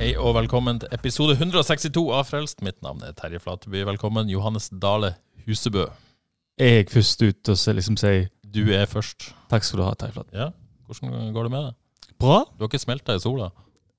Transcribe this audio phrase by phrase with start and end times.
[0.00, 2.62] Hei og velkommen til episode 162 av Frelst.
[2.64, 3.82] Mitt navn er Terje Flateby.
[3.84, 5.14] Velkommen, Johannes Dale
[5.44, 5.86] Husebø.
[6.60, 9.34] er jeg først ut og så liksom sier Du er først.
[9.50, 10.38] takk skal du ha, Terje Flateby.
[10.38, 10.48] Ja,
[10.88, 11.74] Hvordan går det med deg?
[12.18, 12.38] Bra.
[12.56, 13.50] Du har ikke smelta i sola?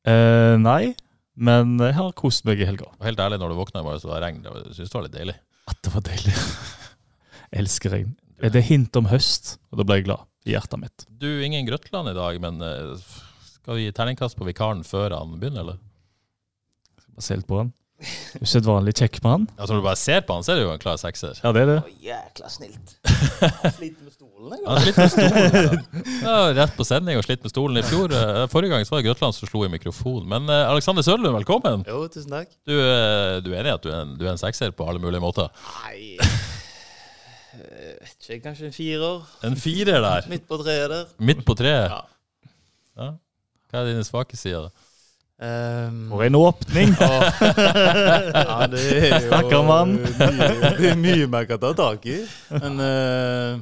[0.05, 0.95] Eh, nei,
[1.35, 2.89] men jeg har kost meg i helga.
[2.99, 4.97] Og helt ærlig, når du våkna i morges og det var regn, det syns du
[4.97, 5.37] var litt deilig?
[5.69, 6.33] At det var deilig.
[7.53, 8.17] jeg elsker regn.
[8.41, 11.05] Det er hint om høst, og da ble jeg glad i hjertet mitt.
[11.21, 12.97] Du, ingen Grøtland i dag, men eh,
[13.61, 15.79] skal vi gi terningkast på vikaren før han begynner, eller?
[17.15, 17.71] Bare se litt på han.
[18.41, 19.43] Usedvanlig kjekk mann.
[19.59, 21.37] Altså Når du bare ser på han, så er det jo en klar sekser.
[21.43, 21.75] Ja, det er det.
[22.01, 22.95] Jækla snilt.
[23.77, 24.65] Sliter med stolen, jeg.
[24.65, 25.83] Han slitt med stolen.
[26.23, 26.31] Ja.
[26.31, 27.77] Ja, rett på sending og slitt med stolen.
[27.77, 30.25] I fjor, eh, Forrige gang så var det Grøtland som slo i mikrofon.
[30.33, 31.85] Men eh, Alexander Sørlund, velkommen.
[31.89, 32.49] Jo, tusen takk.
[32.65, 34.87] Du, eh, du er enig i at du er, en, du er en sekser på
[34.89, 35.51] alle mulige måter?
[35.83, 39.25] Nei Jeg vet ikke, kanskje en firer.
[39.45, 40.29] En firer der.
[40.31, 41.09] Midt på treet der.
[41.21, 41.91] Midt på treet.
[41.93, 42.01] Ja.
[42.97, 43.11] Ja.
[43.69, 44.71] Hva er dine svake sider?
[45.41, 46.91] Um, For en åpning!
[47.01, 49.95] ja, det er jo Stakkar mann.
[49.97, 52.19] mye, det er mye man kan ta tak i.
[52.53, 53.55] Men eh,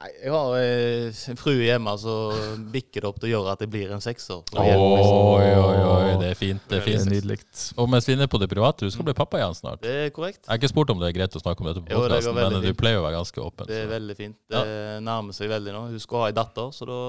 [0.00, 3.60] Nei, jeg har eh, en frue hjemme som bikker det opp til å gjøre at
[3.60, 4.38] det blir en sekser.
[4.56, 6.62] Oi, oi, oi, det er fint.
[6.70, 7.04] Det er fint.
[7.10, 7.36] nydelig.
[7.76, 9.82] Og mens vi er inne på det private, du skal bli pappa igjen snart.
[9.84, 10.40] Det er korrekt.
[10.46, 12.40] Jeg har ikke spurt om det er greit å snakke om dette på podkasten, det
[12.40, 12.56] men fint.
[12.64, 13.68] men du pleier å være ganske åpen.
[13.68, 13.90] Det er Så.
[13.92, 14.36] veldig fint.
[14.56, 14.64] Det
[15.10, 15.82] nærmer seg veldig nå.
[15.92, 17.00] Hun skulle ha ei datter, så da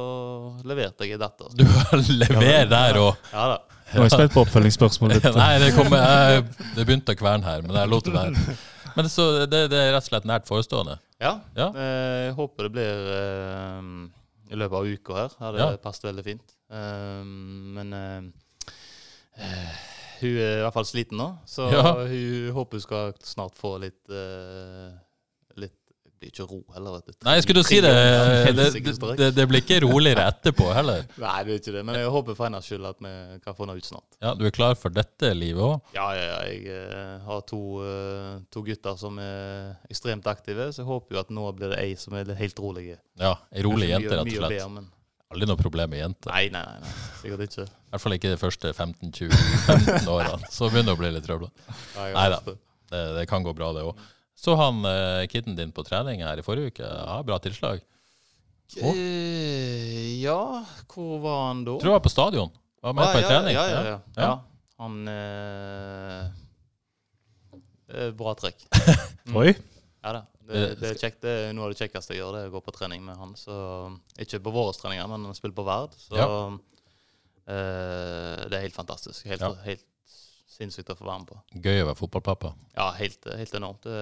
[0.74, 1.48] leverte jeg ei datter.
[1.56, 1.64] Du
[2.20, 3.16] leverer der òg?
[3.32, 3.62] Ja da.
[3.92, 5.36] Nå er jeg spent på oppfølgingsspørsmålet ditt.
[5.42, 6.44] Nei, det kom, jeg,
[6.78, 8.60] Det begynte å kverne her, men jeg lot det være.
[8.96, 10.98] Men så det, det er rett og slett nært forestående.
[11.22, 11.36] Ja.
[11.56, 11.68] Ja.
[11.76, 13.82] Eh, Jeg håper det blir eh,
[14.52, 15.36] i løpet av uka her.
[15.40, 15.78] Hadde Ja.
[15.78, 16.56] passet veldig fint.
[16.72, 17.94] Eh, Men
[20.22, 21.94] hun er i hvert fall sliten nå, så Ja.
[22.06, 25.01] hun håper hun skal snart få litt Det
[26.22, 27.16] blir ikke ro heller, vet du.
[27.26, 27.92] Nei, jeg skulle jo si det.
[28.62, 31.04] Det, det, det, blir ikke roligere etterpå heller.
[31.22, 33.12] Nei, det er ikke det, men jeg håper for hennes skyld at vi
[33.44, 34.18] kan få henne ut snart.
[34.22, 35.92] Ja, Du er klar for dette livet òg?
[35.96, 36.40] Ja, ja, ja.
[36.52, 41.24] Jeg eh, har to, eh, to gutter som er ekstremt aktive, så jeg håper jo
[41.24, 42.92] at nå blir det ei som er helt rolig.
[43.20, 44.90] Ja, ei rolig jente, rett og slett.
[45.32, 46.34] Aldri noe problem med jenter.
[46.34, 46.96] Nei, nei, nei.
[47.22, 47.68] Sikkert ikke.
[47.88, 50.50] I hvert fall ikke de første 15-20-15 årene.
[50.52, 51.52] Så begynner det å bli litt trøbbel.
[51.96, 52.42] Nei, Neida.
[52.92, 54.10] Det, det kan gå bra, det òg.
[54.42, 56.88] Så han eh, kiden din på trening her i forrige uke.
[56.88, 57.82] Ja, bra tilslag.
[58.82, 60.40] Eh, ja,
[60.90, 61.76] hvor var han da?
[61.78, 62.52] Tror jeg var på stadion.
[62.82, 63.54] Var med Ah, på en ja, trening.
[63.58, 64.00] Ja, ja, ja.
[64.16, 64.24] Ja.
[64.26, 64.32] ja.
[64.82, 66.24] Han eh,
[67.94, 68.64] eh, Bra trekk.
[69.44, 69.52] Oi.
[70.02, 70.24] Ja da.
[70.52, 71.22] Det, det er kjekt.
[71.24, 73.16] Det er noe av det kjekkeste jeg gjør, det er å gå på trening med
[73.22, 73.36] han.
[73.40, 73.54] Så,
[74.20, 75.94] ikke på våre treninger, men han spiller på Verd.
[76.02, 76.26] Så Ja.
[77.46, 79.22] eh, det er helt fantastisk.
[79.30, 79.54] Helt, Ja.
[79.68, 79.86] helt
[80.62, 81.40] sinnssykt å få være med på.
[81.68, 82.56] Gøy å være fotballpappa.
[82.78, 83.88] Ja, helt, helt enormt.
[83.88, 84.02] Det,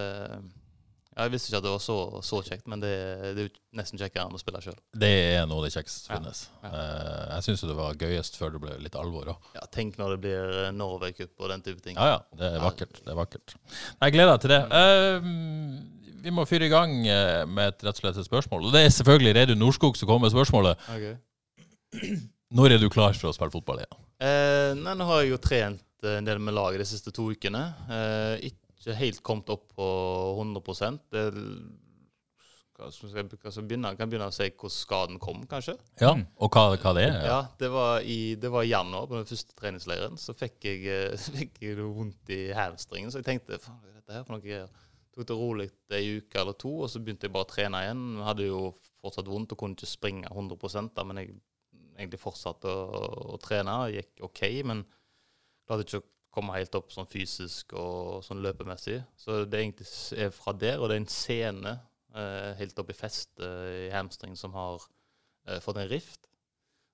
[1.20, 2.92] ja, jeg visste ikke at det var så, så kjekt, men det,
[3.36, 4.78] det er jo nesten kjekkere enn å spille sjøl.
[5.04, 6.44] Det er noe av det kjekkeste som finnes.
[6.64, 6.72] Ja.
[6.72, 6.84] ja.
[7.34, 9.50] jeg syns det var gøyest før det ble litt alvor òg.
[9.58, 12.00] Ja, tenk når det blir eh, Norway Cup og den type ting.
[12.00, 12.20] Ja, ja.
[12.40, 13.02] Det er vakkert.
[13.04, 13.56] Det er vakkert.
[14.00, 14.62] Jeg gleder meg til det.
[14.80, 15.30] Eh,
[16.24, 18.70] vi må fyre i gang eh, med et rett og slett et spørsmål.
[18.70, 20.88] Og det er selvfølgelig Reidun Norskog som kommer med spørsmålet.
[20.96, 21.18] Okay.
[22.56, 24.00] Når er du klar for å spille fotball igjen?
[24.20, 27.30] Eh, nei, nå har jeg jo trent eh, en del med laget de siste to
[27.34, 27.62] ukene.
[27.92, 29.88] Eh, ikke helt kommet opp på
[30.38, 31.24] 100 det,
[32.80, 33.92] hva skal jeg, hva skal begynne?
[34.00, 35.76] Kan begynne å si hvordan skaden kom, kanskje?
[36.00, 37.18] Ja, Og hva, hva det er?
[37.28, 40.16] Ja, det var, i, det var i januar, på den første treningsleiren.
[40.22, 44.00] Så fikk jeg, eh, fikk jeg vondt i hamstringen, så jeg tenkte faen, hva er
[44.00, 44.72] dette her for noe greier?
[45.10, 48.06] Tok det rolig ei uke eller to, og så begynte jeg bare å trene igjen.
[48.22, 48.62] Jeg hadde jo
[49.04, 51.34] fortsatt vondt og kunne ikke springe 100 da, men jeg
[52.00, 53.04] egentlig fortsatte å,
[53.36, 53.76] å trene.
[53.90, 54.86] Det gikk OK, men
[55.70, 59.00] klarte ikke å komme helt opp sånn fysisk og sånn løpemessig.
[59.18, 59.88] Så det egentlig
[60.20, 61.76] er fra der, og det er en scene
[62.16, 63.46] eh, helt opp i festet
[63.86, 64.84] i hamstring som har
[65.48, 66.28] eh, fått en rift.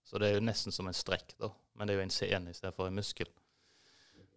[0.06, 1.50] Så det er jo nesten som en strekk, da.
[1.76, 3.28] Men det er jo en scene i stedet for en muskel.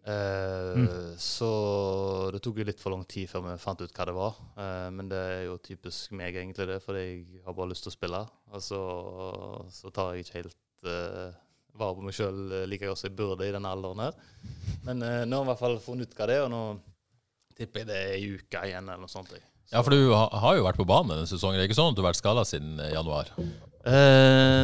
[0.09, 1.49] Eh, Så
[2.33, 4.39] det tok jo litt for lang tid før vi fant ut hva det var.
[4.57, 7.93] Eh, men det er jo typisk meg, egentlig, det, fordi jeg har bare lyst til
[7.93, 8.21] å spille.
[8.53, 8.81] Og så,
[9.75, 11.29] så tar jeg ikke helt eh,
[11.77, 14.13] vare på meg sjøl like godt som jeg burde i den alderen her.
[14.85, 16.63] Men eh, nå har jeg i hvert fall funnet ut hva det er, og nå
[17.59, 19.29] tipper jeg det er ei uke igjen, eller noe sånt.
[19.29, 19.39] Så.
[19.71, 21.59] Ja, for du ha- har jo vært på banen denne sesongen.
[21.59, 23.29] Det er ikke sånn at du har vært skada siden eh, januar?
[23.89, 24.63] Eh,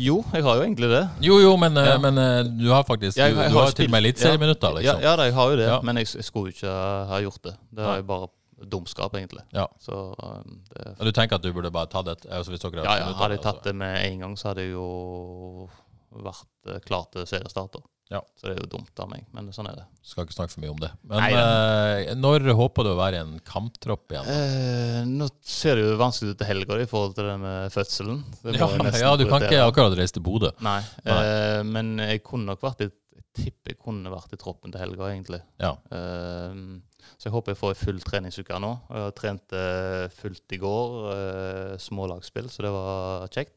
[0.00, 1.02] jo, jeg har jo egentlig det.
[1.26, 1.98] Jo, jo, men, eh, Ja.
[1.98, 4.68] men eh, du har faktisk Jeg- Du, jeg du har har til og med eliteserieminutter,
[4.68, 5.02] Ja, liksom.
[5.02, 5.80] ja da, jeg har jo det, Ja.
[5.82, 6.66] men jeg, jeg skulle ikke
[7.08, 7.54] ha gjort det.
[7.72, 8.28] Det har jeg bare
[8.70, 9.42] dumskap, egentlig.
[9.52, 9.66] Ja.
[9.80, 13.36] Så um, det, du tenker at du burde bare tatt et altså ja, ja, hadde
[13.36, 13.42] jeg altså.
[13.52, 15.68] tatt det med en gang, så hadde jeg jo
[16.22, 17.84] vært eh, klar til seriestarter.
[18.12, 18.20] Ja.
[18.36, 19.84] Så det er jo dumt av meg, men sånn er det.
[20.04, 20.90] Skal ikke snakke for mye om det.
[21.08, 24.28] Men Nei, eh, når håper du å være i en kamptropp igjen?
[24.30, 28.20] Eh, nå ser det jo vanskelig ut til helga i forhold til det med fødselen.
[28.42, 28.68] Det Ja,
[29.00, 30.52] ja, du kan ikke akkurat reise til Bodø.
[30.64, 31.16] Nei, Nei.
[31.24, 34.78] Eh, men jeg kunne nok vært i Jeg tipper jeg kunne vært i troppen til
[34.78, 35.40] helga, egentlig.
[35.58, 35.72] Ja.
[35.90, 36.78] Uh,
[37.18, 38.70] så jeg håper jeg får ei full treningsuke nå.
[38.90, 43.56] Jeg har trent eh, fullt i går, uh, smålagsspill, så det var kjekt.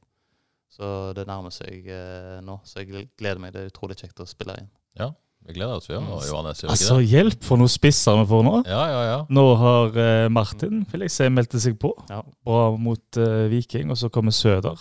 [0.69, 3.53] Så det nærmer seg eh, nå, så jeg gleder meg.
[3.55, 4.67] Det er utrolig kjekt å spille igjen.
[4.99, 5.07] Ja,
[5.47, 6.27] vi gleder oss, vi òg, Mm.
[6.27, 6.61] Johannes.
[6.61, 7.09] Gjør Altså, ikke det?
[7.13, 8.53] hjelp for noen spisser vi får nå.
[8.67, 9.17] Ja, ja, ja.
[9.29, 11.93] Nå har eh, Martin vil jeg si, meldte seg på.
[12.11, 12.21] Ja.
[12.45, 14.77] Bra mot eh, Viking, og så kommer Søder.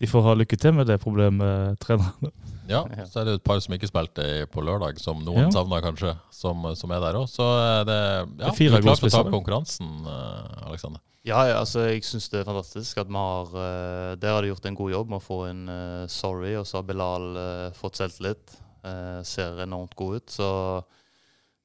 [0.00, 2.30] De får ha lykke til med det problemet, trenerne.
[2.72, 2.80] ja.
[3.04, 5.50] Så er det et par som ikke spilte på lørdag, som noen Ja.
[5.52, 7.28] savner kanskje, som, som er der òg.
[7.28, 9.90] Så er det ja, Det er fire du er klar til å ta opp konkurransen,
[10.08, 10.66] Aleksander.
[10.72, 11.00] Alexander.
[11.26, 14.48] Ja, ja, altså jeg syns det er fantastisk at vi har uh, Der har de
[14.48, 17.66] gjort en god jobb med å få en uh, Sorry, og så har Bilal uh,
[17.76, 18.56] fått selvtillit.
[18.80, 20.32] Uh, ser enormt god ut.
[20.32, 20.48] Så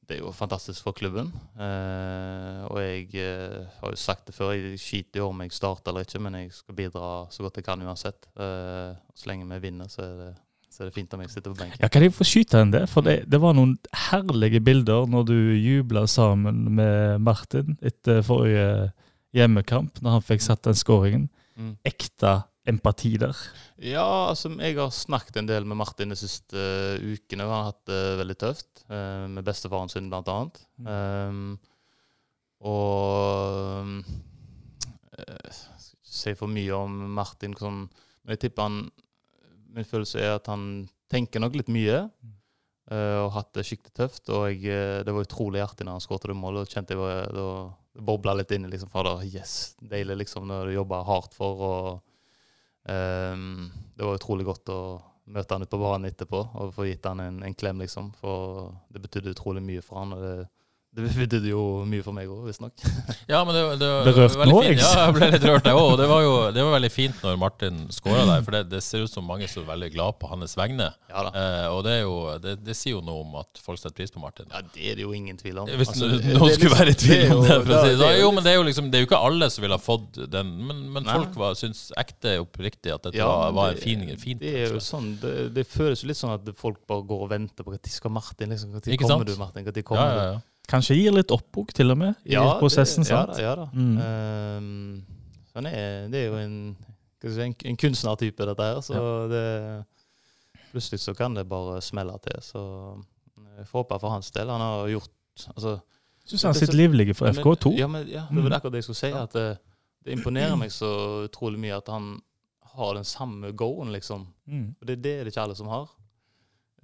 [0.06, 1.32] det er jo fantastisk for klubben.
[1.58, 5.92] Eh, og jeg eh, har jo sagt det før, jeg skiter jo om jeg starter
[5.92, 8.28] eller ikke, men jeg skal bidra så godt jeg kan uansett.
[8.38, 10.30] Eh, så lenge vi vinner, så er det,
[10.70, 11.82] så er fint om jeg sitter på benken.
[11.82, 12.84] Ja, Kan jeg få skyte inn det?
[12.92, 13.78] For det, det var noen
[14.12, 18.92] herlige bilder når du jubla sammen med Martin etter forrige
[19.36, 21.30] hjemmekamp, når han fikk satt den skåringen.
[21.60, 21.74] Mm.
[21.88, 22.34] Ekte
[22.68, 23.38] empati der.
[23.78, 27.46] Ja, altså jeg har snakket en del med Martin de siste uh, ukene.
[27.46, 30.62] Han har hatt det veldig tøft, uh, med bestefaren sin blant annet.
[30.82, 31.60] Um,
[32.66, 33.90] og
[35.18, 37.84] eh, Jeg skal ikke si for mye om Martin, sånn,
[38.24, 38.78] men jeg tipper han
[39.76, 42.06] Min følelse er at han tenker nok litt mye.
[42.90, 44.30] eh, og hatt det skikkelig tøft.
[44.32, 46.64] Og jeg, det var utrolig artig når han skåret det målet.
[46.64, 47.48] og kjente jeg var- da
[47.96, 51.62] det bobla litt inn i liksom, da, yes, deilig liksom, når du jobber hardt for.
[51.64, 54.80] og um, det var utrolig godt å
[55.32, 58.12] møte han ute på banen etterpå og få gitt han en, en klem, liksom.
[58.20, 60.34] For det betydde utrolig mye for han, og det,
[60.96, 62.74] det betydde jo mye for meg òg, visstnok.
[63.32, 64.80] Ja, men det, det, Ble rørt nå, fint.
[64.80, 65.88] Ja, jeg ble litt rørt, jeg òg.
[65.92, 68.82] Og det var jo det var veldig fint når Martin skåra der, for det, det
[68.86, 70.92] ser ut som mange som er veldig glad på hans vegne.
[71.10, 71.32] Ja da.
[71.36, 74.14] Eh, og det, er jo, det, det sier jo noe om at folk setter pris
[74.14, 74.48] på Martin.
[74.54, 75.72] Ja, det er det jo ingen tvil om.
[75.72, 77.58] Hvis Altså, noen skulle det skulle være i tvil er om det.
[77.58, 77.92] For å si det.
[77.96, 78.16] det sånn.
[78.22, 80.22] Jo, men det er jo liksom Det er jo ikke alle som ville ha fått
[80.38, 83.86] den, men, men folk var, syns ekte oppriktig at dette Ja, var, var det- en
[83.86, 84.42] fin, fint.
[84.44, 87.32] Det er jo sånn, det, det føles jo litt sånn at folk bare går og
[87.32, 89.30] venter på når skal Martin liksom, Når kommer sant?
[89.30, 89.66] du, Martin?
[89.66, 90.28] Når ja, kommer ja, du?
[90.36, 90.44] ja.
[90.70, 93.04] Kanskje gir litt oppbok, til og med, i Ja, prosessen.
[93.06, 93.36] det, ja, sant?
[93.38, 93.68] da, ja da.
[93.74, 93.98] Mm.
[94.62, 96.56] Um, er, det er jo en,
[97.24, 98.82] en, en kunstnertype, dette her.
[98.84, 99.02] Så
[99.32, 99.44] det,
[100.72, 102.42] plutselig så kan det bare smelle til.
[102.44, 102.64] Så
[103.58, 104.52] jeg får håpe for hans del.
[104.52, 105.78] Han har gjort altså,
[106.26, 107.76] Syns han Det liv ligger for FK2.
[107.78, 109.12] Ja, men, ja, det var akkurat det jeg skulle si.
[109.14, 109.60] At det,
[110.06, 110.90] det imponerer meg så
[111.28, 112.16] utrolig mye at han
[112.76, 114.26] har den samme go-en, liksom.
[114.50, 114.72] Mm.
[114.82, 115.86] Og det, det er det ikke alle som har.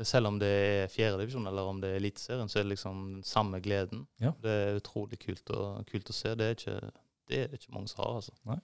[0.07, 3.23] Selv om det er fjerdedivisjon eller om det er Eliteserien, så er det liksom den
[3.27, 4.05] samme gleden.
[4.21, 4.33] Ja.
[4.41, 6.33] Det er utrolig kult å, kult å se.
[6.39, 6.91] Det er, ikke,
[7.29, 8.59] det er ikke mange som har, altså.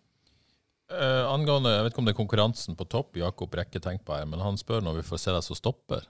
[0.87, 4.15] Eh, angående, Jeg vet ikke om det er konkurransen på topp Jakob Rekke tenker på
[4.15, 6.07] her, men han spør når vi får se deg som stopper.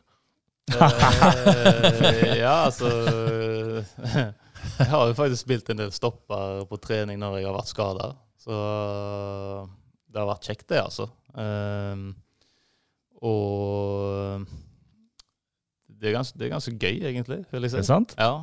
[0.67, 2.89] Eh, ja, altså
[4.77, 8.09] Jeg har jo faktisk spilt en del stopper på trening når jeg har vært skada.
[8.41, 8.57] Så
[10.07, 11.07] det har vært kjekt, det, altså.
[11.37, 12.09] Ehm,
[13.21, 14.45] og
[16.01, 17.77] det er, ganske, det er ganske gøy, egentlig, vil jeg si.
[17.77, 18.13] Er sant?
[18.19, 18.33] Ja.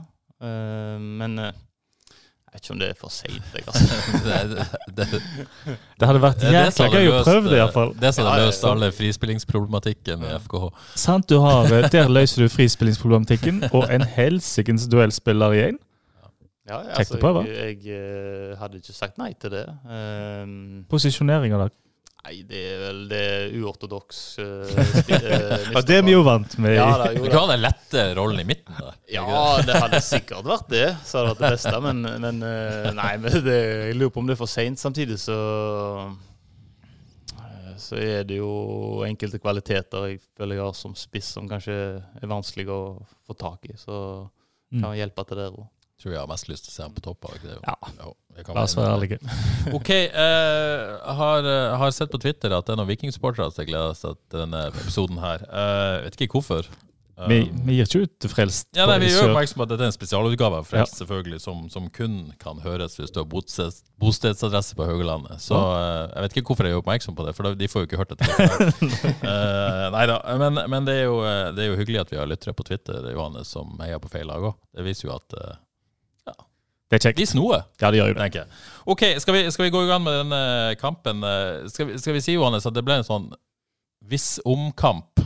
[0.45, 1.53] uh, men uh,
[2.55, 3.97] jeg vet ikke om det er for seint, altså.
[4.25, 5.21] det, det, det,
[5.99, 7.95] Det hadde vært det det jækla gøy å prøve det, eh, iallfall.
[7.99, 10.69] Det som hadde løst alle frispillingsproblematikken i FKH.
[11.03, 15.81] Sant, du har, eh, Der løser du frispillingsproblematikken og en helsikens duellspiller igjen.
[16.71, 17.19] Ja, ja, altså.
[17.43, 19.67] Jeg, jeg eh, hadde ikke sagt nei til det.
[19.91, 21.75] Um, Posisjoneringa der.
[22.25, 24.65] Nei, det er vel det er uortodoks uh,
[25.13, 26.73] eh, Ja, det er vi jo vant med.
[26.79, 28.95] Ja, da, jo, Du kan ha den lette rollen i midten da.
[29.13, 29.27] ja,
[29.67, 30.87] det hadde sikkert vært det.
[31.05, 31.81] Så hadde det vært det beste.
[31.85, 33.59] Men, men eh, nei, men det,
[33.91, 34.81] jeg lurer på om det er for seint.
[34.81, 35.37] Samtidig så
[37.37, 38.55] eh, så er det jo
[39.05, 42.81] enkelte kvaliteter jeg føler jeg har som spiss som kanskje er vanskelig å
[43.29, 43.77] få tak i.
[43.77, 43.99] Så
[44.75, 44.81] Mm.
[44.83, 45.67] kan jeg hjelpe til der òg.
[46.03, 47.29] Tror jeg har mest lyst til å se ham på topp.
[47.47, 47.77] Ja.
[48.01, 48.15] Jo,
[48.51, 49.19] La oss være ærlige.
[49.79, 53.95] Ok, jeg har, eh, har sett på Twitter at det er noen vikingsupportere som gleder
[53.99, 55.47] seg til denne episoden her.
[55.49, 56.67] Uh, vet ikke hvorfor.
[57.31, 58.67] Vi, Um, vi gir ikke ut frelst.
[58.75, 61.61] ja, nei, Vi gjør oppmerksom på at dette er en spesialutgave av Frelst, selvfølgelig, som,
[61.71, 65.39] som kun kan høres hvis du har bostedsadresse på Haugalandet.
[65.45, 67.89] Så uh, jeg vet ikke hvorfor jeg gjør oppmerksom på det, for de får jo
[67.89, 68.27] ikke hørt dette.
[69.23, 71.21] uh, nei da, men, men det, er jo,
[71.55, 74.27] det er jo hyggelig at vi har lyttere på Twitter Johannes, som heier på feil
[74.27, 74.59] lag òg.
[74.75, 75.55] Det viser jo at uh,
[76.91, 77.21] Det er kjekt.
[77.21, 78.45] De noe, Ja, de gjør jo det.
[78.87, 80.41] OK, skal vi, skal vi gå i gang med denne
[80.81, 81.25] kampen?
[81.25, 83.31] Eh, Skal vi, skal vi si Johannes, at det ble en sånn
[84.05, 85.23] viss omkamp?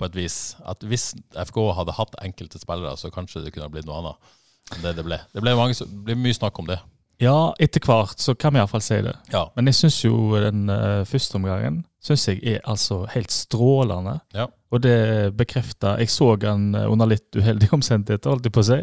[0.00, 0.56] På et vis.
[0.66, 1.12] At hvis
[1.46, 4.32] FK hadde hatt enkelte spillere, så kanskje det kunne blitt noe annet
[4.72, 5.18] enn det det ble.
[5.34, 6.80] Det ble, mange, det ble mye snakk om det.
[7.22, 9.14] Ja, etter hvert så kan vi iallfall si det.
[9.30, 9.44] Ja.
[9.54, 14.16] Men jeg syns jo den uh, første omgangen synes jeg er altså helt strålende.
[14.34, 14.48] Ja.
[14.74, 18.66] Og det bekrefter Jeg så han eh, under litt uheldige omstendigheter, holdt jeg på å
[18.72, 18.78] si.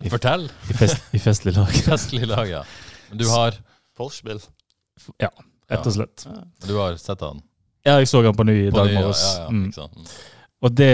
[0.00, 0.46] I, Fortell!
[0.70, 1.72] i, fest, i festlig lag.
[1.90, 2.62] Festlig lag, ja.
[3.10, 3.56] Men du har,
[3.98, 4.40] Forspill.
[5.18, 5.30] Ja,
[5.70, 6.26] rett og slett.
[6.66, 7.40] du har sett han
[7.86, 9.22] Ja, jeg så han på ny i dag morges.
[9.38, 10.10] ja, ja, Mm.
[10.58, 10.90] Og det,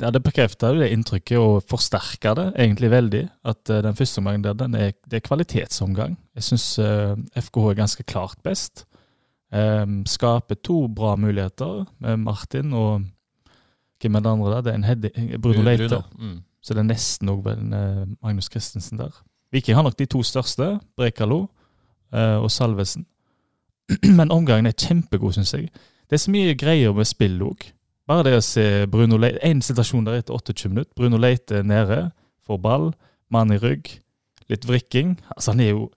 [0.00, 3.20] ja, det bekrefter jo det inntrykket, og forsterker det egentlig veldig.
[3.44, 6.14] At uh, den første omgangen der, den er, det er kvalitetsomgang.
[6.32, 8.86] Jeg syns FKH er ganske klart best.
[9.52, 13.04] Um, skaper to bra muligheter med Martin og
[14.00, 14.64] hvem er det andre der?
[14.64, 16.00] Det er en heading, Bruno Leite.
[16.18, 16.40] Mm.
[16.64, 19.12] Så det er nesten òg Magnus Christensen der.
[19.52, 21.44] Viking har nok de to største, Brekalo
[22.14, 23.04] eh, og Salvesen.
[24.18, 25.68] Men omgangen er kjempegod, syns jeg.
[26.08, 27.68] Det er så mye greier med spill òg.
[28.08, 30.92] Bare det å se Bruno Leite En situasjon der etter 28 minutter.
[30.96, 32.00] Bruno Leite er nede,
[32.44, 32.90] får ball,
[33.32, 33.88] mann i rygg,
[34.52, 35.14] litt vrikking.
[35.36, 35.90] Altså, han er jo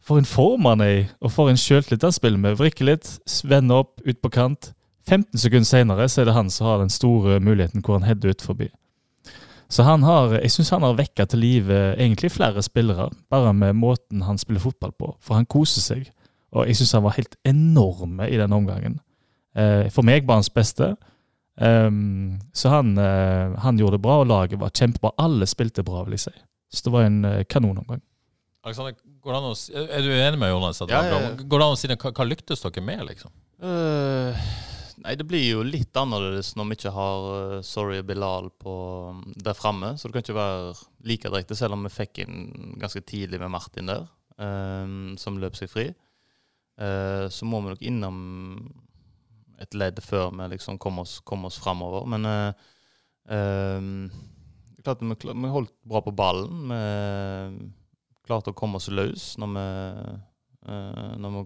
[0.00, 2.56] For en form han er i, og for en sjøltillit han spiller med.
[2.56, 3.10] Vrikker litt,
[3.44, 4.70] vender opp, ut på kant.
[5.08, 8.32] 15 sekunder senere så er det han som har den store muligheten hvor han header
[8.32, 8.70] ut forbi.
[9.68, 13.76] Så han har, jeg syns han har vekka til live egentlig flere spillere, bare med
[13.76, 15.12] måten han spiller fotball på.
[15.20, 16.08] For han koser seg.
[16.56, 18.96] Og jeg syns han var helt enorme i den omgangen.
[19.52, 20.94] Eh, for meg var hans beste.
[21.60, 25.12] Ehm, så han, eh, han gjorde det bra, og laget var kjempebra.
[25.18, 26.34] Alle spilte bra, vil jeg si.
[26.72, 28.00] Så det var en eh, kanonomgang.
[28.64, 29.54] Alexander, går det an å,
[29.96, 30.80] er du enig med Jonas?
[30.82, 31.30] At Ja, ja, ja.
[31.36, 33.32] Går det an å si hva, hva lyktes dere med, liksom?
[33.64, 34.48] Øh,
[35.04, 38.74] nei, det blir jo litt annerledes når vi ikke har uh, Sorry Bilal på,
[39.36, 39.94] der framme.
[39.96, 40.74] Så det kan ikke være
[41.08, 45.58] like direkte, selv om vi fikk inn ganske tidlig med Martin der, um, som løp
[45.58, 45.88] seg fri.
[46.78, 48.18] Uh, så må vi nok innom
[49.58, 52.06] et ledd før vi liksom kom oss, kom oss framover.
[52.10, 52.68] Men uh,
[53.34, 54.08] um,
[54.84, 56.70] klart vi, vi holdt bra på ballen.
[56.70, 59.68] Vi klarte å komme oss løs når vi,
[61.18, 61.42] når vi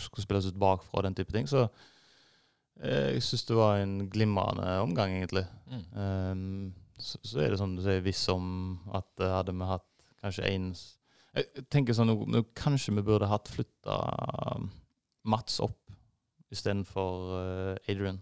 [0.00, 1.44] skulle spilles ut bakfra og den type ting.
[1.50, 1.66] Så
[2.82, 5.44] jeg syns det var en glimrende omgang, egentlig.
[5.70, 5.84] Mm.
[5.94, 8.46] Um, så, så er det sånn du sier hvis om
[8.94, 9.88] at eh, hadde vi hatt
[10.22, 10.68] kanskje én
[11.34, 13.96] Jeg tenker sånn nå- Kanskje vi burde hatt flytta
[15.26, 15.78] Mats opp
[16.52, 18.18] istedenfor uh, Adrian.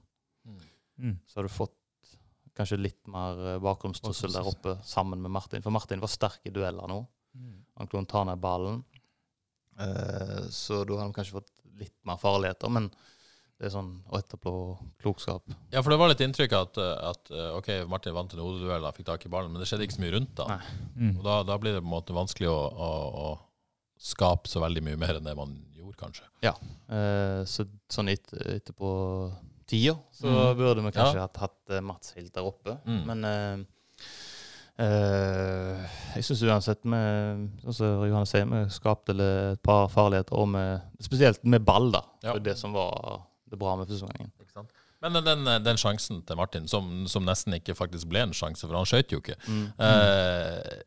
[0.47, 1.17] Mm.
[1.27, 2.13] Så hadde du fått
[2.57, 5.65] kanskje litt mer uh, bakgrunnstrussel der oppe sammen med Martin.
[5.65, 7.01] For Martin var sterk i dueller nå.
[7.81, 8.85] Han kunne ta ned ballen.
[9.81, 11.51] Uh, så da hadde de kanskje fått
[11.81, 12.71] litt mer farligheter.
[12.71, 12.91] Men
[13.61, 14.51] det er sånn å etterpå
[15.03, 15.45] klokskap.
[15.75, 18.97] Ja, for det var litt inntrykk at, at eh, ok, Martin vant en hodeduell og
[18.97, 20.47] fikk tak i ballen, men det skjedde ikke så mye rundt da.
[20.97, 21.11] Mm.
[21.19, 22.89] Og da, da blir det på en måte vanskelig å, å,
[23.21, 23.29] å
[24.01, 26.25] skape så veldig mye mer enn det man gjorde, kanskje.
[26.41, 28.95] Eh, så sånn et, etterpå
[29.71, 30.57] tida så Mm.
[30.59, 31.29] burde vi kanskje Ja.
[31.29, 32.79] hatt, hatt eh, Mats helt der oppe.
[32.89, 33.03] Mm.
[33.13, 33.61] Men eh,
[34.81, 35.85] eh,
[36.17, 37.01] jeg syns uansett vi,
[37.77, 42.03] som Johannes sier, vi skapte et par farligheter, og med, spesielt med ball, da.
[42.25, 42.39] Ja.
[42.41, 44.31] Det som var det bra med førsteomgangen.
[45.01, 48.77] Men den, den sjansen til Martin, som, som nesten ikke faktisk ble en sjanse, for
[48.77, 49.67] han skøyt jo ikke Mm.
[49.81, 50.83] eh,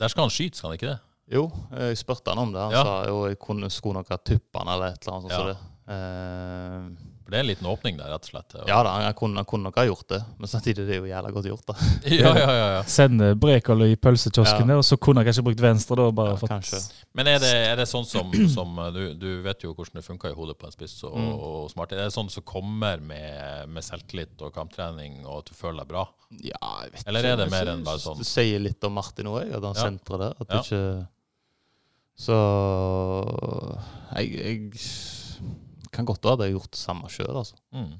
[0.00, 0.98] Der skal han skyte, skal han ikke det?
[1.32, 2.60] Jo, jeg spurte han om det.
[2.60, 2.82] Han Ja.
[2.84, 5.32] sa jo jeg kunne, skulle nok ha tuppa han eller et eller annet sånt.
[5.32, 5.38] Ja.
[5.38, 5.58] Så det.
[5.94, 8.54] Eh, For det er en liten åpning der, rett og slett.
[8.58, 11.06] Og- ja da, han kunne, kunne nok ha gjort det, men samtidig det er jo
[11.06, 11.62] jævla godt gjort.
[11.70, 11.74] da.
[12.10, 12.80] ja, ja, ja, ja.
[12.90, 14.72] Sende Brekalo i pølsekiosken Ja.
[14.74, 16.08] der, og så kunne han kanskje brukt venstre da.
[16.10, 17.06] bare Ja, fått...
[17.14, 20.04] Men er det, er det sånn som, som uh, du, du vet jo hvordan det
[20.08, 21.30] funker i hodet på en spiss og, Mm.
[21.38, 21.92] og smart.
[21.92, 25.88] Er det sånn som kommer med, med selvtillit og kamptrening og at du føler deg
[25.94, 26.04] bra?
[26.42, 28.18] Ja, jeg vet Eller er det mer enn bare sånn?
[28.18, 29.86] Det sier litt om Martin òg, at han Ja.
[29.86, 30.34] sentrer der.
[30.40, 30.58] At Ja.
[30.58, 31.08] det ikke
[32.20, 32.36] Så
[34.16, 34.72] jeg, jeg
[35.94, 37.58] kan godt være at jeg har gjort det samme sjøl, altså.
[37.76, 37.98] Mm.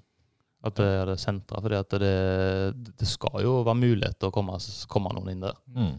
[0.68, 1.60] At jeg hadde sentra.
[1.64, 4.58] For det, det skal jo være mulighet til å komme,
[4.92, 5.56] komme noen inn der.
[5.72, 5.94] Mm.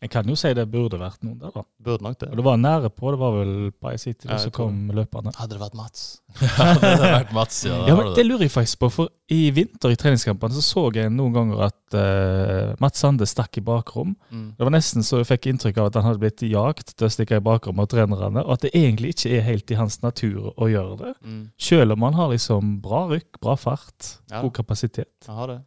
[0.00, 1.62] Jeg kan jo si det burde vært noen der, da.
[1.84, 2.30] Burde nok det.
[2.32, 3.10] Og det var nære på.
[3.12, 3.50] Det var vel
[3.84, 5.32] Bay City Ja, tror kom løperne.
[5.36, 6.06] Hadde det vært Mats
[6.40, 7.76] hadde det vært Mats, ja.
[7.90, 11.12] Ja, men Det lurer jeg faktisk på, for i vinter i treningskampene så så jeg
[11.12, 14.16] noen ganger at uh, Mats Sande stakk i bakrom.
[14.30, 14.46] mm.
[14.56, 17.12] Det var nesten så jeg fikk inntrykk av at han hadde blitt jagt til å
[17.12, 20.52] stikke i bakrom av trenerne, og at det egentlig ikke er helt i hans natur
[20.56, 21.12] å gjøre det.
[21.26, 21.42] Mm.
[21.60, 24.40] Selv om han har liksom bra rykk, bra fart, Ja.
[24.40, 25.12] god kapasitet.
[25.26, 25.60] Jeg har det.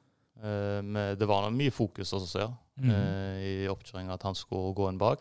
[0.44, 2.50] Eh, med, det var mye fokus også, ja,
[2.82, 2.90] Mm.
[2.90, 5.20] eh, i oppkjøringa at han skulle gå inn bak.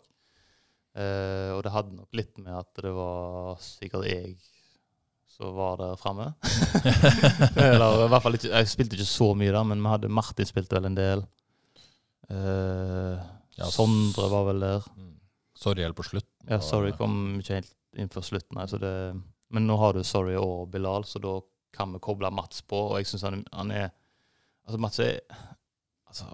[0.96, 4.36] Eh, og det hadde nok litt med at det var sikkert jeg
[5.28, 6.30] som var der framme.
[7.56, 10.48] Eller i hvert fall ikke Jeg spilte ikke så mye der, men vi hadde Martin
[10.48, 11.24] spilte vel en del.
[13.58, 14.84] Ja, Sondre var vel der.
[14.96, 15.14] Mm.
[15.58, 16.32] Sorry helt på slutten.
[16.48, 18.56] Ja, Sorry kom ikke helt inn før slutten.
[18.56, 18.92] Nei, så det,
[19.52, 21.36] men nå har du Sorry og Bilal, så da
[21.76, 22.80] kan vi koble Mats på.
[22.92, 23.90] Og jeg syns han, han er
[24.66, 25.18] Altså, Mats er
[26.08, 26.28] altså,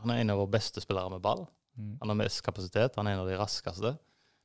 [0.00, 1.46] Han er en av våre beste spillere med ball.
[1.78, 1.94] Mm.
[2.02, 2.96] Han har mest kapasitet.
[2.96, 3.94] Han er en av de raskeste.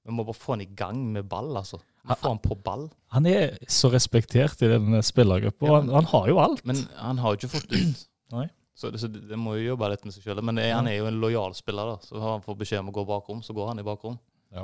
[0.07, 1.81] Vi må bare få han i gang med ball, altså.
[2.07, 2.87] Vi få han på ball.
[3.13, 5.67] Han er så respektert i den spillergruppa.
[5.67, 6.63] Ja, han, han har jo alt.
[6.65, 8.07] Men han har jo ikke fått ut.
[8.37, 8.47] Nei.
[8.79, 10.39] Så, det, så det, må jo jobbe litt med seg sjøl.
[10.45, 11.99] Men er- han er jo en lojal spiller, da.
[12.07, 14.15] Så har han fått beskjed om å gå bakrom, så går han i bakrom.
[14.55, 14.63] Ja.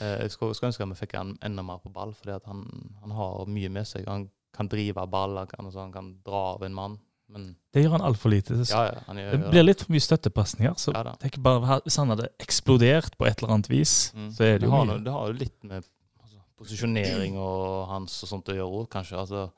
[0.00, 2.64] Eh, jeg skulle, skulle ønske at vi fikk han enda mer på ball, fordi han,
[3.02, 4.08] han har mye med seg.
[4.08, 6.96] Han kan drive ball, han kan, altså, han kan dra av en mann.
[7.30, 8.56] Men Det gjør han altfor lite.
[8.66, 10.74] Ja, ja, han gjør Det blir litt for mye støttepasninger.
[10.82, 14.30] Så Ja tenk bare, Hvis han hadde eksplodert på et eller annet vis, Mm.
[14.34, 15.04] så er det jo har, mye.
[15.04, 15.84] det har jo litt med
[16.22, 19.18] altså, posisjonering og hans og sånt å gjøre òg, kanskje.
[19.18, 19.50] Altså,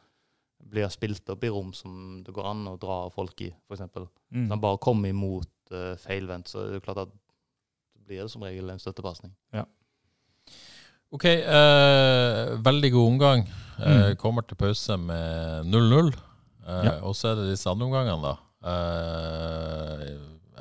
[0.72, 3.82] blir spilt opp i rom som det går an å dra folk i, f.eks.
[4.32, 4.48] Mm.
[4.50, 8.42] han bare kommer imot uh, feilvendt, så er det klart at det blir det som
[8.42, 9.32] regel en støttepasning.
[11.12, 13.42] Ok, uh, veldig god omgang.
[13.76, 13.82] Mm.
[13.84, 16.14] Uh, Kommer til pause med 0-0.
[16.66, 16.94] Eh, Ja.
[17.02, 18.36] Og så er det disse andre omgangene, da.
[18.72, 20.12] Eh,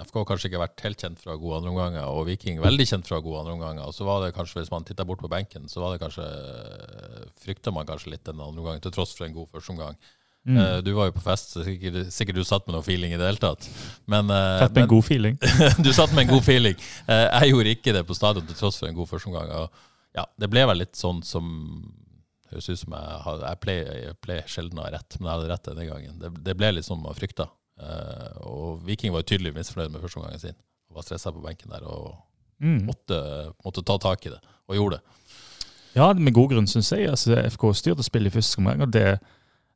[0.02, 3.20] FK har kanskje ikke vært helt kjent fra gode andreomganger, og Viking veldig kjent fra
[3.22, 3.86] gode andreomganger.
[3.86, 6.26] Og så var det kanskje, hvis man titta bort på benken, så var det kanskje
[7.44, 10.00] frykta man kanskje litt den andre omgangen, til tross for en god førsteomgang.
[10.42, 10.58] Mm.
[10.58, 13.18] Uh, du var jo på fest, så sikkert, sikkert du satt med noe feeling i
[13.22, 13.68] det hele tatt.
[14.10, 15.38] Men, uh, satt med men- en god feeling.
[15.86, 16.76] du satt med en god feeling.
[17.06, 19.54] Uh, jeg gjorde ikke det på stadion til tross for en god førsteomgang.
[20.18, 21.46] Ja, det ble vel litt sånn som
[22.52, 25.38] Høres ut som jeg, har, jeg, pleier, jeg pleier sjelden å ha rett, men jeg
[25.38, 26.18] hadde rett denne gangen.
[26.20, 27.48] Det, det ble litt som man frykta.
[27.82, 30.58] Uh, og Viking var tydelig misfornøyd med førsteomgangen sin.
[30.92, 32.12] Og var stressa på benken der og
[32.62, 32.84] Mm.
[32.86, 33.18] måtte,
[33.66, 34.38] måtte ta tak i det,
[34.70, 35.38] og gjorde det.
[35.96, 37.10] Ja, med god grunn, syns jeg.
[37.10, 39.18] Altså, FK styrte spillet i første omgang, og det,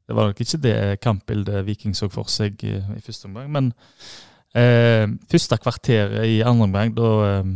[0.05, 3.49] det var nok ikke det kampbildet Viking så for seg i, i første omgang.
[3.51, 3.71] Men
[4.53, 7.49] eh, første kvarteret i andre omgang, da eh,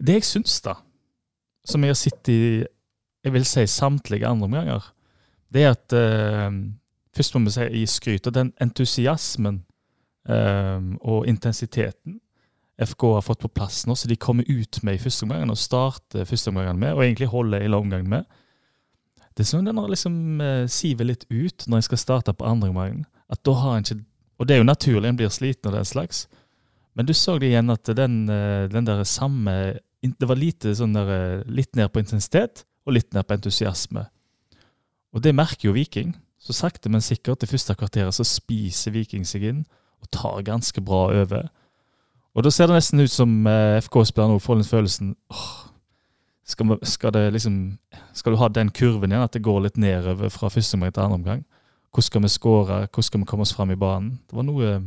[0.00, 0.78] Det jeg syns, da,
[1.68, 2.40] som jeg har sett i
[3.24, 4.92] jeg vil si samtlige andre omganger,
[5.52, 6.52] det er at eh,
[7.10, 9.56] Først må vi si i skryt av den entusiasmen
[10.30, 12.20] eh, og intensiteten
[12.86, 15.58] FK har fått på plass nå, så de kommer ut med i første omgang og
[15.60, 18.28] starter første omgangen med, og egentlig holder hele omgangen med.
[19.36, 22.70] Det er som den liksom eh, siver litt ut når en skal starte på andre
[22.72, 23.04] omgangen.
[23.30, 24.04] At da har en ikke
[24.40, 26.26] Og det er jo naturlig, en blir sliten og den slags.
[26.96, 30.94] Men du så det igjen at den, eh, den der samme Det var lite sånn
[30.94, 34.06] der, eh, litt ned på intensitet og litt ned på entusiasme.
[35.14, 36.14] Og det merker jo Viking.
[36.40, 39.64] Så sakte, men sikkert, i første kvarteret så spiser Viking seg inn
[40.00, 41.50] og tar ganske bra over.
[42.32, 45.50] Og da ser det nesten ut som eh, FK-spilleren nå får den følelsen åh,
[46.48, 47.58] skal, skal, det liksom,
[48.16, 51.04] skal du ha den kurven igjen, at det går litt nedover fra første omgang til
[51.04, 51.44] andre omgang?
[51.90, 52.80] Hvordan skal vi skåre?
[52.86, 54.16] Hvordan skal vi komme oss fram i banen?
[54.30, 54.80] Det var noe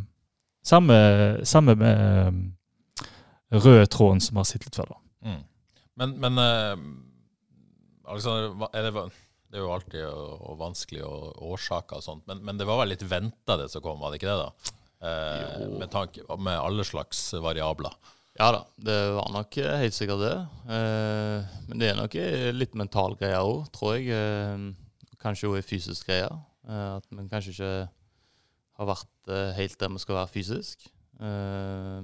[0.63, 0.95] Samme,
[1.43, 3.07] samme med eh,
[3.51, 4.99] røde tråden som vi har sett litt før, da.
[5.27, 5.41] Mm.
[5.99, 6.85] Men, men eh,
[8.03, 9.03] Alexander, er det,
[9.51, 12.81] det er jo alltid og, og vanskelig og årsaker og sånt, men, men det var
[12.81, 14.47] vel litt venta det som kom, var det ikke det?
[14.47, 14.73] da?
[15.03, 17.95] Eh, med, tanke, med alle slags variabler.
[18.39, 20.35] Ja da, det var nok eh, helt sikkert det.
[20.73, 24.09] Eh, men det er nok eh, litt mental greie òg, tror jeg.
[24.15, 26.31] Eh, kanskje òg fysisk greie.
[26.65, 27.73] Eh, at vi kanskje ikke
[28.79, 30.87] har vært helt der vi skal være fysisk.
[31.21, 31.99] Eh,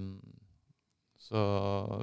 [1.30, 1.42] så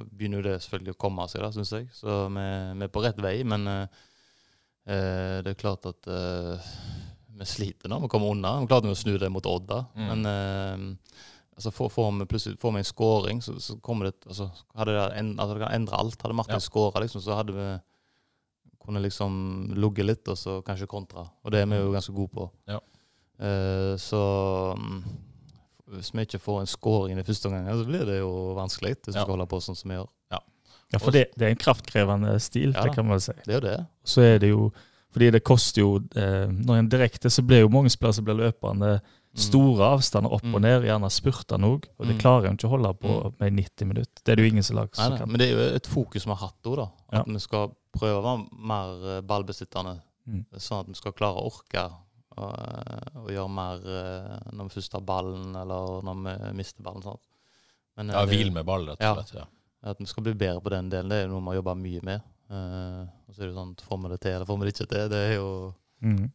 [0.07, 1.89] begynner det selvfølgelig å komme seg, da, syns jeg.
[1.95, 2.45] Så vi,
[2.79, 4.03] vi er på rett vei, men eh,
[4.87, 6.69] eh, det er klart at eh,
[7.37, 8.53] vi sliter når vi kommer unna.
[8.63, 9.81] Vi klarte å snu det mot Odd, da.
[9.97, 10.07] Mm.
[10.13, 11.19] Men eh,
[11.57, 14.95] altså får, får vi plutselig får vi en scoring, så, så kommer det altså, hadde
[14.95, 16.23] det, en, altså, det kan endre alt.
[16.23, 16.63] Hadde Martin Ja.
[16.63, 17.69] skåra, liksom, så hadde vi
[18.87, 19.33] kunne liksom
[19.75, 21.27] ligget litt, og så kanskje kontra.
[21.43, 22.47] Og det er vi jo ganske gode på.
[22.71, 22.79] Ja.
[23.43, 24.21] Eh, så
[24.79, 25.01] mm,
[25.89, 28.95] hvis vi ikke får en scoring i første omgang, så blir det jo vanskelig.
[29.05, 29.21] Hvis Ja.
[29.21, 30.07] vi skal holde på sånn som vi gjør.
[30.93, 33.33] Ja, for det, det er en kraftkrevende stil, Ja det kan man si.
[33.45, 33.87] Det er det.
[34.05, 34.71] Så er det jo
[35.11, 38.35] Fordi det koster jo eh, Når en direkte, så blir jo mange spillere som blir
[38.35, 39.01] løpende
[39.35, 40.61] store avstander opp og Mm.
[40.61, 41.83] ned, gjerne spurtende òg.
[41.99, 42.19] Og det Mm.
[42.21, 43.33] klarer en ikke å holde på Mm.
[43.39, 44.21] med 90 minutter.
[44.23, 44.97] Det er det jo ingen som lager.
[44.97, 45.29] Nei, nei, kan.
[45.29, 46.89] men det er jo et fokus vi har hatt òg, da.
[47.11, 47.19] Ja.
[47.19, 49.99] At vi skal prøve å være mer ballbesittende.
[50.27, 50.45] Mm.
[50.55, 51.91] Sånn at vi skal klare å orke
[52.37, 52.47] å,
[53.23, 57.03] å gjøre mer eh, når vi først har ballen, eller når vi mister ballen.
[57.05, 57.21] Sånn.
[57.97, 59.43] Men, eh, Ja, Hvil med ball, rett og slett.
[59.43, 59.91] Ja.
[59.91, 62.01] At vi skal bli bedre på den delen, det er noe vi har jobba mye
[62.05, 62.33] med.
[62.47, 64.85] Uh, og så er det sånn, Får vi det til, eller får vi det ikke
[64.93, 65.09] til?
[65.11, 65.49] Det er jo
[65.97, 66.27] Mm.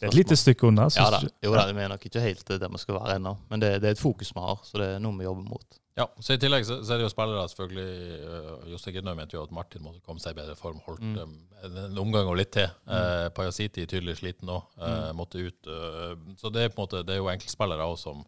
[0.00, 0.86] Det er et lite stykke unna.
[0.96, 1.18] Ja da.
[1.44, 3.90] Jo da, vi er nok ikke helt der vi skal være ennå, men det, det
[3.90, 5.76] er et fokus vi har, så det er noe vi jobber mot.
[5.94, 7.86] Ja, så I tillegg så, så er det jo spillere, selvfølgelig.
[8.24, 10.78] Uh, Jostein Gidnøy mente jo at Martin måtte komme seg i bedre form.
[10.86, 11.18] Holdt Mm.
[11.20, 11.34] um,
[11.66, 12.70] en, en omgang og litt til.
[12.88, 15.16] Uh, Pajasiti tydelig sliten òg, Mm.
[15.18, 15.68] måtte ut.
[15.68, 18.24] uh, så det er på en måte, det er jo enkeltspillere òg som,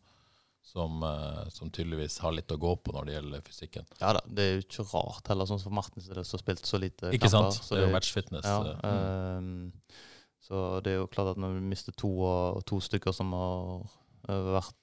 [0.74, 3.88] som, uh, som tydeligvis har litt å gå på når det gjelder fysikken.
[4.00, 6.80] Ja da, det er jo ikke rart heller, sånn som Martin som har spilt så
[6.82, 7.56] lite Ikke sant?
[7.70, 8.44] Det er jo matchfitness.
[8.44, 9.72] Ja, uh, ehm,
[10.44, 13.86] så det er jo klart at når vi mister to, og, to stykker som har
[14.28, 14.74] eh, vært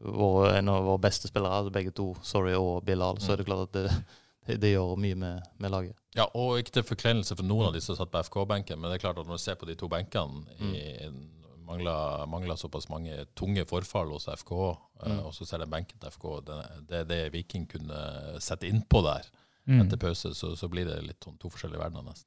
[0.00, 3.46] våre, en av våre beste spillere, altså begge to, Sorry og Bilal, så er det
[3.48, 5.96] klart at det, det, gjør mye med, med laget.
[6.16, 8.98] Ja, og ikke til forkleinelse for noen av de som satt på FK-benken, men det
[8.98, 11.20] er klart at når du ser på de to benkene mm.
[11.68, 15.20] mangler, mangler såpass mange tunge forfall hos FK, eh, Mm.
[15.24, 16.56] og så ser den benken til FK, det,
[16.88, 18.00] det, det Viking kunne
[18.40, 19.28] sette innpå der
[19.68, 19.82] Mm.
[19.84, 22.26] etter pause, så, så blir det litt sånn to forskjellige verdener nesten.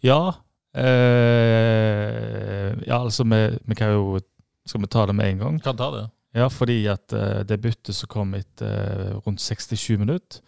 [0.00, 0.38] Ja.
[0.78, 4.20] Eh, ja, altså, vi, vi kan jo
[4.68, 5.58] Skal vi ta det med en gang?
[5.64, 6.02] Kan ta det.
[6.36, 10.42] Ja, fordi at uh, det byttet som kom etter uh, rundt 67 minutter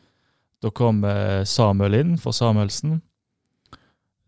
[0.60, 2.98] Da kom uh, Samuel inn for Samuelsen.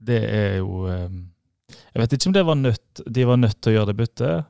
[0.02, 3.74] Det er jo Jeg vet ikke om det var nødt, de var nødt til å
[3.76, 4.48] gjøre det byttet,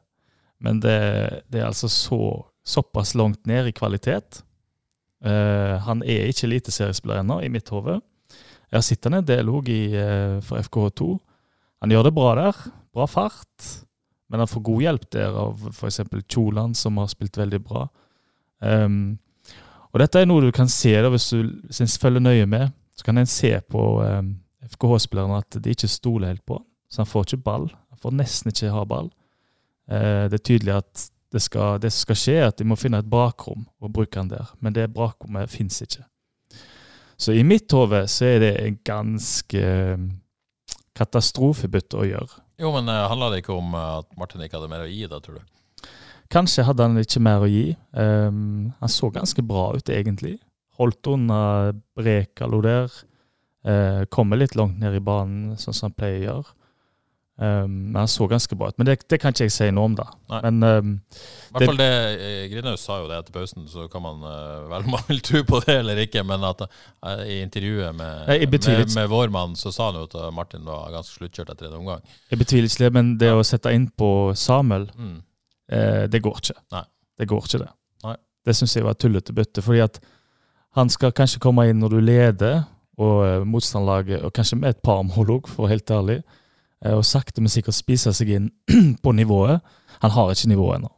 [0.62, 2.20] men det, det er altså så,
[2.64, 4.40] såpass langt ned i kvalitet.
[5.22, 7.98] Han er ikke eliteseriespiller ennå, i mitt hode.
[8.70, 9.68] Jeg har sett han en del òg
[10.46, 11.10] for FKH2.
[11.84, 12.64] Han gjør det bra der.
[12.94, 13.68] Bra fart.
[14.32, 16.00] Men han får god hjelp der av f.eks.
[16.24, 17.82] Kjoland, som har spilt veldig bra.
[18.64, 19.18] Um,
[19.92, 22.72] og dette er noe du kan se da, hvis du hvis en følger nøye med.
[22.96, 24.30] Så kan en se på um,
[24.72, 26.56] FKH-spillerne at de ikke stoler helt på.
[26.88, 27.66] Så han får ikke ball.
[27.92, 29.10] Han får nesten ikke ha ball.
[29.90, 32.78] Uh, det er tydelig at det, skal, det som skal skje, er at de må
[32.80, 34.48] finne et bakrom og bruke han der.
[34.64, 36.06] Men det bakrommet fins ikke.
[37.20, 40.08] Så i mitt hode så er det en ganske um,
[40.96, 42.41] katastrofebytte å gjøre.
[42.62, 45.02] Jo, men uh, handla det ikke om uh, at Martin ikke hadde mer å gi,
[45.10, 45.88] da, tror du?
[46.32, 47.72] Kanskje hadde han ikke mer å gi.
[47.90, 50.36] Um, han så ganske bra ut, egentlig.
[50.78, 51.40] Holdt unna
[51.98, 52.94] Brekalo der.
[53.66, 56.54] Uh, kommer litt langt ned i banen, sånn som han pleier å gjøre.
[57.40, 58.76] Um, men han så ganske bra ut.
[58.78, 60.04] Men det, det kan ikke jeg si noe om, da.
[60.30, 60.40] Nei.
[60.44, 60.90] Men um,
[61.48, 61.88] I hvert fall det,
[62.20, 65.22] eh, Grinhaus sa jo det etter pausen, så kan man uh, vel om man vil
[65.24, 69.32] tro på det eller ikke, men at uh, i intervjuet med, Jeg med, med vår
[69.34, 72.04] mann, så sa han jo at Martin var ganske sluttkjørt etter en omgang.
[72.30, 72.92] jeg betviler ikke det.
[72.98, 75.16] Men det å sette inn på Samuel, Mm.
[75.72, 76.58] eh, det går ikke.
[76.76, 76.84] Nei.
[77.18, 77.70] Det går ikke, det.
[78.04, 78.16] Nei.
[78.44, 79.62] Det syns jeg var et tullete bytte.
[79.64, 79.98] Fordi at
[80.76, 82.62] han skal kanskje komme inn når du leder,
[83.00, 86.38] og eh, motstanderlaget, og kanskje med et par mål òg, for helt ærlig, eh,
[86.90, 88.50] og sakte, men sikkert spise seg inn
[89.04, 89.62] på nivået.
[90.02, 90.90] Han har ikke nivået ennå.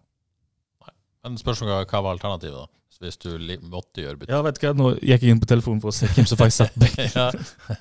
[1.25, 2.71] Men spørsmålet hva var alternativet, da?
[3.05, 3.33] Hvis du
[3.69, 4.33] måtte gjøre bytte?
[4.33, 6.39] Ja, vet du hva, nå gikk jeg inn på telefonen for å se hvem som
[6.41, 7.01] faktisk satt back.
[7.19, 7.31] ja.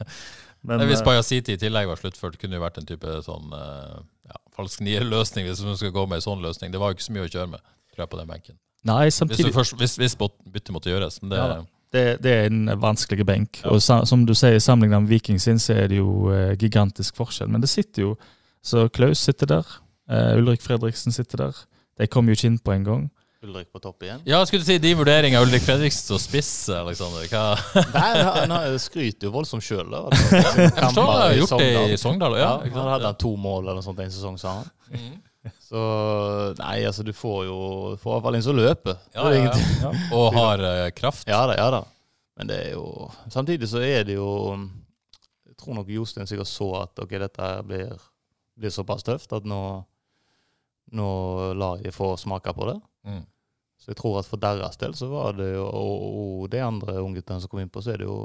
[0.67, 3.99] Men, Hvis Bayasiti Bajasiti i tillegg var sluttført, kunne det vært en type sånn uh,
[4.29, 6.71] ja, falsk nier-løsning, hvis man skal gå med en sånn løsning.
[6.71, 8.57] Det var jo ikke så mye å kjøre med, tror jeg, på den benken.
[8.87, 11.19] nei, Hvis, samtidig først, hvis, hvis bytte måtte gjøres.
[11.23, 11.59] Men det, Ja da.
[11.93, 13.61] Det, det er en vanskelig benk.
[13.63, 13.71] Ja.
[13.75, 17.49] Og som du sier, sammenlignet med Viking sin, så er det jo eh, gigantisk forskjell.
[17.53, 18.15] Men det sitter jo
[18.63, 19.65] Så Klaus sitter der.
[20.09, 21.57] eh, Ulrik Fredriksen sitter der.
[21.99, 23.03] De kom jo ikke inn på en gang.
[23.43, 24.21] Ulrik på topp igjen.
[24.25, 27.25] ja, skulle du si de vurderingene av Ulrik Fredriksen som spiss, Aleksander?
[27.27, 27.57] Hva
[27.91, 28.11] Nei,
[28.47, 29.91] han, skryter jo voldsomt sjøl.
[29.91, 32.37] Jeg forstår han har gjort det i Sogndal.
[32.39, 34.71] Ja, Ja, han hadde han to mål eller noe sånt en sesong, sa han.
[34.95, 35.13] Mhm.
[35.59, 35.79] Så
[36.59, 37.57] nei, altså, du får jo
[37.99, 39.01] får i hvert fall en som løper.
[39.15, 39.91] Ja, ja, ja.
[40.17, 41.27] Og har uh, kraft.
[41.27, 41.81] Ja da, ja da.
[42.39, 44.29] Men det er jo Samtidig så er det jo
[45.45, 47.91] Jeg tror nok Jostein sikkert så at ok, dette blir,
[48.57, 49.59] blir såpass tøft at nå
[50.93, 51.09] Nå
[51.57, 52.75] lar jeg få smake på det.
[53.07, 53.21] Mm.
[53.81, 56.99] Så jeg tror at for deres del så var det jo Og, og de andre
[57.01, 58.19] ungguttene som kom innpå, så er det jo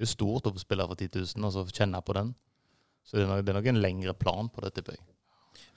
[0.00, 2.30] det er stort å få spille for 10 000, altså få kjenne på den.
[3.04, 5.02] Så det er, nok, det er nok en lengre plan på det, tipper jeg.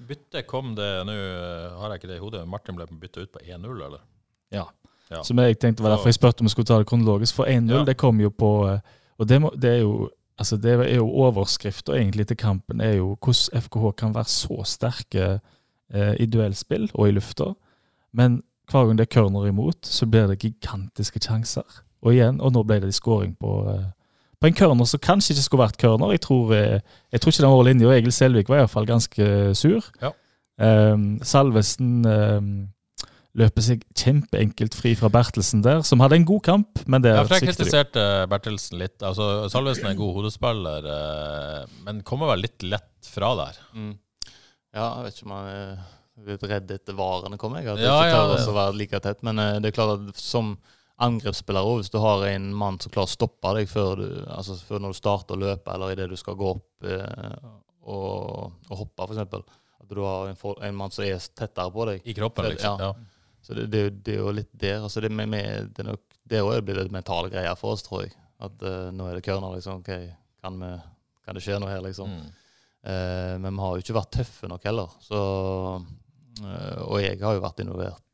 [0.07, 2.47] Bytte kom det nå eh, Har jeg ikke det i hodet?
[2.49, 4.01] Martin ble bytta ut på 1-0, eller?
[4.53, 4.65] Ja.
[5.11, 5.21] Ja.
[5.23, 7.35] Som jeg tenkte var derfor jeg spurte om jeg skulle ta det kronologisk.
[7.35, 7.83] For 1-0, Ja.
[7.85, 8.79] det kom jo på eh,
[9.19, 12.95] Og det, må, det er jo Altså det er jo overskrifta egentlig til kampen er
[12.97, 15.27] jo hvordan FKH kan være så sterke
[15.93, 17.51] eh, i duellspill og i lufta.
[18.13, 18.39] Men
[18.71, 21.63] hver gang det er corner imot, så blir det gigantiske sjanser.
[22.01, 23.85] Og igjen, og nå ble det skåring på, eh,
[24.43, 26.11] på en corner som kanskje ikke skulle vært corner.
[26.11, 26.81] Jeg tror, eh,
[27.15, 27.91] jeg tror ikke den var linja.
[27.95, 29.85] Egil Selvik var iallfall ganske sur.
[30.03, 30.11] Ja.
[30.59, 32.49] Um, Salvesen um,
[33.39, 37.23] løper seg kjempeenkelt fri fra Bertelsen der, som hadde en god kamp, men det Ja,
[37.23, 38.99] for jeg kritiserte Bertelsen litt.
[38.99, 43.57] Altså, Salvesen er en god hodespiller, eh, men kommer vel litt lett fra der.
[43.73, 43.95] Mm.
[44.75, 47.63] Ja, jeg vet ikke om han er litt redd etter varene kommer.
[47.63, 48.51] Jeg, hadde Ja, jeg ikke ja, tør ja.
[48.51, 49.23] å være like tett.
[49.25, 50.57] Men eh, det er klart at som
[51.05, 54.57] angrepsspiller også, hvis du har en mann som klarer å stoppe deg før, du, altså
[54.59, 57.49] før når du starter å løpe, eller idet du skal gå opp eh,
[57.83, 59.49] og, og hoppe, f.eks.
[59.83, 62.05] At du har en, for, en mann som er tettere på deg.
[62.07, 62.79] I kroppen, liksom.
[62.79, 62.93] Ja.
[62.93, 63.39] Ja.
[63.43, 64.79] Så det, det, det er jo litt der.
[64.79, 68.05] Altså det, med, med, det, nok, det også blir det mentale greier for oss, tror
[68.05, 68.13] jeg.
[68.43, 69.83] At eh, nå er det Kørner, liksom.
[69.83, 69.91] ok,
[70.43, 70.71] kan, vi,
[71.27, 72.15] kan det skje noe her, liksom?
[72.15, 72.31] Mm.
[72.83, 74.95] Eh, men vi har jo ikke vært tøffe nok heller.
[75.03, 75.19] Så,
[76.39, 78.07] eh, og jeg har jo vært involvert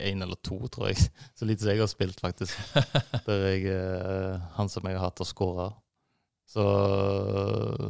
[0.00, 0.96] én eller to, tror jeg.
[1.38, 2.56] Så lite som jeg har spilt, faktisk.
[3.26, 5.70] Der jeg, eh, han som jeg har hatt og skåra.
[6.50, 6.62] Så,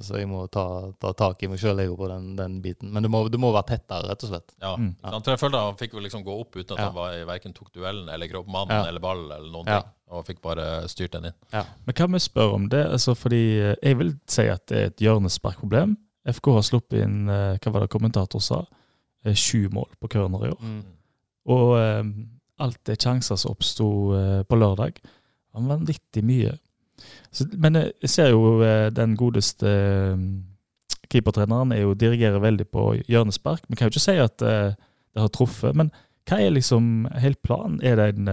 [0.05, 0.63] så jeg må ta,
[1.01, 2.91] ta tak i meg sjøl på den, den biten.
[2.93, 4.53] Men du må, du må være tettere, rett og slett.
[4.61, 4.75] Ja.
[4.77, 4.91] Mm.
[5.01, 5.31] Sant?
[5.33, 6.89] Jeg følte han fikk liksom gå opp uten at Ja.
[6.91, 8.83] han var, verken tok duellen eller mannen Ja.
[8.91, 9.81] eller ballen eller noen Ja.
[9.81, 9.91] ting.
[10.13, 11.39] Og fikk bare styrt den inn.
[11.87, 12.85] Men kan vi spør om det?
[12.85, 15.97] Altså, fordi eh, Jeg vil si at det er et hjørnesparkproblem.
[16.29, 18.65] FK har sluppet inn eh, hva var det kommentator sa,
[19.25, 20.61] sju mål på corner i år.
[20.61, 20.85] Mm.
[21.49, 22.03] Og eh,
[22.61, 25.01] alt det sjanser som oppsto eh, på lørdag,
[25.55, 26.53] var vanvittig mye.
[27.33, 30.25] Så, men eh, jeg ser jo eh, den godeste eh,
[31.11, 33.65] keepertreneren er jo dirigerer veldig på hjørnespark.
[33.69, 35.75] Vi kan jo ikke si at det har truffet.
[35.75, 35.91] Men
[36.29, 37.81] hva er liksom helt planen?
[37.83, 38.29] Er det en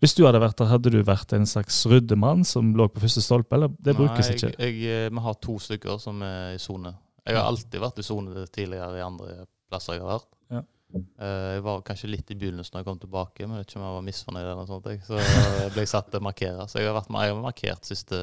[0.00, 3.20] Hvis du hadde vært der, hadde du vært en slags ryddemann som lå på første
[3.20, 4.54] stolpe, eller det brukes ikke?
[4.56, 6.94] Jeg, jeg, vi har to stykker som er i sone.
[7.26, 10.30] Jeg har alltid vært i sone tidligere i andre plasser jeg har vært.
[10.48, 10.64] Ja.
[10.94, 13.80] Eh, jeg var kanskje litt i begynnelsen når jeg kom tilbake, men jeg vet ikke
[13.80, 14.88] om jeg var misfornøyd eller noe sånt.
[14.92, 15.00] jeg.
[15.06, 16.66] Så jeg ble satt til å markere.
[16.68, 18.18] Så jeg har vært jeg har markert siste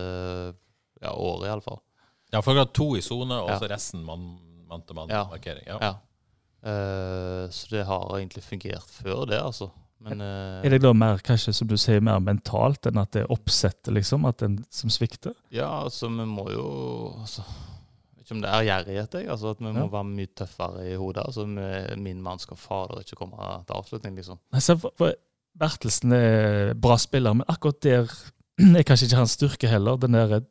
[1.01, 1.82] ja, året, iallfall.
[2.34, 3.58] Ja, for dere har to i sone, og Ja.
[3.60, 5.65] så resten mann-til-mann-markering.
[5.67, 5.77] Ja.
[5.82, 5.93] Ja.
[6.62, 9.71] Eh, så det har egentlig fungert før det, altså.
[9.99, 13.25] Men eh, Er det da mer kanskje, som du sier, mer mentalt enn at det
[13.25, 14.27] er oppsettet, liksom?
[14.29, 15.34] At den som svikter?
[15.51, 16.65] Ja, altså, vi må jo
[17.19, 17.78] altså, Jeg
[18.29, 19.29] ikke om det er gjerrighet, jeg.
[19.33, 19.87] Altså, at vi må Ja.
[19.97, 21.23] være mye tøffere i hodet.
[21.25, 21.45] Altså,
[21.97, 24.39] min mann skal fader ikke komme til avslutning, liksom.
[24.53, 24.77] Altså,
[25.59, 28.05] Bertelsen er bra spiller, men akkurat der
[28.77, 29.97] er kanskje ikke hans styrke heller.
[29.97, 30.41] Den der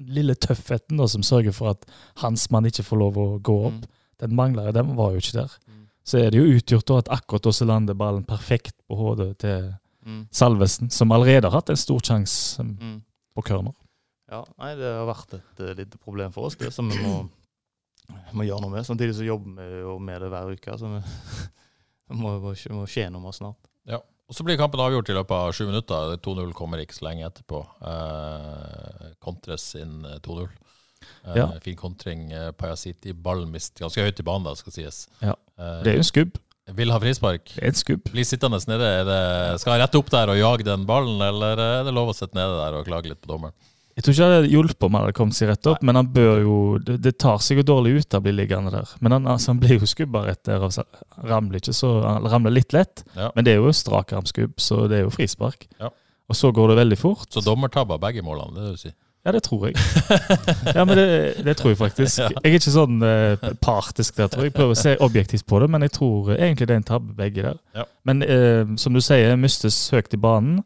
[0.00, 1.84] lille tøffheten da, som sørger for at
[2.22, 3.78] hans mann ikke får lov å gå opp.
[3.84, 3.98] Mm.
[4.20, 5.54] Den mangler, den var jo ikke der.
[5.68, 5.86] Mm.
[6.04, 9.38] Så er det jo utgjort da at akkurat da så lander ballen perfekt på hodet
[9.38, 10.22] til Mm.
[10.32, 13.02] Salvesen, som allerede har hatt en stor sjanse um, Mm.
[13.36, 13.74] på corner.
[14.30, 17.16] Ja, nei, det har vært et uh, lite problem for oss, det som vi må,
[18.36, 18.86] må gjøre noe med.
[18.86, 21.02] Samtidig så jobber vi jo med det hver uke, så vi,
[22.20, 23.58] må, må, må skje noe med oss snart.
[24.30, 26.12] Og så blir kampen avgjort i løpet av sju minutter.
[26.22, 27.64] 2-0 kommer ikke så lenge etterpå.
[27.82, 30.44] Eh, kontres inn eh, 2-0.
[30.46, 31.48] Eh, Ja.
[31.64, 32.28] Fin kontring.
[32.30, 35.00] Eh, Pajasiti ballen mist ganske høyt i banen, da, skal sies.
[35.18, 35.34] Ja.
[35.58, 36.38] Eh, Det er jo en skubb.
[36.78, 37.50] vil ha frispark.
[37.56, 38.04] Det er et skubb.
[38.12, 38.86] Blir sittende nede.
[39.00, 39.18] Er det,
[39.60, 42.38] skal han rette opp der og jage den ballen, eller er det lov å sitte
[42.38, 43.56] nede der og klage litt på dommeren?
[43.96, 46.06] Jeg tror ikke det hadde hjulpet om han hadde kommet seg rett opp, men han
[46.14, 48.92] bør jo Det, det tar seg jo dårlig ut av å bli liggende der.
[49.04, 50.62] Men han, altså, han blir jo skubba rett der.
[50.62, 50.84] Altså,
[51.26, 53.30] ramler ikke så Han ramler litt lett, Ja.
[53.34, 55.66] men det er jo strakarmskubb, så det er jo frispark.
[55.80, 55.90] Ja.
[56.30, 57.26] Og så går det veldig fort.
[57.34, 58.94] Så dommertabba begge målene, det du sier?
[59.26, 59.74] Ja, det tror jeg.
[60.76, 62.22] Ja, men det, det tror jeg faktisk.
[62.44, 64.52] Jeg er ikke sånn eh, partisk der, tror jeg.
[64.52, 67.12] Jeg prøver å se objektivt på det, men jeg tror egentlig det er en tabbe
[67.18, 67.58] begge der.
[67.76, 67.84] Ja.
[68.08, 70.62] Men eh, som du sier, mistes høyt i banen.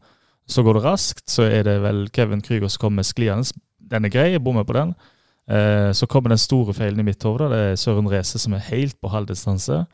[0.51, 1.27] Så går det raskt.
[1.31, 3.55] Så er det vel Kevin Krüger som kommer skliende.
[3.79, 4.95] Den er grei, jeg bommer på den.
[5.49, 7.49] Eh, så kommer den store feilen i mitt hode.
[7.53, 9.85] Det er Søren Reze som er helt på halvdistanse.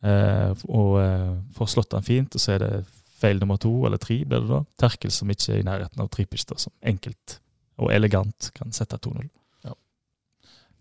[0.00, 2.72] Eh, og eh, får slått den fint, og så er det
[3.20, 4.62] feil nummer to, eller tre, blir det da.
[4.80, 7.40] Terkel som ikke er i nærheten av Tripic, da, som enkelt
[7.80, 9.28] og elegant kan sette 2-0.
[9.64, 9.74] Ja.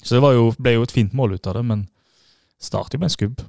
[0.03, 1.85] Så det var jo, ble jo et fint mål ut av det, men
[2.59, 3.43] starter jo med en skubb.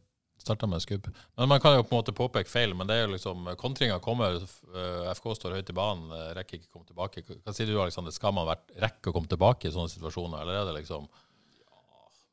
[0.51, 1.07] Starta med skubb.
[1.39, 4.01] Men man kan jo på en måte påpeke feil, men det er jo liksom Kontringa
[4.03, 7.23] kommer, eh, FK står høyt i banen, eh, rekker ikke å komme tilbake.
[7.45, 8.11] Hva sier du, Alexander?
[8.11, 11.79] Skal man rekke å komme tilbake i sånne situasjoner, eller er det liksom Ja,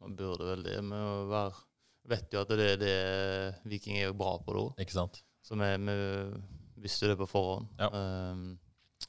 [0.01, 0.79] Man burde vel det.
[0.81, 1.53] Vi å være,
[2.09, 2.97] vet jo at det er det
[3.69, 4.65] Viking er jo bra på da.
[4.81, 5.21] Ikke sant?
[5.45, 7.69] Så vi, vi visste det på forhånd.
[7.77, 7.91] Ja.
[7.93, 8.57] Um,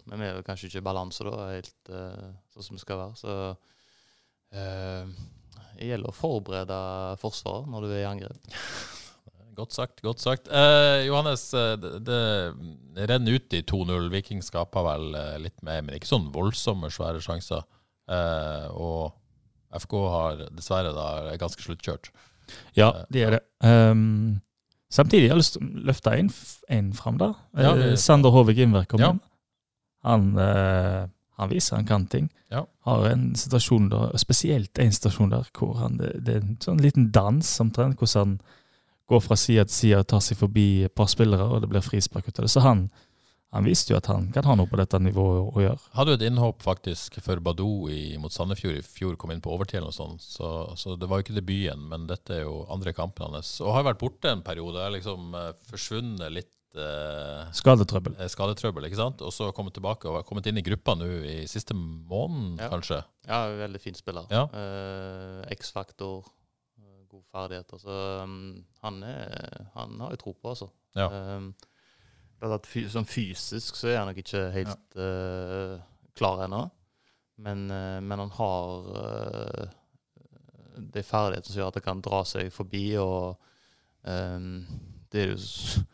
[0.04, 3.00] men vi er jo kanskje ikke i balanse da, helt uh, sånn som vi skal
[3.00, 3.16] være.
[3.16, 3.56] Så
[4.52, 5.16] uh,
[5.78, 6.78] det gjelder å forberede
[7.22, 8.36] forsvaret når du er i angrep.
[9.58, 10.00] Godt sagt.
[10.06, 10.46] godt sagt.
[10.54, 14.04] Eh, Johannes, eh, det, det renner ut i 2-0.
[14.12, 17.64] Viking skaper vel eh, litt mer, men ikke sånn voldsomme, svære sjanser.
[18.06, 19.16] Eh, og
[19.82, 21.08] FK har dessverre da
[21.42, 22.12] ganske sluttkjørt.
[22.78, 23.40] Ja, det er det.
[23.66, 24.38] Um,
[24.94, 26.14] samtidig har jeg lyst til å løfte
[26.78, 27.34] en fram der.
[27.58, 29.10] Ja, Eh, vi- Sander Håvik Innverk kom Ja.
[29.10, 29.20] inn.
[30.06, 32.28] Han, eh, han viser han kan ting.
[32.50, 32.64] Ja.
[32.88, 36.80] Har en situasjon der, spesielt en situasjon der hvor han, det, det er en sånn
[36.82, 38.38] liten dans omtrent, hvordan han
[39.08, 41.84] går fra side til side og tar seg forbi et par spillere, og det blir
[41.84, 42.50] frispark ut av det.
[42.52, 42.88] Så han,
[43.54, 45.80] han visste jo at han kan ha noe på dette nivået å, gjøre.
[45.96, 49.54] Hadde jo et innhopp faktisk for Badou i, mot Sandefjord i fjor, kom inn på
[49.54, 50.26] overtid eller noe sånt.
[50.26, 53.54] Så, så det var jo ikke debuten, men dette er jo andre kampen hans.
[53.64, 54.82] Og har vært borte en periode.
[54.82, 58.16] har liksom eh, forsvunnet litt eh, Skadetrøbbel.
[58.18, 59.22] eh, skadetrøbbel, ikke sant?
[59.22, 62.68] Og så kommet tilbake og kommet inn i gruppa nå i siste måneden, Ja.
[62.68, 63.02] kanskje.
[63.26, 64.26] Ja, veldig fin spiller.
[64.30, 64.44] Ja.
[64.52, 66.24] Eh, X-faktor.
[67.08, 67.78] gode ferdigheter.
[67.80, 70.68] Så um, han, er, han har jeg tro på, altså.
[70.94, 71.06] Ja.
[71.38, 71.54] Um,
[72.42, 75.80] at fy, sånn fysisk så er han nok ikke helt eh,
[76.14, 76.70] klar ennå.
[77.38, 79.70] Men, uh, men han har uh,
[80.76, 83.38] de ferdighetene som gjør at det kan dra seg forbi, og
[84.04, 84.66] um,
[85.10, 85.86] det er jo eh,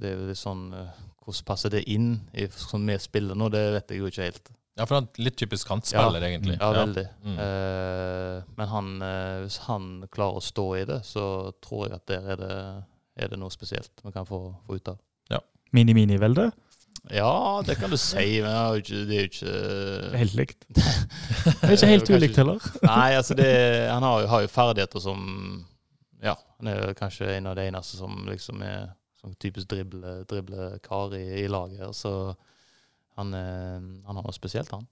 [0.00, 3.48] det er jo litt sånn eh, Hvordan passer det inn i sånn vi spiller nå?
[3.50, 4.52] Det vet jeg jo ikke helt.
[4.76, 6.54] Ja, for han er litt typisk kantspiller, egentlig.
[6.60, 7.02] Ja, veldig.
[7.24, 7.40] Mm.
[7.42, 11.24] Eh, men han, eh, hvis han klarer å stå i det, så
[11.64, 12.52] tror jeg at der er det,
[13.18, 15.02] er det noe spesielt vi kan få, få ut av.
[15.74, 16.50] Mini-mini-velde.
[17.10, 20.34] Ja, det kan du si, men det er jo ikke, det er jo ikke Helt
[20.34, 20.64] likt.
[21.46, 22.62] Det er ikke helt ulikt heller.
[22.82, 23.50] Nei, altså det,
[23.90, 25.20] han har jo, har jo ferdigheter som
[26.22, 28.88] Ja, han er jo kanskje en av de eneste som liksom er
[29.26, 31.80] sånn typisk drible- driblekar i, i laget.
[31.82, 32.12] her, Så
[33.18, 34.86] han, er, han har noe spesielt, han.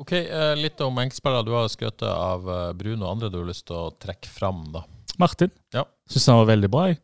[0.00, 1.44] Ok, eh, litt om enkeltspillere.
[1.44, 2.46] Du har skutt av
[2.78, 4.84] Brun og andre du har lyst til å trekke fram, da.
[5.20, 5.84] Martin Ja.
[6.08, 6.86] syns han var veldig bra.
[6.88, 7.00] jeg.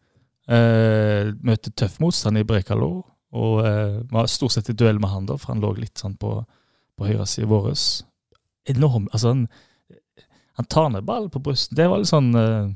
[0.48, 3.04] Eh, møtte tøff motstand i Brekalo,
[3.36, 6.14] og eh, var stort sett i duell med han, da, for han lå litt sånn
[6.16, 6.30] på,
[6.96, 7.72] på høyresida vår.
[8.70, 9.48] Enorm Altså, han,
[10.56, 11.76] han tar ned ballen på brystet.
[11.76, 12.70] Det var litt sånn eh,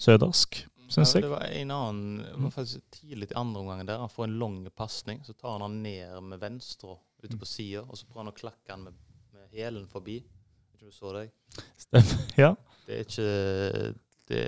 [0.00, 4.02] sødersk, syns Ja, det var en annen det var faktisk tidlig i andre omgang der.
[4.02, 7.84] Han får en lang pasning, så tar han han ned med venstre ute på sida,
[7.86, 8.96] og så prøver han å klakke han med,
[9.32, 10.18] med hælen forbi.
[10.22, 11.34] Jeg ikke du så deg?
[11.78, 12.24] Stemmer.
[12.44, 12.54] Ja.
[12.86, 13.94] Det er ikke
[14.26, 14.42] Det,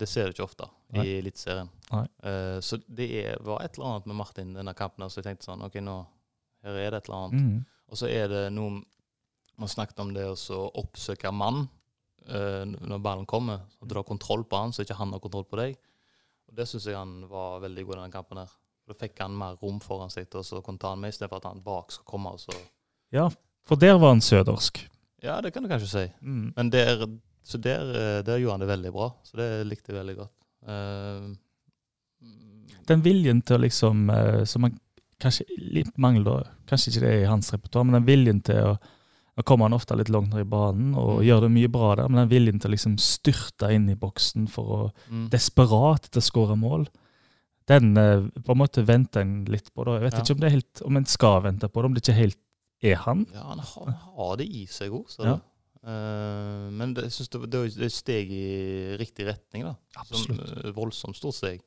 [0.00, 1.02] det ser du ikke ofte Nei.
[1.04, 1.68] i Eliteserien.
[1.92, 5.48] Eh, så det er, var et eller annet med Martin denne kampen, så jeg tenkte
[5.48, 5.96] sånn OK, nå
[6.64, 7.42] her er det et eller annet.
[7.42, 7.58] Mm.
[7.90, 8.82] Og så er det noe
[9.56, 11.62] Man snakket om det å så oppsøke mann
[12.26, 13.60] når ballen kommer.
[13.80, 15.76] At du har kontroll på han, så ikke han har kontroll på deg.
[16.50, 18.40] Og Det syns jeg han var veldig god i denne kampen.
[18.42, 18.50] her.
[18.86, 21.40] Da fikk han mer rom foran seg til å så kunne ta han med, istedenfor
[21.40, 22.34] at han bak skal komme.
[22.36, 22.54] Og så.
[23.14, 23.28] ja,
[23.66, 24.84] for der var han sødersk.
[25.24, 26.04] Ja, det kan du kanskje si.
[26.22, 26.52] Mm.
[26.56, 27.02] Men der,
[27.42, 29.10] så der, eh, der gjorde han det veldig bra.
[29.26, 30.32] Så det likte jeg veldig godt.
[30.66, 31.34] Uh,
[32.86, 34.72] Den viljen til å liksom eh, Som man
[35.22, 36.48] kanskje litt mangler.
[36.66, 38.76] Kanskje ikke det er i hans repertoar, men den viljen til å
[39.36, 41.24] Nå kommer han ofte litt langt ned i banen og Mm.
[41.26, 44.46] gjør det mye bra der, men den viljen til å liksom styrte inn i boksen
[44.48, 45.26] for å mm.
[45.30, 46.86] desperat etter å skåre mål,
[47.68, 49.84] den eh, på en måte venter en litt på.
[49.84, 49.98] da.
[49.98, 50.20] Jeg vet Ja.
[50.22, 52.38] ikke om det er helt, om en skal vente på det, om det ikke helt
[52.82, 53.26] er han.
[53.34, 55.38] Ja, han har, har det i seg òg, ser Ja.
[55.86, 59.62] Eh, men det, jeg synes det, det er et steg i riktig retning.
[59.64, 59.76] da.
[59.96, 60.48] Absolutt.
[60.48, 61.60] Som, eh, voldsomt stort steg.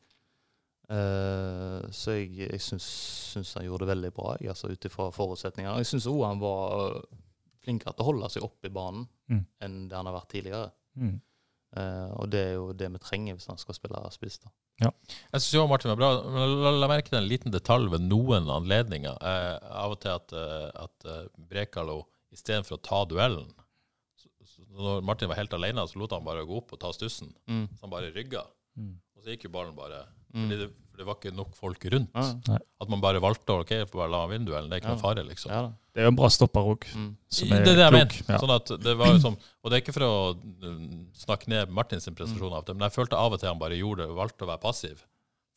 [0.90, 2.86] Uh, så jeg, jeg syns,
[3.36, 5.78] syns han gjorde det veldig bra, jeg, altså ut ifra forutsetningene.
[5.84, 7.04] Jeg syns òg han var
[7.64, 9.44] flinkere til å holde seg oppe i banen Mm.
[9.62, 10.72] enn det han har vært tidligere.
[10.98, 11.18] Mm.
[11.78, 14.40] Uh, og det er jo det vi trenger hvis han skal spille spiss.
[14.42, 14.50] da.
[14.82, 16.10] Jeg syns Martin var bra.
[16.24, 19.18] Men la, la merke til en liten detalj ved noen anledninger.
[19.22, 22.00] Eh, av og til at, eh, at eh, Brekalo
[22.34, 23.52] istedenfor å ta duellen
[24.18, 26.90] så, så Når Martin var helt alene, så lot han bare gå opp og ta
[26.96, 27.34] stussen.
[27.46, 28.46] Så han bare rygga.
[28.80, 28.96] Mm.
[29.18, 30.19] Og så gikk jo ballen bare Mm.
[30.34, 32.10] Fordi det, for det var ikke nok folk rundt.
[32.14, 34.46] Ja, At man bare valgte å ok, bare la vinne.
[34.46, 35.02] Det er ikke noe Ja.
[35.02, 35.50] fare, liksom.
[35.52, 35.72] ja da.
[35.94, 37.16] Det er jo en bra stopper òg, Mm.
[37.30, 38.00] som det er er det jeg klok.
[38.00, 38.30] mener.
[38.30, 38.38] Ja.
[38.40, 41.70] Sånn at det var jo som, og det er ikke for å mm, snakke ned
[41.70, 44.46] Martins prestasjon, av det, men jeg følte av og til han bare gjorde det, valgte
[44.46, 45.04] å være passiv.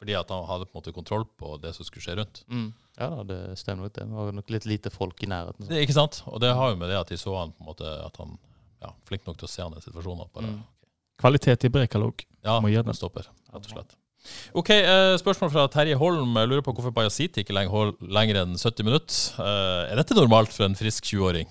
[0.02, 2.44] Fordi at han hadde på en måte kontroll på det som skulle skje rundt.
[2.50, 2.72] Mm.
[2.98, 4.02] Ja da, det stemmer nok det.
[4.08, 5.68] Det var nok litt lite folk i nærheten.
[5.68, 6.22] Det, er ikke sant?
[6.26, 8.38] Og det har jo med det at de så han på en måte at han
[8.82, 10.26] ja, flink nok til å se han i situasjonen.
[10.34, 10.62] Bare, Mm.
[11.18, 12.24] Kvalitet i Brekalog.
[12.42, 12.96] Ja, Må gjøre det.
[12.96, 13.94] stopper, rett og slett.
[14.54, 16.34] Ok, eh, Spørsmål fra Terje Holm.
[16.38, 19.20] Jeg lurer på hvorfor Bajaziti ikke lenger, hold, lenger enn 70 minutter.
[19.42, 21.48] Eh, er dette normalt for en frisk 20-åring?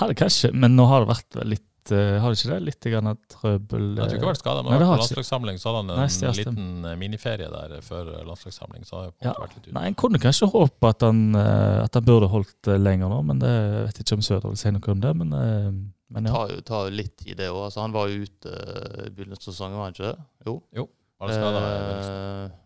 [0.00, 2.58] Hadde kanskje, men nå har det vært litt eh, Har det ikke det?
[2.68, 4.62] Litt grann trøbbel Jeg tror ikke det har vært skada.
[4.64, 8.88] Det På landslagssamling så hadde han en Nei, liten miniferie der før landslagssamling.
[8.88, 9.34] Så har Ja.
[9.42, 9.70] vært litt.
[9.76, 13.52] Nei, En kunne kanskje håpe at han, at han burde holdt lenger nå, men det,
[13.52, 15.14] jeg vet ikke om Søder vil si noe om det.
[15.20, 16.36] Men, men Det ja.
[16.38, 17.64] tar jo, tar jo litt tid, det òg.
[17.66, 20.54] Altså, han var jo ute eh, i begynnelsen av sesongen, var han ikke det?
[20.78, 20.86] Jo.
[21.18, 21.66] Var det skadet.
[22.08, 22.56] Eh,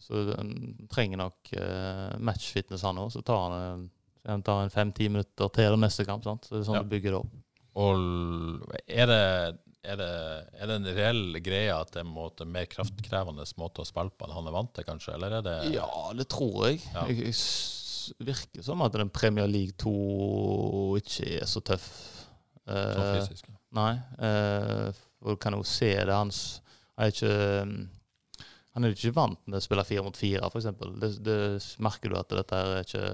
[0.00, 0.50] så han
[0.90, 3.10] trenger nok eh, matchfitness, han òg.
[3.14, 3.90] Så tar han, en-
[4.28, 6.24] han tar en fem-ti minutter til den neste kamp.
[6.24, 6.44] sant?
[6.44, 6.82] Så det er sånn Ja.
[6.84, 7.36] du bygger det opp.
[7.80, 7.96] Og
[8.90, 9.20] er det,
[9.86, 10.08] er, det,
[10.60, 14.10] er det en reell greie at det er en måte, mer kraftkrevende måte å spille
[14.12, 15.14] på enn han er vant til, kanskje?
[15.16, 16.82] Eller er det Ja, det tror jeg.
[16.92, 17.06] Ja.
[17.08, 21.86] jeg, jeg virker som at den Premier League 2 ikke er så tøff.
[22.68, 23.48] Eh, sånn fysisk?
[23.76, 23.94] Nei.
[24.20, 26.60] Uh, kan jo se det hans
[26.96, 27.34] Han er ikke
[27.68, 27.80] mm,
[28.70, 30.68] han er ikke vant med å spille fire mot fire, f.eks.
[31.02, 31.38] Det, det
[31.82, 33.06] merker du at dette er ikke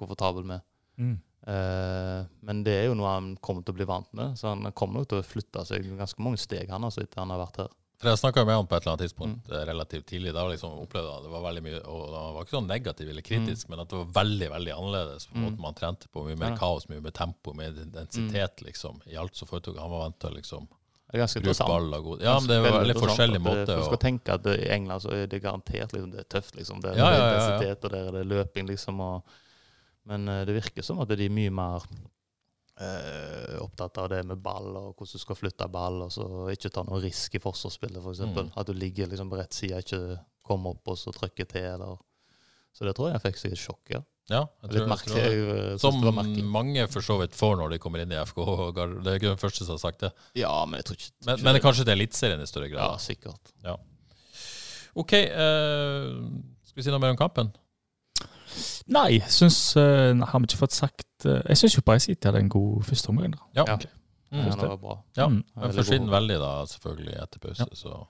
[0.00, 0.64] komfortabel med.
[0.98, 1.14] Mm.
[1.46, 4.66] Uh, men det er jo noe han kommer til å bli vant med, så han
[4.74, 7.62] kommer nok til å flytte seg ganske mange steg han altså, etter han har vært
[7.62, 7.70] her.
[7.98, 9.08] For Jeg snakka med han på et eller annet Mm.
[9.08, 9.66] tidspunkt mm.
[9.66, 10.32] relativt tidlig.
[10.34, 13.22] Da liksom opplevde han det var veldig mye, og Han var ikke sånn negativ eller
[13.22, 13.30] Mm.
[13.46, 15.26] kritisk, men at det var veldig veldig annerledes.
[15.26, 16.24] på en måte man trente på.
[16.26, 16.56] Mye mer Ja.
[16.56, 18.60] kaos, mye mer tempo, mer intensitet.
[18.62, 19.00] liksom.
[19.06, 20.68] I alt som foretok Han var vant til liksom
[21.12, 21.94] Det ganske interessant.
[21.94, 24.68] og god Ja, men det er veldig, veldig forskjellig måte Du skal tenke at i
[24.68, 26.80] England så er det garantert liksom, det er tøft, liksom.
[26.82, 29.00] Det er Ja, ja, intensitet, og der er det løping, liksom.
[29.00, 29.22] Og,
[30.04, 31.80] men eh, det virker som at de er mye mer
[32.80, 36.72] eh, opptatt av det med ball, og hvordan du skal flytte ball, og så ikke
[36.74, 38.24] ta noe risk i forsvarsspillet, f.eks.
[38.26, 38.52] Mm.
[38.56, 41.96] At du ligger liksom på rett side, ikke kommer opp og så trykker til, eller
[42.76, 44.02] Så det tror jeg fikk seg et sjokk, ja.
[44.26, 45.14] Ja, jeg tror, merkelig.
[45.14, 48.10] jeg tror jeg, eh, Som det mange for så vidt får når de kommer inn
[48.10, 48.40] i FK.
[48.74, 50.10] Det er ikke den første som har sagt det.
[50.34, 52.82] Ja, men jeg tror ikke Men, men kanskje til Eliteserien i større grad?
[52.82, 53.52] Ja, sikkert.
[53.54, 53.92] sikkert.
[54.96, 56.10] OK, eh,
[56.66, 57.52] skal vi si noe mer om kampen?
[58.92, 62.40] Nei, syns uh, Har vi ikke fått sagt uh, Jeg syns jo bare City hadde
[62.44, 63.34] en god første omgang.
[63.36, 63.42] da.
[63.60, 63.64] Ja.
[63.74, 63.90] Okay.
[64.32, 64.44] Mm.
[64.48, 64.94] Ja, det var bra.
[65.16, 65.42] Ja, Mm.
[65.54, 67.66] Men forsvinner veldig, da, selvfølgelig, etter pause.
[67.78, 68.06] Så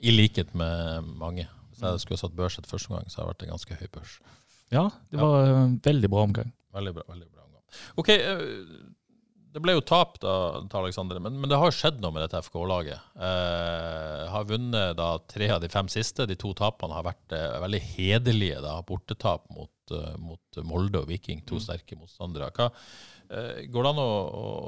[0.00, 1.48] I likhet med mange.
[1.70, 3.88] Hvis jeg skulle satt børs etter første omgang, så hadde det vært en ganske høy
[3.92, 4.14] børs.
[4.72, 6.52] Ja, det var en veldig bra omgang.
[6.74, 7.02] Veldig bra.
[7.08, 7.62] veldig bra omgang.
[7.96, 8.44] OK, eh,
[9.50, 10.32] det ble jo tap da,
[10.70, 13.06] til Alexander, men, men det har skjedd noe med dette FK-laget.
[13.18, 16.26] Eh, har vunnet da tre av de fem siste.
[16.30, 18.60] De to tapene har vært eh, veldig hederlige.
[18.62, 22.52] da, Bortetap mot, uh, mot Molde og Viking, to sterke motstandere.
[22.54, 22.68] Hva,
[23.34, 24.12] eh, går det an å,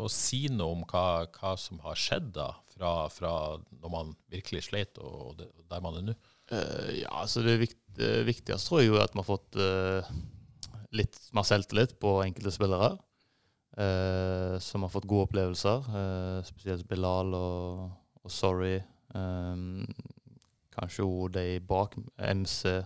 [0.02, 1.06] å, si noe om hva,
[1.38, 3.36] hva som har skjedd da, fra, fra
[3.78, 6.18] når man virkelig sleit og det, der man er nå?
[6.50, 9.62] Uh, ja, altså det, vikt, det viktigste tror jeg jo er at vi har fått
[9.62, 10.12] uh,
[10.92, 12.96] litt mer selvtillit på enkelte spillere.
[13.76, 15.88] Eh, som har fått gode opplevelser.
[16.00, 17.86] eh, spesielt Bilal og,
[18.22, 18.80] og Sorry.
[19.14, 19.86] Um,
[20.72, 21.96] kanskje òg de bak.
[22.18, 22.82] MC.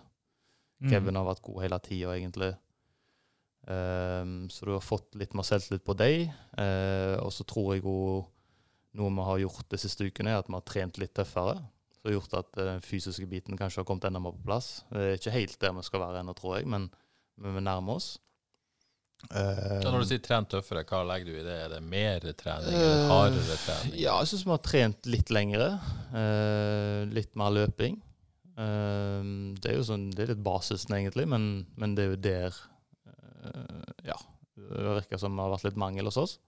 [0.83, 0.91] Mm.
[0.91, 2.55] Kevin har vært god hele tida, egentlig.
[3.67, 6.31] Um, så du har fått litt mer selvtillit på dem.
[6.59, 8.27] Uh, og så tror jeg òg
[8.97, 11.59] noe vi har gjort de siste ukene, er at vi har trent litt tøffere.
[11.97, 14.87] Som har gjort at eh, den fysiske biten kanskje har kommet enda mer på plass.
[14.91, 16.89] Det er ikke helt der vi skal være ennå, tror jeg, men,
[17.43, 18.15] men vi nærmer oss.
[19.27, 21.55] Uh, når du sier trent tøffere, hva legger du i det?
[21.65, 22.69] Er det mer trening?
[22.69, 23.95] eller Eh, hardere trening?
[23.99, 25.69] Ja, jeg syns vi har trent litt lengre.
[26.15, 27.97] eh, litt mer løping.
[28.57, 29.23] Eh,
[29.61, 32.61] det er jo sånn, det er litt basisen, egentlig, men, men det er jo der
[33.11, 34.19] eh, Ja.
[34.57, 36.39] Det virker som det har vært litt mangel hos oss.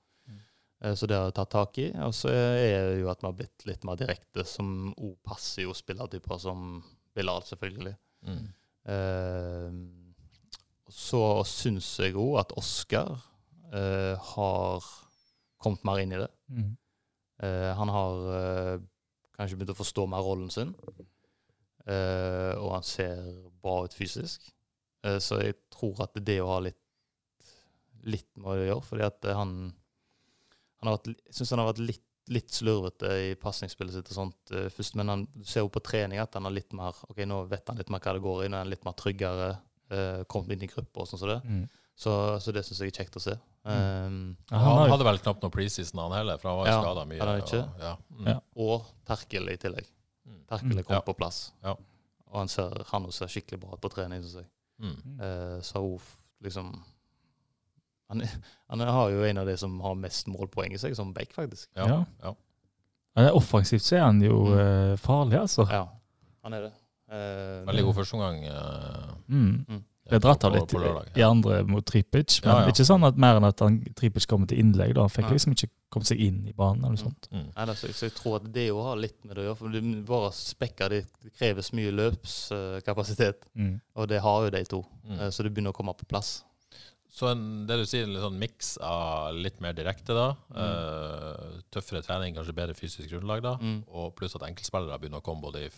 [0.80, 1.88] Eh, så det har jeg tatt tak i.
[2.06, 5.64] Og så er det jo at vi har blitt litt mer direkte, som òg passer
[5.66, 6.82] jo spillertyper som
[7.16, 7.96] Bilal, selvfølgelig.
[8.28, 8.46] Mm.
[10.88, 13.18] Så syns jeg òg at Oskar
[13.72, 14.86] eh, har
[15.60, 16.30] kommet mer inn i det.
[16.48, 16.72] Mm.
[17.44, 18.74] Eh, han har eh,
[19.36, 20.72] kanskje begynt å forstå mer rollen sin,
[21.88, 23.20] Eh, og han ser
[23.62, 24.50] bra ut fysisk.
[25.06, 26.80] Eh, så jeg tror at det å ha litt,
[28.08, 29.54] litt med å gjøre, fordi at eh, han,
[30.80, 34.16] han har vært, jeg syns han har vært litt, litt slurvete i pasningsspillet sitt og
[34.18, 37.38] sånt først, men han ser jo på trening at han har litt mer Ok, nå
[37.48, 39.46] vet han litt mer hva det går i, nå er han litt mer tryggere,
[39.90, 41.00] eh, kommet inn i gruppa.
[41.00, 41.40] og sånn som det.
[41.44, 41.68] Mm.
[41.98, 43.32] Så, så det syns jeg er kjekt å se.
[43.64, 46.72] Um, Ja, Han, han hadde vel knapt noe preseason han heller, for han var jo
[46.72, 47.18] Ja, skada mye.
[47.26, 47.62] han ikke?
[47.64, 47.94] Og, ja.
[48.14, 48.26] Mm.
[48.30, 48.36] Ja.
[48.56, 49.88] og Terkel i tillegg.
[50.28, 50.38] Mm.
[50.46, 50.84] Terkel er Mm.
[50.84, 51.12] kommet Ja.
[51.12, 51.52] på plass.
[51.64, 51.74] Ja.
[52.30, 54.46] Og han ser, han ser skikkelig bra ut på trening, syns jeg.
[54.80, 55.18] Mm.
[55.20, 55.98] Uh, så hun
[56.44, 56.70] liksom
[58.08, 58.22] han,
[58.68, 61.68] han har jo en av de som har mest målpoeng i seg, som Beck, faktisk.
[61.76, 62.04] Ja.
[62.22, 62.34] Ja.
[63.18, 63.30] Ja.
[63.34, 64.58] Offensivt så er han jo Mm.
[64.92, 65.66] eh, farlig, altså.
[65.68, 65.88] Ja,
[66.44, 66.72] han er det.
[67.08, 68.42] Eh, Veldig god førsteomgang.
[68.52, 69.84] Uh, Mm.
[70.08, 71.10] Det er dratt av litt på, lørdag.
[71.18, 72.68] i andre mot Tripic, men Ja, ja.
[72.72, 74.94] ikke sånn at mer enn at han, Tripic kommer til innlegg.
[74.94, 75.02] da.
[75.04, 77.28] Han fikk liksom ikke kommet seg inn i banen eller noe sånt.
[77.30, 77.52] Mm.
[77.54, 79.58] Nei, så, så jeg tror at det jo har litt med det å gjøre.
[79.60, 83.48] For du bare spekker, det, det kreves mye løpskapasitet.
[83.54, 83.74] Mm.
[84.00, 84.80] Og det har jo de to.
[85.04, 85.18] Mm.
[85.20, 86.38] Eh, så det begynner å komme på plass.
[87.18, 90.26] Så en, det du sier, en litt sånn miks av litt mer direkte, da.
[90.54, 90.58] Mm.
[90.62, 93.56] Uh, tøffere trening, kanskje bedre fysisk grunnlag, da.
[93.60, 93.80] Mm.
[93.90, 95.72] Og pluss at enkeltspillere begynner å komme både i Ja.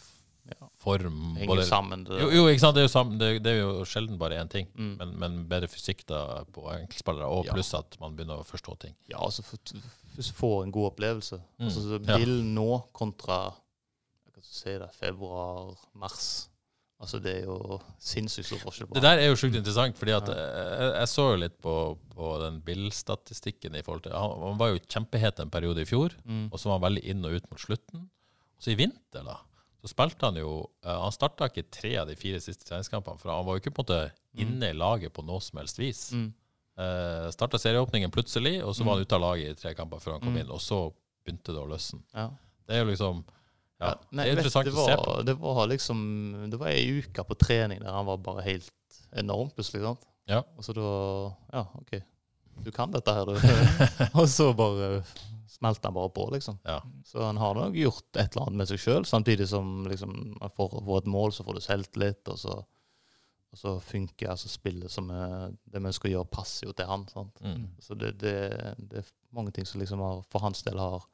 [0.80, 2.04] Form Henger både, sammen.
[2.08, 2.76] Det, jo, jo, ikke sant.
[2.76, 4.68] Det er jo, sammen, det, det er jo sjelden bare én ting.
[4.74, 4.92] Mm.
[5.00, 8.94] Men, men bedre fysikk da på enkeltspillere, og pluss at man begynner å forstå ting.
[9.12, 9.44] Ja, altså
[10.36, 11.40] få en god opplevelse.
[11.58, 11.66] Mm.
[11.68, 11.98] Altså.
[12.10, 16.30] Bill nå kontra hva skal si det, februar, mars.
[17.00, 20.12] Altså, det er jo sinnssykt stor forskjell på Det der er jo sjukt interessant, fordi
[20.12, 21.74] at jeg, jeg så jo litt på,
[22.12, 26.12] på den Bill-statistikken i forhold til han, han var jo kjempehet en periode i fjor,
[26.28, 26.50] Mm.
[26.52, 28.02] og så var han veldig inn og ut mot slutten.
[28.04, 29.38] Og så i vinter, da,
[29.80, 30.50] så spilte han jo
[30.84, 33.72] uh, Han starta ikke tre av de fire siste treningskampene, for han var jo ikke
[33.76, 36.02] på en måte inne i laget på noe som helst vis.
[36.12, 36.28] Mm.
[36.80, 40.16] Uh, starta serieåpningen plutselig, og så var han ute av laget i tre kamper før
[40.18, 40.40] han kom Mm.
[40.44, 40.92] inn, og så
[41.24, 42.00] begynte det å løsne.
[42.14, 42.28] Ja.
[42.66, 43.24] Det er jo liksom
[43.80, 45.24] Ja, nei, det er vet, interessant var, å se på.
[45.24, 48.70] Det var liksom Det var ei uke på trening der han var bare helt
[49.16, 49.82] enorm plutselig.
[49.82, 50.04] sant?
[50.28, 50.42] Ja.
[50.56, 52.02] Og så da Ja, OK.
[52.64, 53.36] Du kan dette her, du.
[54.20, 55.02] og så bare
[55.50, 56.58] smelter han bare på, liksom.
[56.64, 56.78] Ja.
[57.04, 60.14] Så han har nok gjort et eller annet med seg sjøl, samtidig som liksom,
[60.54, 62.56] for får, få et mål, så får du selvtillit, og så,
[63.50, 67.06] og så funker altså spillet som er, det vi skal gjøre, passer jo til han.
[67.12, 67.42] sant?
[67.44, 67.66] Mm.
[67.82, 68.36] Så det, det,
[68.78, 71.04] det er mange ting som liksom har, for hans del har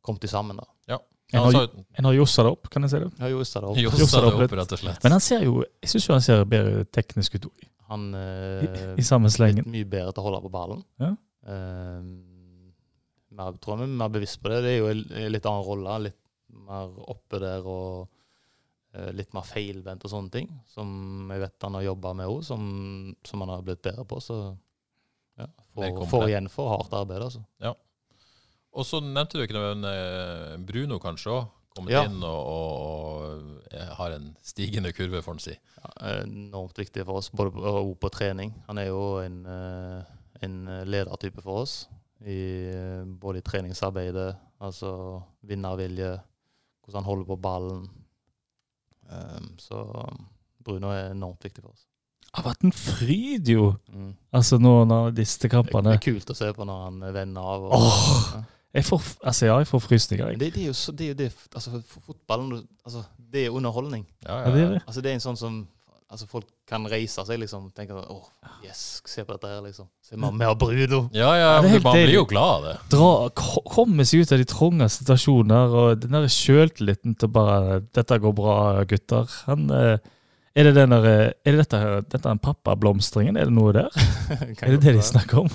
[0.00, 0.62] kommet sammen.
[0.62, 0.68] da.
[0.94, 1.00] Ja.
[1.32, 3.10] En har, sa en har jossa det opp, kan jeg si det.
[3.22, 3.78] Har jo det opp.
[3.78, 5.02] jo, Jossa det det opp rett og slett.
[5.04, 8.70] Men han ser jo Jeg syns jo han ser bedre teknisk ut òg, Han i,
[8.70, 9.66] eh, i samme blitt slengen.
[9.70, 10.82] mye bedre til å holde på ballen.
[11.02, 11.12] Ja.
[11.46, 12.00] Uh,
[13.30, 14.62] mer, tror jeg vi er mer bevisst på det.
[14.66, 15.98] Det er jo en litt annen rolle.
[16.08, 16.18] Litt
[16.70, 18.08] mer oppe der og
[18.96, 20.50] uh, litt mer feilvendt og sånne ting.
[20.70, 22.64] Som jeg vet han har jobba med òg, som,
[23.26, 24.18] som han har blitt bedre på.
[24.22, 24.40] Så
[25.40, 27.44] ja, får, igjen for hardt arbeid, altså.
[28.76, 31.48] Og så nevnte du ikke noe om eh, Bruno kanskje òg.
[31.76, 32.00] Kommet Ja.
[32.08, 35.54] inn og, og, og eh, har en stigende kurve, får en si.
[35.78, 35.90] Ja,
[36.24, 38.50] enormt viktig for oss, både på, og på trening.
[38.66, 40.02] Han er jo en, eh,
[40.46, 40.56] en
[40.90, 41.76] ledertype for oss.
[42.20, 42.40] I,
[43.22, 44.90] både i treningsarbeidet, altså
[45.46, 46.10] vinnervilje,
[46.84, 47.86] hvordan han holder på ballen.
[49.10, 49.78] Um, så
[50.62, 51.86] Bruno er enormt viktig for oss.
[52.20, 53.70] Det har vært en fryd, jo.
[53.90, 54.10] Mm.
[54.36, 57.64] Altså nå når disse kampene det er kult å se på når han vender av.
[57.70, 58.42] Og, Åh, ja.
[58.74, 60.28] Jeg får, altså ja, jeg får frysninger.
[60.28, 60.40] Jeg.
[60.40, 63.02] det, det er jo så, det er jo det altså, Fotballen altså,
[63.32, 64.06] det er underholdning.
[64.26, 64.82] Ja, Ja, det er det.
[64.86, 65.60] Altså, det er en sånn som
[66.10, 69.88] altså, folk kan reise seg liksom tenke sånn, åh, yes, se på dette her, liksom.
[70.06, 71.02] Se mer, mer Brudo.
[71.16, 72.76] Ja, ja, Ja, det er helt man blir jo glad av det.
[72.94, 73.10] Dra,
[73.74, 78.34] komme seg ut av de trange situasjoner og den der sjøltilliten til bare 'Dette går
[78.38, 78.56] bra,
[78.86, 79.36] gutter'.
[79.50, 79.98] Han, eh,
[80.54, 83.36] er det den der, eh, er det dette, dette er en pappablomstringen?
[83.36, 83.90] Er det noe der?
[84.62, 85.50] Er det det de snakker om?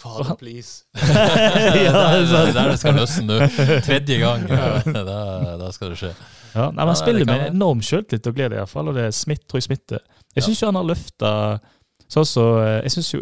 [0.00, 0.84] Father, please.
[0.96, 1.02] det,
[1.86, 3.38] Ja, det er der det skal løsne nå.
[3.86, 4.46] Tredje gang.
[4.48, 4.70] Ja,
[5.10, 5.18] da,
[5.60, 6.12] da skal det skje.
[6.54, 7.52] Ja, nei, Han spiller med være.
[7.52, 10.00] enorm sjøltillit og glede, i hvert fall, og det er smitt, tror jeg smitter.
[10.34, 10.48] Jeg Ja.
[10.64, 11.32] jo han har løfta
[12.10, 13.20] sånn så, eh, Jeg syns jo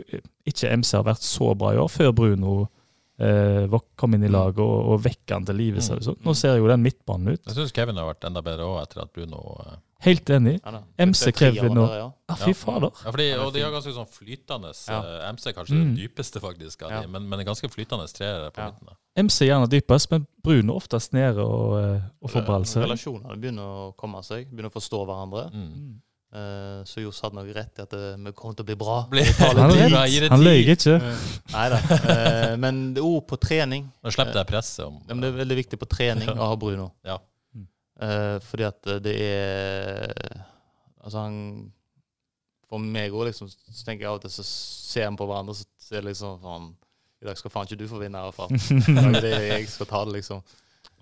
[0.49, 2.55] ikke MC har vært så bra i år, før Bruno
[3.21, 3.67] eh,
[3.99, 5.83] kom inn i laget og, og vekka han til live.
[5.83, 6.23] ut.
[6.25, 7.43] Nå ser jo den midtbanen ut.
[7.51, 10.61] Jeg syns Kevin har vært enda bedre òg etter at Bruno eh, Helt enig.
[10.65, 10.81] Ja.
[10.99, 12.11] MC Kevin og- ja.
[12.29, 12.91] Ah, fy fader.
[13.05, 14.99] Ja, fordi, og de har ganske sånn flytende Ja.
[15.03, 15.95] eh, MC, kanskje Mm.
[15.97, 17.01] det dypeste faktisk av Ja.
[17.03, 18.71] de, men, men ganske flytende treere på Ja.
[18.71, 18.87] midten.
[18.87, 18.93] da.
[19.17, 22.63] MC er gjerne dypest, men Bruno oftest nede og, eh, og får ball.
[22.63, 25.51] Relasjonene begynner å komme seg, begynner å forstå hverandre.
[25.53, 26.01] Mm.
[26.31, 29.09] Uh, så Johs hadde nok rett i at vi kommer til å bli bra.
[29.09, 29.57] Han,
[30.29, 31.01] han løy ikke.
[31.55, 31.79] Nei da.
[31.79, 33.91] Uh, men det er ord på trening.
[34.05, 36.93] Nå slipper jeg presset om det er veldig viktig på trening å ha Bruno.
[37.03, 37.17] Ja.
[37.99, 40.13] Eh, fordi at det er
[41.03, 41.73] Altså, han
[42.69, 45.57] For meg òg, liksom, så tenker jeg av og til så ser han på hverandre,
[45.57, 46.69] så er det liksom faen
[47.23, 48.53] I dag skal faen ikke du få vinne, i hvert fall.
[49.19, 50.43] I er jeg skal ta det, liksom.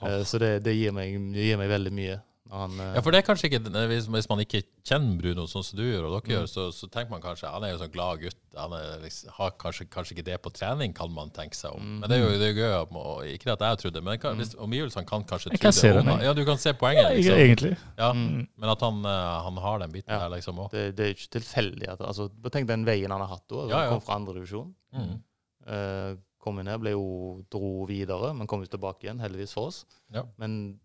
[0.01, 2.17] Eh, så det, det, gir meg, det gir meg veldig mye.
[2.51, 3.59] Han, eh, Ja, for det er kanskje ikke
[3.91, 6.35] Hvis, hvis man ikke kjenner Bruno sånn som du gjør, og dere Mm.
[6.37, 8.37] gjør, så, så tenker man kanskje Han er jo sånn glad gutt.
[8.57, 11.81] Han er, liksom, har kanskje, kanskje ikke det på trening, kan man tenke seg om.
[11.83, 11.99] Mm.
[12.01, 14.37] Men det er jo det er gøy at man- Ikke at jeg trodde, men kan,
[14.37, 17.35] hvis omgivelsene kan kanskje tro kan se det, om- Ja, du kan se poenget, liksom.
[17.37, 17.77] egentlig.
[17.99, 18.47] Ja, Mm.
[18.57, 20.29] Men at han, eh, han har den biten Ja.
[20.29, 20.71] der, liksom òg.
[20.71, 21.89] det, det er jo ikke tilfeldig.
[21.89, 23.67] At, altså, tenk den veien han har hatt da.
[23.69, 23.91] Ja, ja.
[23.91, 24.75] Kom fra andredivisjon.
[24.95, 25.23] Mm.
[25.67, 29.67] Uh, kom inn her, ble jo dro videre, men kom jo tilbake igjen, heldigvis for
[29.67, 29.85] oss.
[30.15, 30.23] Ja.
[30.39, 30.79] Men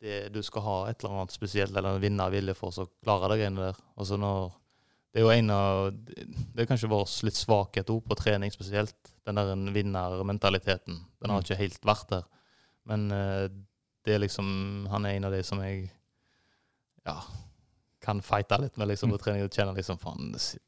[0.00, 3.38] det, du skal ha et eller annet spesielt, eller en vinnervilje for å klare de
[3.40, 3.78] greiene der.
[3.98, 4.52] Altså når,
[5.12, 8.94] det er jo en av Det er kanskje vår litt svakhet òg, på trening spesielt.
[9.26, 11.00] Den der en vinnermentaliteten.
[11.20, 11.44] Den har Mm.
[11.44, 12.22] ikke helt vært der.
[12.86, 13.48] Men eh,
[14.04, 15.90] det er liksom Han er en av de som jeg
[17.06, 17.18] ja,
[18.04, 20.62] kan fighte litt med liksom, på trening og kjenne liksom Faen, sit-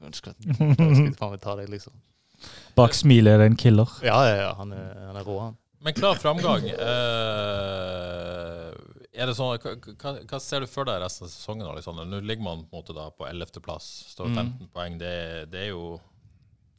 [0.00, 1.92] jeg faen meg ta deg, liksom.
[2.76, 3.90] Bak smilet er det en killer.
[4.02, 4.52] Ja, ja, ja.
[4.56, 5.56] Han er, han er rå, han.
[5.80, 6.64] Men klar framgang.
[7.68, 8.72] Eh,
[9.18, 11.66] er det sånn, hva, hva, ser du for deg resten av sesongen?
[11.70, 12.06] Alexander?
[12.08, 14.36] Nå ligger man på en måte da på 11.-plass, står Mm.
[14.36, 14.98] 15 poeng.
[15.00, 15.12] Det,
[15.52, 16.00] det, er jo,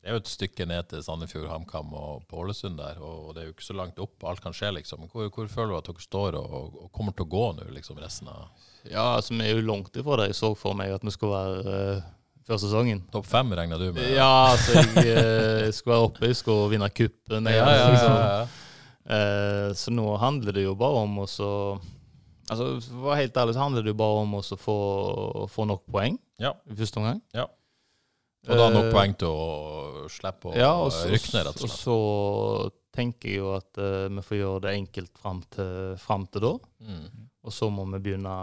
[0.02, 3.00] det er jo et stykke ned til Sandefjord, HamKam og på Ålesund der.
[3.04, 4.16] Og det er jo ikke så langt opp.
[4.28, 5.08] Alt kan skje, liksom.
[5.12, 8.00] Hvor, hvor føler du at dere står og, og kommer til å gå nå, liksom,
[8.04, 8.48] resten av
[8.88, 10.30] Ja, altså vi er jo langt ifra det.
[10.34, 12.16] Jeg så for meg at vi skulle være uh
[12.50, 13.04] før sesongen.
[13.14, 14.08] Topp fem, regner du med?
[14.16, 17.46] Ja, altså jeg, eh, skulle være oppe, jeg skulle vinne cupen.
[17.46, 18.48] ja, jeg- ja, ja, ja.
[19.10, 21.52] Eh, så nå handler det jo bare om å så
[22.50, 24.76] Altså, For å være helt ærlig så handler det jo bare om å få,
[25.54, 26.56] få nok poeng Ja.
[26.66, 27.20] i første omgang.
[27.36, 27.46] Ja.
[28.50, 31.62] Og da nok Eh, poeng til å slippe å Ja, og så, rykke ned, rett
[31.62, 31.98] og og så
[32.96, 36.54] tenker jeg jo at uh, vi får gjøre det enkelt fram til, fram til da.
[36.82, 37.28] Mm.
[37.46, 38.34] Og så må vi begynne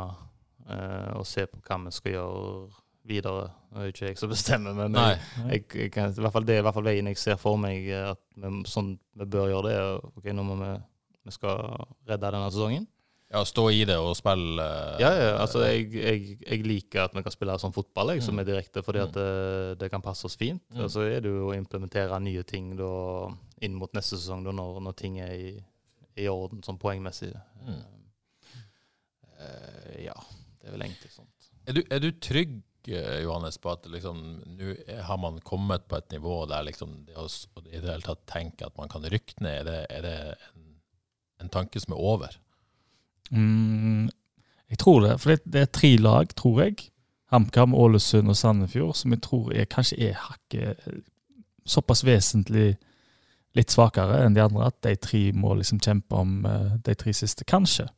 [0.71, 3.47] uh, å se på hva vi skal gjøre videre.
[3.73, 5.07] Det er ikke jeg som bestemmer, men Nei.
[5.13, 5.21] jeg,
[5.53, 7.57] jeg, jeg kan, i hvert fall, det er i hvert fall veien jeg ser for
[7.61, 9.79] meg eh, at vi, sånn vi bør gjøre det.
[10.21, 10.71] Ok, nå må vi,
[11.29, 11.65] vi skal
[12.09, 12.87] redde denne sesongen.
[13.27, 17.15] Ja, stå i det og spille uh, Ja, ja, altså jeg, jeg, jeg liker at
[17.17, 18.43] vi kan spille sånn fotball jeg, som Mm.
[18.45, 19.25] er direkte, fordi at det,
[19.81, 20.63] det kan passe oss fint.
[20.71, 20.85] Mm.
[20.85, 22.87] Og så er det jo å implementere nye ting da,
[23.67, 25.51] inn mot neste sesong, da, når, når ting er i,
[26.23, 27.33] i orden sånn poengmessig.
[27.67, 27.83] Mm.
[29.37, 30.15] Uh, ja,
[30.61, 31.51] det er vel egentlig sånt.
[31.67, 34.20] Er du, er du trygg, eh, Johannes, på at liksom,
[34.59, 34.74] nå
[35.09, 37.26] har man kommet på et nivå der liksom, det å
[37.66, 40.16] i det hele tatt tenke at man kan rykke ned, er det, er det
[40.53, 40.66] en
[41.41, 42.37] en tanke som er over?
[43.30, 44.09] Mm,
[44.70, 46.89] jeg tror det, for det, det er tre lag, tror jeg.
[47.32, 51.01] HamKam, Ålesund og Sandefjord, som jeg tror er, kanskje er hakket eh,
[51.66, 52.76] såpass vesentlig
[53.57, 56.43] litt svakere enn de andre, at de tre må liksom kjempe om
[56.84, 57.89] de tre siste, kanskje.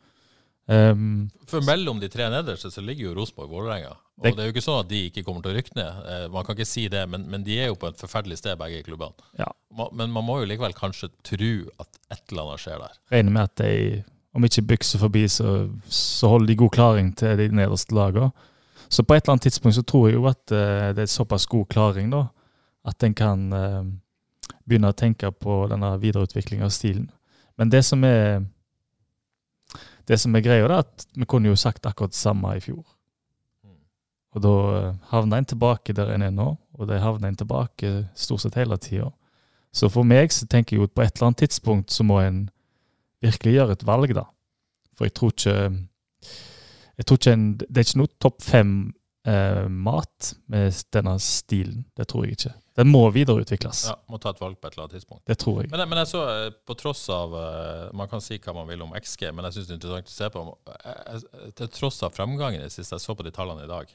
[0.69, 3.95] Um, For mellom de tre nederste så ligger jo Rosenborg og Vålerenga.
[4.19, 6.03] Og det, Det- er jo ikke sånn at de ikke kommer til å rykke ned.
[6.12, 8.59] Eh, man kan ikke si det, men, men de er jo på et forferdelig sted,
[8.61, 9.14] begge klubbene.
[9.39, 9.47] Ja.
[9.93, 12.99] Men man må jo likevel kanskje tro at et eller annet skjer der.
[13.14, 14.05] regner med at de,
[14.35, 18.29] om ikke bykser forbi, så, så holder de god klaring til de nederste lagene.
[18.91, 21.47] Så på et eller annet tidspunkt så tror jeg jo at eh, det er såpass
[21.49, 22.27] god klaring da,
[22.85, 23.83] at en kan eh,
[24.69, 27.09] begynne å tenke på denne videreutviklinga av stilen.
[27.57, 28.45] Men det som er
[30.09, 32.85] det som er greia, er at vi kunne jo sagt akkurat det samme i fjor.
[34.37, 37.93] Og da eh, havna en tilbake der en er nå, og det havna en tilbake
[38.17, 39.11] stort sett hele tida.
[39.73, 42.21] Så for meg så tenker jeg jo at på et eller annet tidspunkt så må
[42.23, 42.47] en
[43.25, 44.25] virkelig gjøre et valg, da.
[44.97, 45.57] For jeg tror ikke
[46.99, 51.85] jeg tror ikke en, Det er ikke noe topp fem-mat med denne stilen.
[51.97, 52.55] Det tror jeg ikke.
[52.79, 53.81] Den må videreutvikles.
[53.91, 55.24] Ja, Må ta et valg på et eller annet tidspunkt.
[55.26, 55.70] Det tror jeg.
[55.72, 58.68] Men, jeg- men jeg så, eh, på tross av eh, Man kan si hva man
[58.70, 60.45] vil om XG, men jeg syns det er interessant å se på.
[60.79, 63.70] Eh, eh, Til tross av fremgangen i det siste, jeg så på de tallene i
[63.70, 63.91] dag,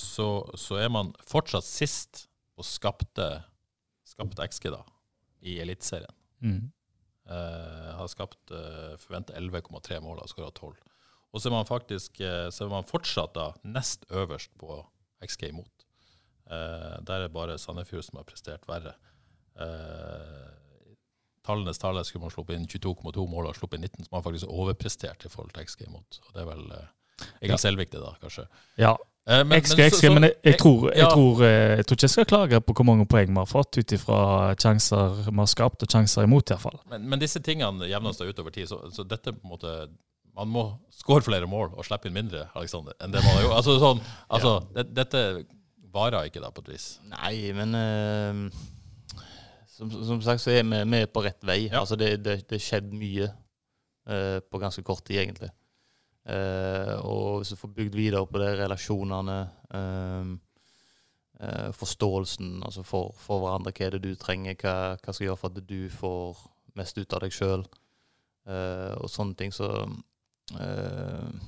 [0.00, 2.24] så, så er man fortsatt sist
[2.56, 3.28] på skapte,
[4.08, 4.80] skapte XG da,
[5.44, 6.12] i Eliteserien.
[6.40, 6.72] Mm.
[7.26, 10.76] Uh, har skapt uh, forventa 11,3 mål og skåra 12.
[11.34, 14.78] Og så er man faktisk uh, så er man fortsatt da nest øverst på
[15.26, 15.75] XG imot.
[16.46, 18.94] Eh, der er bare Sandefjord som har prestert verre.
[19.58, 20.52] Eh,
[21.46, 24.26] tallenes tale skulle man sluppet inn 22,2 mål og sluppet inn 19, så man har
[24.30, 26.20] faktisk overprestert i forhold til XG imot.
[26.26, 26.88] Og det er vel eh,
[27.40, 27.60] egentlig Ja.
[27.68, 28.46] selvviktig, da, kanskje.
[28.78, 28.96] Ja.
[29.28, 31.10] Eh, men- XG, men så- XG, men jeg, jeg, tror, jeg, ja.
[31.10, 33.78] tror, eh, jeg tror ikke jeg skal klage på hvor mange poeng vi har fått,
[33.78, 36.78] ut ifra sjanser vi har skapt, og sjanser imot, iallfall.
[36.90, 39.88] Men, men disse tingene jevner seg ut over tid, så, så dette på en måte
[40.36, 43.54] Man må skåre flere mål og slippe inn mindre, Alexander, enn det man har gjort.
[43.56, 45.46] Altså, sånn, altså, det, dette
[45.96, 46.88] varer ikke, da, på et vis.
[47.10, 49.22] Nei, men uh,
[49.76, 51.66] som, som sagt så er vi, vi er på rett vei.
[51.66, 51.82] Ja.
[51.82, 55.52] Altså det, det, det skjedd mye uh, på ganske kort tid, egentlig.
[56.26, 59.38] Uh, og hvis du får bygd videre på det, relasjonene
[59.76, 60.34] uh,
[61.76, 63.68] Forståelsen altså for, for hverandre.
[63.76, 64.54] Hva er det du trenger?
[64.56, 66.38] Hva, hva skal gjøre for at du får
[66.80, 67.66] mest ut av deg sjøl?
[68.46, 69.52] og sånne ting.
[69.52, 69.66] Så
[70.54, 71.46] eh,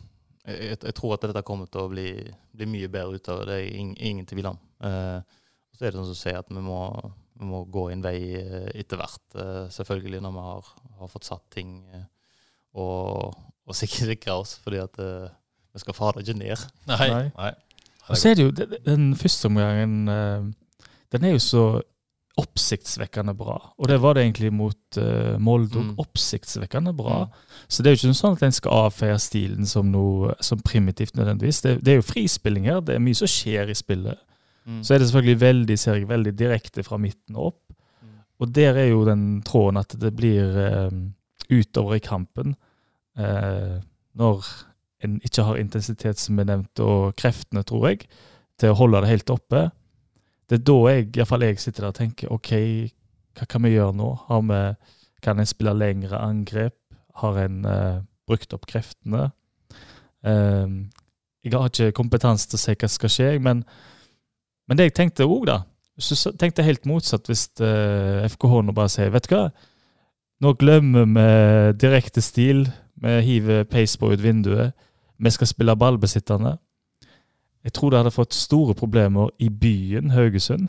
[0.49, 2.09] jeg, jeg tror at dette kommer til å bli,
[2.57, 3.47] bli mye bedre ut av det.
[3.51, 4.61] Det er ing, ingen tvil om.
[4.83, 5.21] Uh,
[5.75, 6.81] så er det sånn som sier at vi må,
[7.39, 10.71] vi må gå en vei eh, etter hvert, uh, selvfølgelig, når vi har,
[11.03, 12.07] har fått satt ting uh,
[12.83, 13.37] og,
[13.69, 16.65] og sikre oss, fordi at vi skal fader ikke ned.
[16.91, 16.99] Nei.
[17.13, 17.23] Nei.
[17.37, 17.53] nei.
[18.09, 20.09] Og så er det jo det- den første omgangen
[21.13, 21.65] Den er jo så
[22.39, 23.57] oppsiktsvekkende bra.
[23.79, 25.83] Og det var det egentlig mot uh, Molde.
[25.83, 25.95] Mm.
[26.03, 27.25] Oppsiktsvekkende bra.
[27.27, 27.65] Mm.
[27.67, 31.19] Så det er jo ikke sånn at en skal avfeie stilen som noe som primitivt
[31.19, 31.63] nødvendigvis.
[31.65, 32.81] Det, det er jo frispilling her.
[32.85, 34.23] Det er mye som skjer i spillet.
[34.69, 34.81] Mm.
[34.85, 37.63] Så er det selvfølgelig veldig, ser jeg, veldig direkte fra midten og opp.
[38.05, 38.17] Mm.
[38.39, 40.99] Og der er jo den tråden at det blir uh,
[41.51, 42.57] utover i kampen.
[43.19, 43.79] uh,
[44.19, 44.47] når
[45.05, 48.09] en ikke har intensitet, som er nevnt, og kreftene, tror jeg,
[48.59, 49.69] til å holde det helt oppe.
[50.49, 52.53] Det er da jeg, iallfall jeg sitter der og tenker OK,
[53.37, 54.13] hva kan vi gjøre nå?
[54.49, 54.61] Vi,
[55.23, 56.77] kan en spille lengre angrep?
[57.19, 59.31] Har en uh, brukt opp kreftene?
[60.27, 60.69] Eh,
[61.45, 63.65] jeg har ikke kompetanse til å si hva som skal skje, men,
[64.67, 65.61] men det jeg tenkte òg, da
[65.99, 69.49] Hvis du tenkte helt motsatt, hvis uh, FKH nå bare sier Vet du hva,
[70.41, 71.29] nå glemmer vi
[71.83, 72.69] direkte stil.
[73.03, 74.73] Vi hiver Pacebo ut vinduet.
[75.19, 76.57] Vi skal spille ballbesittende.
[77.65, 80.69] Jeg tror det hadde fått store problemer i byen Haugesund.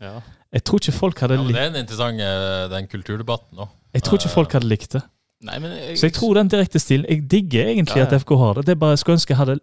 [0.00, 0.20] Ja.
[0.52, 3.60] Jeg tror ikke folk hadde Ja, men likt det er en interessant eh, den kulturdebatten
[3.64, 3.68] òg.
[3.94, 5.02] Jeg tror ikke folk hadde likt det.
[5.42, 8.10] Nei, men jeg, Så jeg tror den direkte stilen Jeg digger egentlig Ja, ja.
[8.14, 8.66] at FK har det.
[8.66, 9.58] Det er bare jeg skulle ønske jeg hadde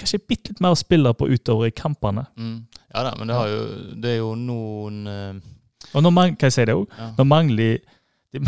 [0.00, 2.24] kanskje bitte litt mer å spille på utover i kampene.
[2.36, 2.56] mm,
[2.94, 3.60] Ja da, men det, har jo,
[4.02, 5.34] det er jo noen uh...
[5.94, 6.88] Og nå mang kan jeg si det òg?
[6.98, 7.10] ja.
[7.18, 7.78] Nå mangler
[8.34, 8.42] det,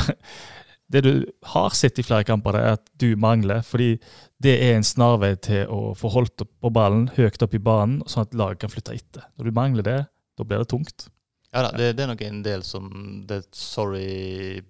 [0.92, 1.12] det du
[1.52, 3.64] har sett i flere kamper, det er at du mangler.
[3.66, 3.96] Fordi
[4.42, 8.00] det er en snarvei til å få holdt opp på ballen høyt opp i banen,
[8.06, 9.26] sånn at laget kan flytte etter.
[9.36, 9.98] Når du mangler det,
[10.36, 11.08] da blir det tungt.
[11.50, 12.90] Ja da, det, det er nok en del som
[13.26, 14.60] det Sorry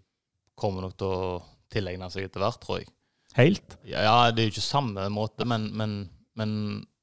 [0.56, 1.40] kommer nok til å
[1.72, 2.90] tilegne seg etter hvert, tror jeg.
[3.36, 3.76] Helt.
[3.84, 5.96] Ja, ja, det er jo ikke samme måte, men, men,
[6.38, 6.52] men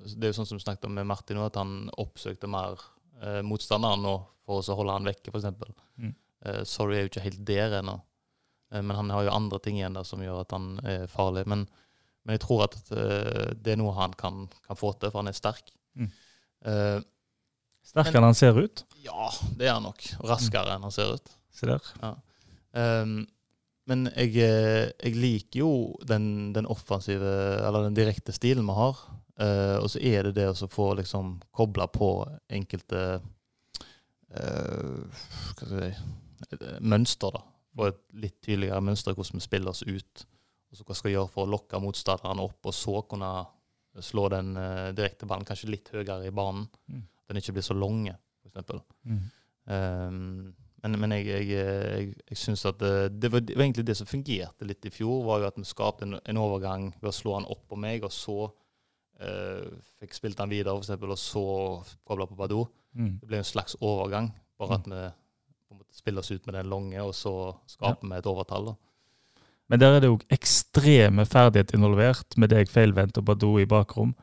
[0.01, 2.80] det er jo sånn som vi snakket om med Martin at han oppsøkte mer
[3.22, 4.16] eh, motstanderen nå
[4.47, 5.76] for å holde han vekke, f.eks.
[6.01, 6.16] Mm.
[6.47, 7.99] Eh, sorry er jo ikke helt der ennå,
[8.82, 11.45] men han har jo andre ting igjen der som gjør at han er farlig.
[11.49, 11.67] Men,
[12.24, 15.32] men jeg tror at eh, det er noe han kan, kan få til, for han
[15.32, 15.69] er sterk.
[15.99, 16.09] Mm.
[16.63, 16.99] Uh,
[17.84, 18.86] Sterkere enn han ser ut.
[19.03, 19.28] ja,
[19.59, 20.05] det er han nok.
[20.24, 21.34] Raskere enn han ser ut.
[21.53, 21.84] Se der.
[22.71, 23.26] Um,
[23.91, 25.71] men jeg, eh, jeg liker jo
[26.07, 29.01] den, den offensive, eller den direkte stilen vi har.
[29.34, 32.09] Uh, og så er det det å få liksom kobla på
[32.53, 33.01] enkelte
[34.38, 36.11] uh, hva skal jeg si,
[36.53, 37.41] eh, mønster, da.
[37.74, 40.26] Få et litt tydeligere mønster hvordan vi spiller oss ut.
[40.71, 43.32] Og så hva skal vi gjøre for å lokke motstanderne opp, og så kunne
[44.01, 46.65] slå den uh, direkte ballen kanskje litt høyere i banen.
[46.89, 47.03] Mm.
[47.30, 48.71] Den ikke blir så lange, f.eks.
[49.05, 49.19] Mm.
[49.69, 50.53] Um,
[50.84, 54.67] men, men jeg, jeg, jeg, jeg syns at det, det, var, egentlig det som fungerte
[54.67, 57.47] litt i fjor, var jo at vi skapte en, en overgang ved å slå han
[57.47, 58.49] opp på meg, og så
[59.24, 59.69] eh,
[60.01, 61.45] fikk spilt han videre, eksempel, og så
[62.03, 62.65] kobla på Badou.
[62.99, 63.13] Mm.
[63.21, 65.05] Det ble en slags overgang, bare at vi
[65.74, 67.34] på en måte spille oss ut med den lange, og så
[67.67, 68.65] skaper vi et overtall.
[68.71, 68.76] da.
[69.71, 74.13] Men der er det jo ekstreme ferdigheter involvert, med deg feilvendt og Badou i bakrom.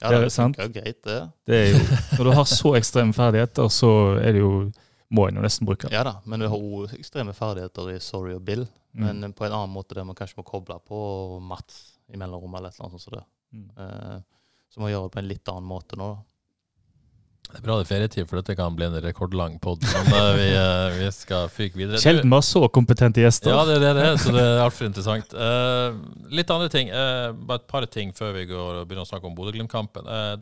[0.00, 0.56] Ja, Det er sant.
[0.56, 1.18] greit, det.
[1.46, 1.80] Det er jo,
[2.18, 3.90] når du har så ekstreme ferdigheter, så
[4.20, 4.70] er det jo
[5.10, 5.92] må en jo nesten bruke det.
[5.96, 8.62] Ja da, men du har òg ekstreme ferdigheter i Sorry og Bill.
[8.94, 9.02] Mm.
[9.20, 12.70] Men på en annen måte der man kanskje må koble på Mats i mellomrommet eller
[12.70, 13.02] et eller annet sånt.
[13.02, 13.24] som det.
[13.52, 13.70] Mm.
[13.76, 14.20] Eh,
[14.70, 16.08] så må vi gjøre det på en litt annen måte nå.
[16.14, 16.29] da.
[17.50, 19.82] Det er bra det er ferietid, for dette kan bli en rekordlang pod.
[19.82, 21.98] Men eh, vi, eh, vi skal fyke videre.
[22.02, 23.50] Sjelden vi har så kompetente gjester.
[23.50, 25.34] Ja, det er det så det er altfor interessant.
[25.34, 25.98] Uh,
[26.30, 26.92] litt andre ting.
[26.94, 30.06] Uh, bare et par ting før vi går og begynner å snakke om Bodø-Glimt-kampen.
[30.06, 30.38] Uh,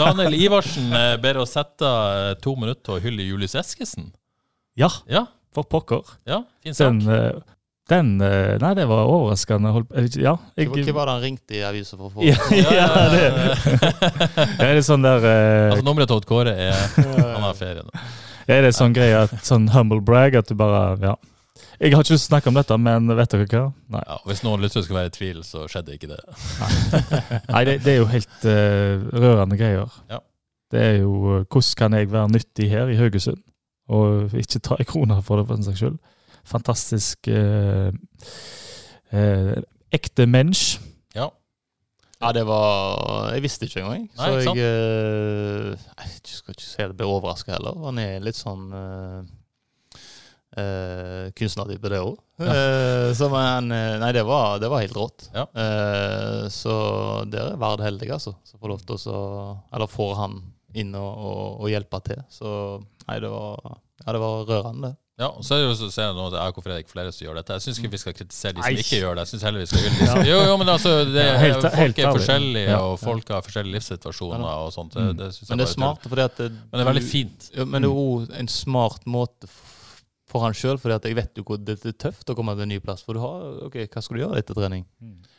[0.00, 0.88] Daniel Ivarsen
[1.20, 1.88] ber oss sette
[2.40, 4.08] to minutter til å hylle Julius Eskesen.
[4.80, 6.16] Ja, Ja, for pokker.
[6.26, 6.96] ja, fin sak.
[7.04, 7.42] Den,
[7.90, 9.72] den eh, Nei, det var overraskende.
[10.20, 12.24] Ja, jeg, Hva var det han ringte i avisa for å få?
[12.24, 12.36] ja,
[12.78, 13.34] ja, det ja,
[14.60, 17.90] det er sånn der eh, Altså, nummeret til Odd Kåre er Han har ferie nå.
[18.46, 21.16] ja, det er sånn greie at sånn humble brag at du bare Ja.
[21.80, 23.62] Jeg har ikke lyst til å snakke om dette, men vet dere hva?
[23.92, 24.00] Nei.
[24.04, 26.18] Ja, hvis noen lytter skal være i tvil, så skjedde ikke det.
[27.48, 29.94] Nei, det, det er jo helt uh, rørende greier.
[30.12, 30.20] Ja.
[30.70, 33.40] Det er jo eh, Hvordan kan jeg være nyttig her i Haugesund,
[33.88, 35.96] og ikke ta en krone for det, for den saks skyld?
[36.48, 37.90] Fantastisk eh,
[39.10, 39.56] eh,
[39.92, 40.78] ekte mensch.
[41.16, 41.30] Ja.
[42.20, 44.08] Ja, det var Jeg visste ikke engang.
[44.18, 47.78] Nei, så jeg eh, Jeg skal ikke si det blir overraska heller.
[47.86, 49.22] Han er litt sånn uh,
[51.38, 52.18] kunstnertype, det òg.
[53.16, 55.28] så men eh, Nei, det var, det var helt rått.
[55.34, 55.46] Ja.
[55.54, 56.74] Eh, så
[57.30, 58.34] der er Vard heldig, altså.
[58.44, 59.20] Så får lov til å
[59.72, 60.40] Eller får han
[60.74, 62.20] inn og, og, og hjelpe til.
[62.32, 62.50] Så
[63.06, 64.94] nei, det var Ja, det var rørende.
[65.20, 67.10] Ja, og så er det jo så ser jeg nå at jeg og Fredrik flere
[67.12, 67.56] som gjør dette.
[67.58, 69.24] Jeg syns ikke vi skal kritisere de som ikke gjør det.
[69.26, 71.76] Jeg synes heller vi skal hylle de Jo, jo, men altså, det, Ja, helt- folk
[71.82, 72.78] helt er forskjellige, Ja.
[72.86, 74.54] og folk har forskjellige livssituasjoner Ja.
[74.64, 74.94] og sånt.
[74.96, 75.10] Mm.
[75.10, 77.04] Det, det synes jeg Men det er smart, fordi at det, Men det er veldig
[77.10, 77.50] fint.
[77.56, 79.50] Ja, men det er òg en smart måte
[80.30, 82.70] for han sjøl, for jeg vet jo hvor det er tøft å komme til en
[82.70, 83.02] ny plass.
[83.02, 84.84] For du har OK, hva skal du gjøre etter trening?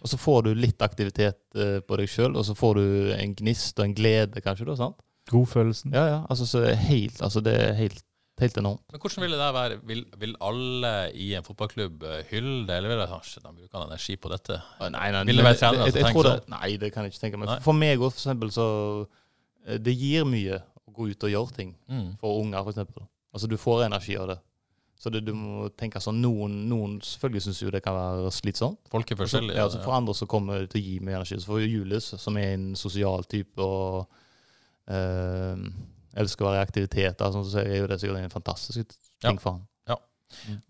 [0.03, 3.33] Og så får du litt aktivitet eh, på deg sjøl, og så får du en
[3.39, 4.67] gnist og en glede, kanskje.
[4.67, 4.99] da, sant?
[5.31, 5.93] Godfølelsen.
[5.95, 6.19] Ja, ja.
[6.29, 8.03] Altså, så er helt, altså, det er helt,
[8.41, 8.83] helt enormt.
[8.91, 9.77] Men hvordan vil det der være?
[9.87, 13.85] Vil, vil alle i en fotballklubb eh, hylle det, eller vil de kanskje de bruker
[13.85, 14.59] energi på dette?
[14.81, 16.45] Nei, nei, Vil det være trener som tenker sånn?
[16.55, 17.55] Nei, det kan jeg ikke tenke meg.
[17.65, 18.67] For meg òg, for eksempel, så
[19.67, 21.75] eh, Det gir mye å gå ut og gjøre ting.
[21.91, 22.15] Mm.
[22.21, 23.05] for unger, for eksempel.
[23.31, 24.41] Altså, du får energi av det.
[25.01, 28.83] Så det, du må tenke sånn, noen, noen selvfølgelig syns jo det kan være slitsomt.
[28.91, 29.57] Folk er forskjellige.
[29.57, 31.39] Ja, altså for andre så kommer det til å gi mye energi.
[31.41, 34.03] Så får jo Julius, som er en sosial type og
[34.93, 35.63] eh,
[36.17, 39.39] elsker å være i aktiviteter, sånn, så er jo det sikkert en fantastisk ting Ja.
[39.39, 39.67] for han.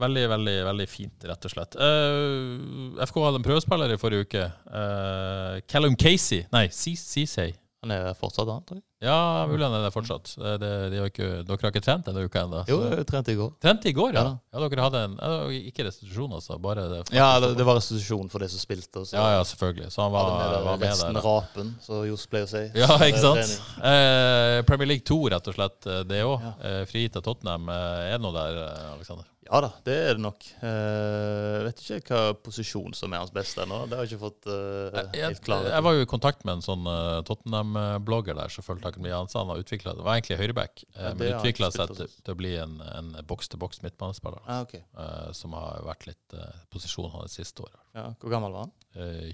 [0.01, 1.75] Veldig, veldig veldig fint, rett og slett.
[1.77, 4.45] Uh, FK hadde en prøvespiller i forrige uke.
[4.65, 6.47] Uh, Callum Casey.
[6.51, 7.53] Nei, Ceesay.
[7.85, 8.85] Han er fortsatt han, tror jeg.
[9.01, 10.29] Ja, mulig han er det fortsatt.
[10.37, 12.59] Det, det, de har ikke, dere har ikke trent denne uka ennå?
[12.69, 13.49] Jo, jeg trente i går.
[13.63, 14.23] Trente i går, ja.
[14.53, 15.15] Ja ja dere hadde en,
[15.57, 16.59] Ikke restitusjon, altså.
[16.61, 16.99] Bare det.
[17.17, 19.01] Ja, det, det var restitusjon for de som spilte.
[19.01, 19.17] Også.
[19.17, 19.89] Ja, ja, selvfølgelig.
[19.95, 21.21] Så han var, med, vi var med resten der.
[21.21, 22.63] Resten rapen, som Johs pleier å si.
[22.77, 23.57] Ja, ikke sant?
[23.91, 25.79] Eh, Premier League 2, rett og slett.
[25.89, 26.37] eh, Det òg.
[26.45, 26.53] Ja.
[26.69, 27.69] Eh, Frigitt av Tottenham.
[27.73, 28.61] Eh, er det noe der,
[28.93, 29.25] Aleksander?
[29.25, 29.27] Alexander?
[29.51, 30.45] Ja da, det er det nok.
[30.63, 33.81] Jeg vet ikke hva posisjon som er hans beste ennå.
[33.91, 36.63] Det har jeg ikke fått uh, helt klar jeg var jo i kontakt med en
[36.63, 39.19] sånn uh, Tottenham-blogger der som fulgte Akemedia.
[39.19, 42.33] Han sa Han har det var egentlig høyreback, eh, Ja, men utvikla seg til, til
[42.33, 44.43] å bli en, en boks-til-boks midtbanespiller.
[44.45, 44.83] Ah, okay.
[44.97, 47.73] eh, som har vært litt uh, posisjonen hans siste år.
[47.97, 48.75] Ja, hvor gammel var han?
[48.95, 49.31] Eh,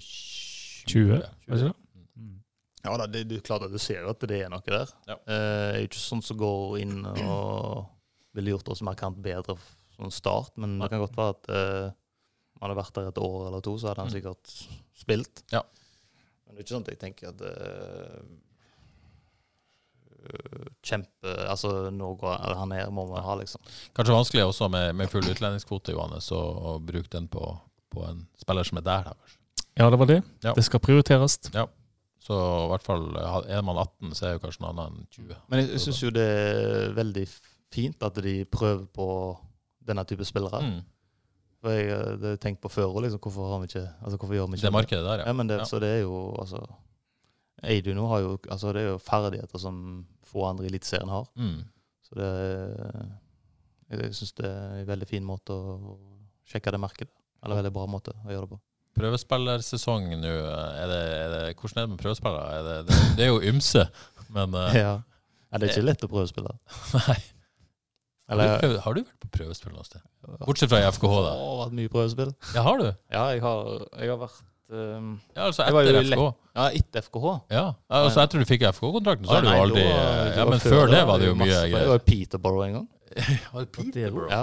[0.88, 1.76] 20, er det ikke det?
[2.86, 4.92] Ja da, det, du, klart at du ser jo at det er noe der.
[5.10, 5.18] Ja.
[5.26, 7.88] Eh, er jo ikke sånn som går inn og
[8.36, 9.56] ville gjort oss markant bedre
[10.06, 11.88] som start, men det kan godt være at uh,
[12.58, 14.16] om han hadde vært der et år eller to, så hadde han Mm.
[14.16, 14.52] sikkert
[14.98, 15.42] spilt.
[15.54, 15.60] Ja.
[16.46, 18.22] Men det er ikke sånn at jeg tenker at eh,
[20.24, 23.62] eh, Kjempe Altså, nå går han her, må vi ha, liksom.
[23.96, 27.42] Kanskje vanskelig også med, med full utlendingskvote, Johannes, å, å bruke den på,
[27.94, 29.10] på en spiller som er der.
[29.12, 29.34] da.
[29.78, 30.20] Ja, det var det.
[30.42, 30.54] Ja.
[30.58, 31.38] Det skal prioriteres.
[31.54, 31.66] Ja.
[32.28, 35.06] Så i hvert fall eh, er man 18, så er jo kanskje noe annet enn
[35.14, 35.36] 20.
[35.48, 37.26] Men jeg, jeg syns jo det er veldig
[37.72, 39.06] fint at de prøver på
[39.88, 40.60] denne type spillere.
[40.64, 40.78] Mm.
[41.58, 44.36] For jeg eh, har tenkt på før, òg, liksom, hvorfor, har vi ikke, altså, hvorfor
[44.36, 45.66] gjør vi ikke Det markedet der, Ja, ja men det, Ja.
[45.66, 46.62] Så det er jo altså
[47.66, 51.26] Eidu nå har jo altså Det er jo ferdigheter som få andre i Eliteserien har.
[51.34, 51.64] Mm.
[52.06, 52.28] Så det
[53.88, 55.96] Jeg syns det er en veldig fin måte å
[56.48, 57.14] sjekke det markedet.
[57.42, 58.60] Eller veldig bra måte å gjøre det på.
[58.98, 62.54] Prøvespillersesong nå, er det, er det, hvordan er det med prøvespillere?
[62.58, 63.84] Er det, det, det er jo ymse,
[64.34, 64.94] men eh, Ja.
[64.98, 66.54] ja, det er ikke lett å prøvespille.
[66.98, 67.18] Nei.
[68.28, 70.02] Har du, prøvd, har du vært på prøvespill noe sted?
[70.44, 71.30] Bortsett fra i FKH, da.
[71.32, 72.32] Å, vært mye prøvespill.
[72.52, 72.86] Ja, har du?
[73.14, 73.70] Ja, jeg har,
[74.02, 76.26] jeg har vært um, Ja, altså etter FKH.
[76.58, 77.32] Ja, etter FKH.
[77.56, 77.64] Ja,
[78.02, 81.00] altså etter du fikk FK-kontrakten, så har du jo aldri var- Ja, men før det
[81.08, 81.88] var det jo mye mye Jeg greier.
[81.94, 82.88] var i Peterborough en gang.
[83.54, 84.30] Var det Peterborough?
[84.30, 84.42] Ja.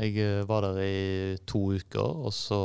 [0.00, 2.62] Jeg eh, var der i to uker, og så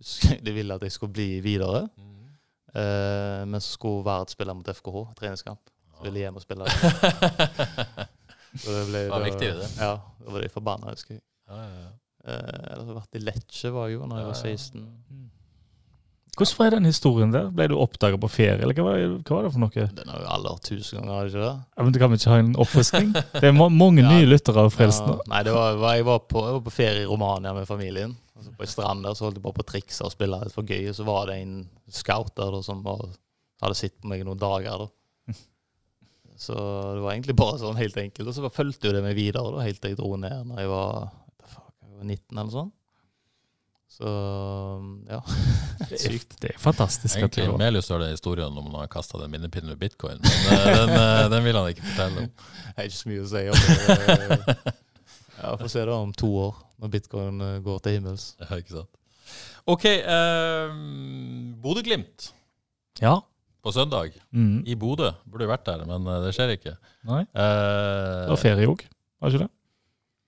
[0.00, 1.84] husker jeg de ville at jeg skulle bli videre.
[1.94, 2.26] Mm.
[2.74, 5.62] Eh, men så skulle Vard spille mot FKH, treningskamp.
[5.96, 6.66] Så ville jeg hjem og spille.
[8.64, 9.70] Det ble, Det var viktig, det.
[9.80, 9.92] Ja,
[10.24, 11.22] da var de forbanna, husker jeg.
[11.48, 11.92] Ja, ja, ja.
[12.26, 15.24] Eh, Ellers har jeg vært i Lecce, var jeg jo, når jeg var Ja, ja.
[16.36, 17.46] Hvordan var den historien der?
[17.48, 19.84] Ble du oppdaga på ferie, eller hva var, det, hva var det for noe?
[19.96, 21.52] Den har jo alle hørt tusen ganger, har du ikke det?
[21.78, 23.12] Ja, men Kan vi ikke ha en oppfriskning?
[23.40, 24.10] Det er mange Ja.
[24.12, 25.08] nye lyttere av Frelsen.
[25.14, 27.64] Ja, nei, det var, var, jeg, var på, jeg var på ferie i Romania med
[27.70, 28.12] familien.
[28.36, 30.52] Altså på ei strand der så holdt jeg bare på å trikse og spille litt
[30.52, 30.90] for gøy.
[30.92, 31.54] Og så var det en
[31.88, 33.06] scout der da, som var,
[33.64, 34.76] hadde sett på meg noen dager.
[34.84, 34.90] da.
[36.36, 38.28] Så det var egentlig bare sånn helt enkelt.
[38.28, 40.72] Og så fulgte jo det med videre da, helt til jeg dro ned når jeg
[40.72, 41.06] var,
[41.46, 42.72] fuck, jeg var 19 eller sånn.
[43.96, 44.10] Så
[45.08, 45.22] ja.
[45.96, 46.36] Sykt.
[46.42, 47.16] Det er fantastisk.
[47.16, 50.50] Egentlig det å høre den historien om han har kasta den minnepinnen med bitcoin, men
[50.52, 52.34] eh, den, eh, den vil han ikke fortelle om.
[52.76, 54.56] Det er ikke så mye å si om det.
[55.36, 58.26] Ja, Får se da om to år, når bitcoin eh, går til himmels.
[58.40, 58.92] Ja, ikke sant.
[59.66, 59.84] OK.
[60.06, 60.76] Uh,
[61.64, 62.30] Bodø-Glimt
[63.02, 63.16] Ja.
[63.66, 64.62] På søndag Mm.
[64.66, 65.10] i Bodø.
[65.26, 66.76] Burde jo vært der, men eh, det skjer ikke.
[67.10, 67.22] Nei.
[67.34, 68.84] Eh, Det var ferie òg,
[69.20, 69.50] var ikke det?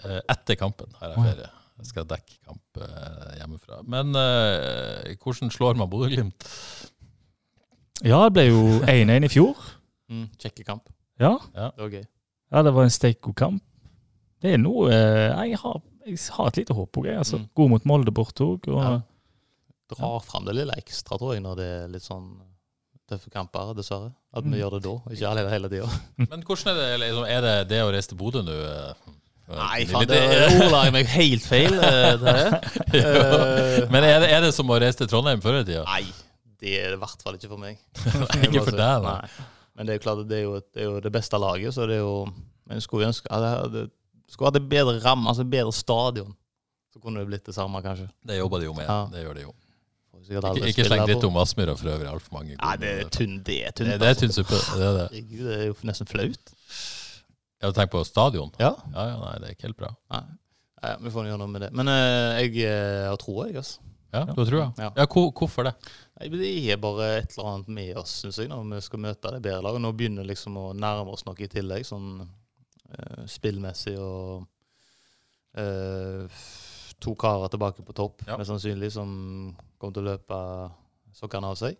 [0.04, 1.50] eh, etter kampen har jeg ferie.
[1.78, 3.76] Jeg skal dekke kamp eh, hjemmefra.
[3.86, 6.46] Men eh, hvordan slår man Bodø-Glimt?
[8.06, 9.58] Ja, det ble jo 1-1 i fjor.
[10.10, 10.88] Mm, Kjekke kamp.
[11.20, 11.36] Ja.
[11.54, 12.04] Det var gøy.
[12.52, 13.62] ja, det var en steiko kamp.
[14.40, 17.18] Det er noe eh, Jeg har, jeg har et lite håp òg, jeg.
[17.18, 17.38] Altså.
[17.42, 17.48] Mm.
[17.58, 18.68] God mot Molde borte òg.
[18.70, 18.98] Og, Ja.
[19.88, 22.26] Drar fram det lille ekstra, tror jeg, når det er litt sånn
[23.08, 24.10] tøffe kamper, dessverre.
[24.36, 24.58] At vi Mm.
[24.60, 25.88] gjør det da, ikke hele, hele tida.
[26.30, 28.52] Men hvordan er det liksom, Er det det å reise til Bodø nå?
[28.52, 29.14] eh,
[29.48, 30.18] Nei, faen, det
[30.60, 31.72] ordla jeg meg helt feil.
[31.72, 32.58] eh, Det her.
[32.98, 35.84] Eh, Men er det, er det som å reise til Trondheim før i tida?
[35.88, 36.02] Nei,
[36.60, 37.78] det er det i hvert fall ikke for meg.
[38.44, 39.06] Ikke for deg.
[39.06, 39.46] Nei.
[39.78, 41.86] Men det er jo klart, det er jo, det er jo det beste laget, så
[41.88, 42.26] det er jo
[42.68, 43.88] Men jeg skulle ønske hadde-
[44.28, 46.34] skulle hatt en bedre ramme, altså bedre stadion.
[46.92, 48.10] Så kunne det blitt det samme, kanskje.
[48.26, 48.84] Det jobber de jo med.
[48.84, 49.06] Ja.
[49.12, 49.52] Det gjør de jo.
[50.26, 52.08] Ikke, ikke sleng dritt om Aspmyra for øvrig.
[52.10, 54.26] Altfor mange Nei, det er tynn, det er tynn, Det, det er altså.
[54.26, 54.58] tynn suppe.
[54.78, 55.06] Det er det.
[55.12, 56.54] Herregud, det er jo nesten flaut.
[57.58, 58.50] Jeg har tenkt på stadion.
[58.60, 58.72] Ja.
[58.94, 59.92] Ja, ja, nei, det er ikke helt bra.
[60.14, 60.22] Nei.
[60.82, 61.70] Nei, vi får gjøre noe med det.
[61.74, 63.56] Men eh, jeg eh, har troa, jeg.
[63.62, 63.80] altså.
[64.14, 64.68] Ja, du tror jeg.
[64.80, 64.90] Ja.
[64.96, 65.72] Ja, hvor, hvorfor det?
[66.20, 69.32] Nei, Det er bare et eller annet med oss, syns jeg, når vi skal møte
[69.34, 69.82] det bedre laget.
[69.84, 74.46] Nå begynner vi liksom å nærme oss noe i tillegg, sånn eh, spillmessig og
[75.58, 76.40] eh,
[77.04, 78.36] To karer tilbake på topp, Ja.
[78.40, 79.10] mest sannsynlig, som
[79.78, 80.38] kommer til å løpe
[81.16, 81.78] sokkene av seg.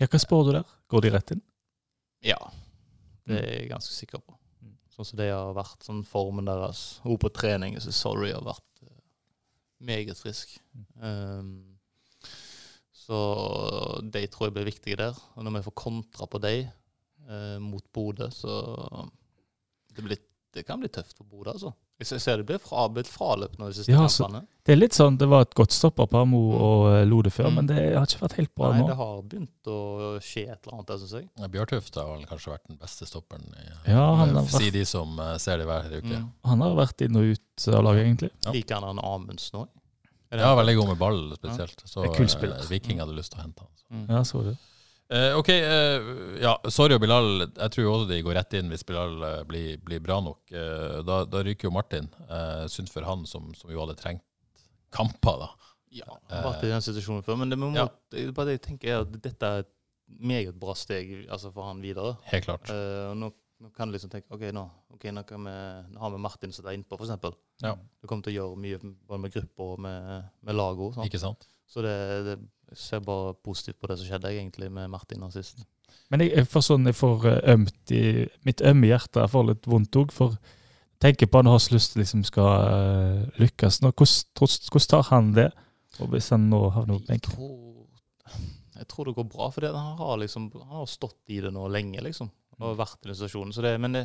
[0.00, 0.74] ja, hva spår du der?
[0.90, 1.42] Går de rett inn?
[2.24, 2.38] Ja,
[3.28, 4.36] det er jeg ganske sikker på.
[4.94, 7.00] Sånn som det har vært, sånn formen deres.
[7.04, 8.96] Hun på trening, så sorry, har vært eh,
[9.88, 10.58] meget frisk.
[11.00, 11.78] Um,
[12.92, 13.20] så
[14.04, 15.16] de tror jeg blir viktige der.
[15.36, 18.58] Og når vi får kontra på de uh, mot Bodø, så
[19.94, 20.20] det, blir,
[20.52, 21.72] det kan bli tøft for Bodø, altså.
[22.00, 24.46] Jeg ser det blir fra, fraløp nå de siste Ja, så- kampene.
[24.64, 27.54] Det er litt sånn, det var et godt stopperpar, Mo og eh, Lode før, Mm.
[27.54, 28.86] men det har ikke vært helt bra Nei, nå.
[28.88, 31.28] det har begynt å skje et eller annet jeg syns jeg.
[31.38, 33.44] Ja, Bjørtuft har vel kanskje vært den beste stopperen.
[33.52, 36.16] I, Ja, han har Si vært, de som eh, ser det hver uke.
[36.16, 36.30] Mm.
[36.44, 38.30] han har vært inn og ut av laget, egentlig.
[38.44, 38.52] Ja.
[38.52, 39.68] Liker han Amundsen òg?
[40.32, 41.82] Ja, veldig god med ball spesielt.
[41.84, 44.06] Så eh, Viking hadde lyst til å hente han.
[44.06, 44.08] Mm.
[44.08, 44.56] Ja, så det.
[45.10, 46.10] Eh, ok, uh,
[46.42, 47.48] ja, sorry Bilal.
[47.48, 50.52] Jeg tror også de går rett inn hvis Bilal uh, blir, blir bra nok.
[51.06, 52.06] Da, da ryker jo Martin.
[52.30, 54.22] Uh, synd for han som, som jo hadde trengt
[54.94, 55.50] kamper, da.
[55.90, 57.40] Ja, har vært i den situasjonen før.
[57.42, 57.88] Men det, må, Ja.
[58.36, 59.72] bare det jeg tenker er at dette er et
[60.06, 62.14] meget bra steg altså for han videre.
[62.30, 62.70] Helt klart.
[63.18, 64.62] Nå, nå kan du liksom tenke OK, nå,
[64.94, 65.56] ok, nå, kan vi,
[65.90, 67.34] nå har vi Martin som er innpå, f.eks.
[67.66, 67.74] Ja.
[67.98, 71.06] Du kommer til å gjøre mye både med grupper og med, med lag sant?
[71.10, 71.50] Ikke sant?
[71.70, 71.96] Så det,
[72.26, 72.38] det
[72.70, 75.64] jeg ser bare positivt på det som skjedde egentlig med Martin nå sist.
[76.10, 78.02] Men jeg, jeg får sånn, jeg får eh, ømt i
[78.46, 80.36] Mitt ømme hjerte jeg får litt vondt òg, for
[81.02, 83.90] tenker på han har så lyst liksom skal uh, lykkes nå.
[83.96, 85.48] Hvordan, tar han det?
[85.98, 87.56] Og hvis han nå havner på benken?
[88.80, 91.66] jeg tror det går bra, for han har liksom han har stått i det nå
[91.68, 92.30] lenge, liksom.
[92.60, 93.52] Og vært i den.
[93.52, 94.04] Så det, men det,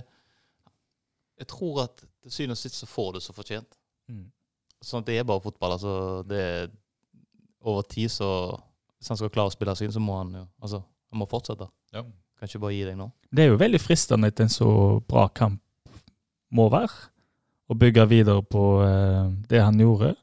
[1.39, 3.77] jeg tror at til syvende og sist så får det så fortjent.
[4.09, 4.25] Mm.
[4.83, 5.75] sånn at det er bare fotball.
[5.77, 6.73] altså det er
[7.65, 8.29] Over tid, så
[8.99, 10.79] Hvis han skal klare å spille seg inn, så må han jo altså,
[11.11, 11.67] han må fortsette.
[11.93, 12.03] Ja.
[12.39, 13.09] Kan ikke bare gi deg nå.
[13.31, 14.69] Det er jo veldig fristende etter en så
[15.07, 15.61] bra kamp
[16.55, 17.09] må være,
[17.67, 20.13] å bygge videre på eh, det han gjorde.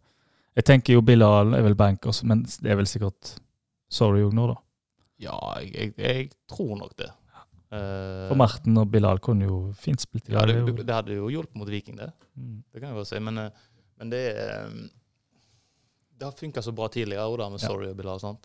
[0.56, 3.34] Jeg tenker jo Bilal er vel bankers, men det er vel sikkert
[3.92, 4.56] sorry òg nå, da.
[5.22, 7.10] Ja, jeg, jeg, jeg tror nok det.
[7.72, 10.50] Eh, For Marten og Bilal kunne jo fint spilt i lag.
[10.50, 12.10] det, det det, hadde jo hjulpet mot Viking, det.
[12.36, 12.58] Mm.
[12.68, 13.20] Det kan jeg bare si.
[13.28, 13.70] Men, eh,
[14.00, 14.82] men det er, eh,
[16.22, 17.66] Det har funka så bra tidligere da, med Ja.
[17.66, 18.44] Sorry og sånt.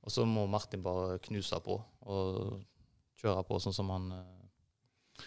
[0.00, 1.74] Og så må Martin bare knuse på
[2.08, 2.62] og
[3.20, 5.26] kjøre på sånn som han uh,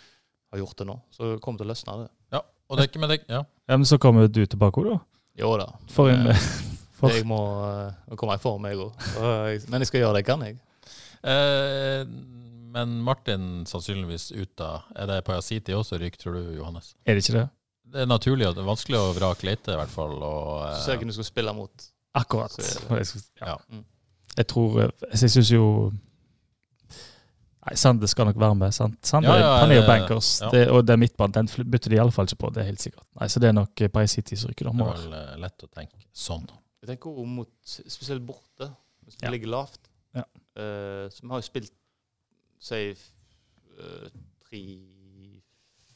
[0.49, 0.95] har gjort det nå.
[1.13, 2.09] Så det kommer til å løsne, det.
[2.33, 3.27] Ja, og det er ikke med deg.
[3.29, 3.43] Ja.
[3.69, 4.97] Ja, men så kommer du tilbake òg, da.
[5.37, 5.67] Jo da.
[5.93, 6.41] For en Eh,
[6.97, 9.05] for, Jeg må uh, komme i form, jeg òg.
[9.69, 10.57] Men jeg skal gjøre det jeg kan, jeg.
[11.21, 12.01] Eh,
[12.73, 14.79] men Martin sannsynligvis ut da.
[14.97, 16.95] Er det Parasiti også ryk, tror du, Johannes?
[17.05, 17.47] Er det ikke det?
[17.91, 20.15] Det er naturlig, og det er vanskelig å vrake lete, i hvert fall.
[20.23, 21.85] Og, Så ser jeg eh, hvem du skal spille mot.
[22.15, 22.51] Akkurat.
[22.51, 23.47] Så Og Jeg, skal- ja.
[23.47, 23.55] Ja.
[23.69, 23.85] Mm.
[24.37, 25.91] jeg tror eh, Jeg syns jo
[27.65, 28.71] Nei, Sande skal nok være med.
[28.73, 28.99] sant?
[29.07, 30.49] Sande, Ja, ja, han er jo det- bankers, ja.
[30.51, 31.33] det, og det er midtbanen.
[31.33, 33.03] Den fly- bytter de iallfall ikke på, det er helt sikkert.
[33.19, 34.65] Nei, Så det er nok eh, Paris City som rykker.
[34.65, 36.45] da, det er vel eh, lett å tenke sånn.
[36.83, 38.69] Jeg tenker også mot, spesielt borte,
[39.03, 39.31] hvis det Ja.
[39.31, 39.79] ligger lavt.
[40.13, 40.23] Ja.
[40.55, 41.71] Eh, så vi har jo spilt
[42.59, 42.95] si
[43.79, 44.09] uh,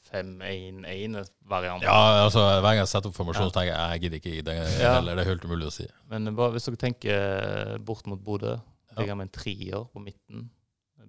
[0.09, 1.83] 3-5-1-1-variant.
[1.83, 4.43] Ja, altså Hver gang jeg setter opp formasjon, så tenker jeg jeg gidder ikke.
[4.45, 4.93] Det er, Ja.
[4.95, 5.87] heller, det er helt umulig å si.
[6.09, 8.95] Men bare, hvis dere tenker bort mot Bodø, Ja.
[9.01, 10.49] ligger med en trier på midten.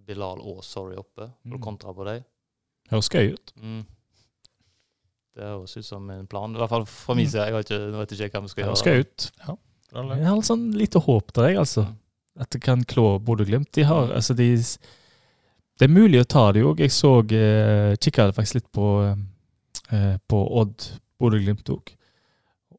[0.06, 1.22] Bilal og Sorry oppe.
[1.22, 1.50] Og Mm.
[1.52, 2.24] du kontrer på dem.
[2.90, 3.52] Høres gøy ut.
[3.62, 3.86] Mm.
[5.36, 6.54] Det høres ut som en plan.
[6.54, 7.30] I hvert fall fra min Mm.
[7.30, 7.44] side.
[7.46, 8.94] Jeg har ikke, nå vet ikke hva vi skal Høres gjøre.
[8.94, 9.30] gøy ut.
[9.46, 9.56] Ja.
[9.92, 11.84] Jeg har litt sånn lite håp der, jeg, altså.
[11.86, 11.96] Mm.
[12.40, 13.72] At det kan klå Bodø-Glimt.
[13.72, 14.56] De har, altså de
[15.80, 16.82] Det er mulig å ta det òg.
[16.84, 18.88] Jeg så eh, Kikka faktisk litt på,
[19.88, 21.94] eh, på Odd Bodø-Glimt òg.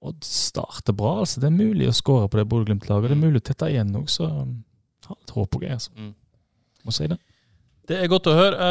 [0.06, 1.42] Odd starter bra, altså.
[1.42, 3.10] Det er mulig å skåre på det Bodø-Glimt-laget.
[3.10, 5.82] Det er mulig å tette igjen òg, så har litt håp òg, greier.
[5.82, 5.94] altså.
[5.98, 6.14] Mm.
[6.86, 7.18] Må si det.
[7.90, 8.68] Det er godt å høre.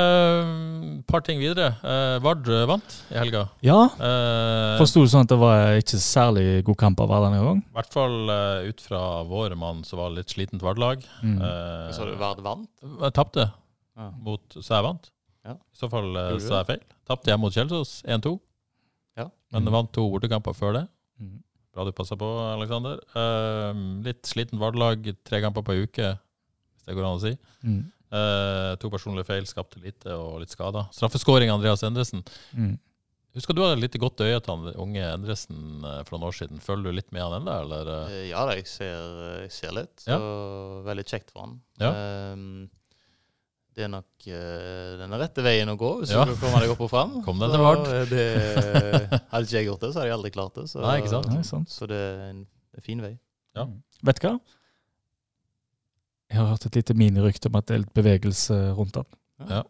[1.00, 1.72] Et par ting videre.
[1.82, 3.48] Uh, Vard vant i helga.
[3.66, 7.42] Ja, Uh, forsto du sånn at det var ikke særlig god kamp av Vard denne
[7.44, 7.58] gang?
[7.66, 11.02] I hvert fall uh, ut fra våre mann, så var det litt slitent Vard-lag.
[11.26, 11.36] Mm.
[11.42, 12.70] Uh, Så du Vard vant?
[13.16, 13.50] tapte,
[13.97, 14.11] Ja.
[14.16, 15.11] mot, så jeg vant.
[15.45, 15.53] Ja.
[15.57, 16.82] I så fall så er jeg feil.
[17.09, 18.38] Tapte jeg mot Kjelsås 1-2,
[19.16, 19.28] Ja.
[19.53, 19.72] men Mm.
[19.72, 20.88] vant to bortekamper før det.
[21.20, 21.43] Mm.
[21.74, 22.26] Bra du passa på,
[22.57, 22.99] Aleksander.
[23.14, 27.36] Uh, litt sliten Vard-lag, tre kamper på ei uke, hvis det går an å si.
[27.64, 27.93] Mm.
[28.12, 30.88] Uh, to personlige feil skapte lite og litt skader.
[30.93, 32.24] Straffeskåring Andreas Endresen.
[32.57, 32.78] Mm.
[33.36, 36.59] Husker du hadde litt godt øye til han unge Endresen eh, for noen år siden?
[36.59, 37.86] Følger du litt med han ennå, eller?
[37.86, 38.11] eh?
[38.11, 40.03] Eh, Ja da, jeg ser, jeg ser litt.
[40.09, 40.16] Ja.
[40.18, 41.53] Så veldig kjekt for han.
[41.78, 41.93] Ja.
[41.95, 42.68] Ehm,
[43.76, 46.24] det er nok uh, den rette veien å gå hvis Ja.
[46.28, 47.12] du kommer deg opp og fram.
[47.24, 47.84] Kom deg Så, til Vard.
[47.88, 50.64] eh, det, hadde ikke jeg gjort det, så hadde jeg aldri klart det.
[50.72, 51.28] Så, Nei, ikke sant?
[51.32, 51.70] Nei, sant.
[51.70, 52.40] så det er en,
[52.76, 53.12] en fin vei.
[53.58, 53.66] Ja.
[54.10, 54.34] Vet du hva?
[56.30, 59.06] Jeg har hørt et lite minirykte om at det er litt bevegelse rundt den.
[59.50, 59.62] Ja.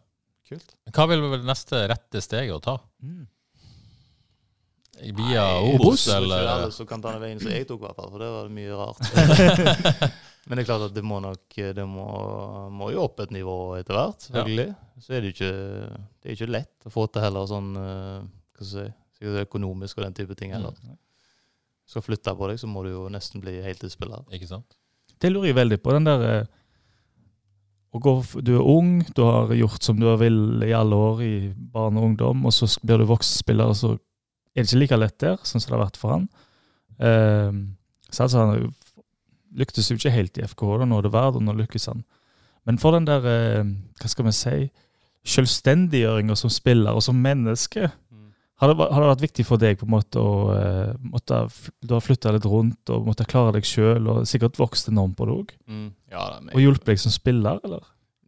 [0.51, 0.73] Kult.
[0.93, 2.75] Hva vil vel neste rette steget å ta?
[4.99, 7.85] Via Obos, det er ikke alle som kan ta den veien som jeg tok, i
[7.87, 8.99] hvert fall, for det var mye rart.
[10.47, 12.05] Men det er klart at det må nok Det må,
[12.73, 14.67] må jo opp et nivå etter hvert, selvfølgelig.
[15.01, 18.17] Så er det jo ikke Det er ikke lett å få til heller sånn eh,
[18.57, 20.73] Hva skal jeg si økonomisk og den type ting heller.
[21.85, 24.25] Skal flytte på deg, så må du jo nesten bli heltidsspiller.
[24.33, 24.77] Ikke sant?
[25.21, 25.93] Det lurer jeg veldig på.
[25.93, 26.49] Den der eh,
[27.93, 31.33] å gå, Du er ung, du har gjort som du vil i alle år i
[31.53, 33.93] barn og ungdom, og så blir du voksenspiller, og så
[34.55, 36.27] er det ikke like lett der, sånn som det har vært for han.
[36.99, 37.59] Eh,
[38.11, 38.71] så altså, han
[39.57, 42.05] lyktes jo ikke helt i FKH, da, nå det verdt, og nå lykkes han.
[42.67, 43.65] Men for den der, eh,
[44.01, 44.57] hva skal vi si,
[45.31, 47.91] selvstendiggjøringa som spiller og som menneske,
[48.61, 51.39] har det, har det vært viktig for deg på en måte å uh, måtte,
[51.81, 55.25] Du har flytta litt rundt og måtte klare deg sjøl, og sikkert vokst enormt på
[55.25, 55.53] det òg?
[55.65, 55.87] Mm.
[56.13, 57.87] Ja, Og hjulpet deg som spiller, eller?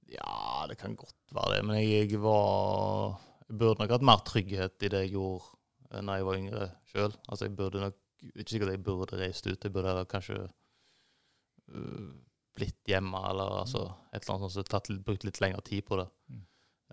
[0.09, 1.61] Ja, det kan godt være det.
[1.69, 5.52] Men jeg, jeg var Jeg burde nok hatt mer trygghet i det jeg gjorde
[6.01, 7.15] når jeg var yngre sjøl.
[7.27, 7.99] Altså, jeg burde nok
[8.39, 9.63] Ikke sikkert jeg burde reist ut.
[9.63, 12.11] Jeg burde heller kanskje uh,
[12.55, 13.81] blitt hjemme, eller altså
[14.13, 16.05] et eller annet sånt som så brukt litt lengre tid på det.
[16.29, 16.45] Mm.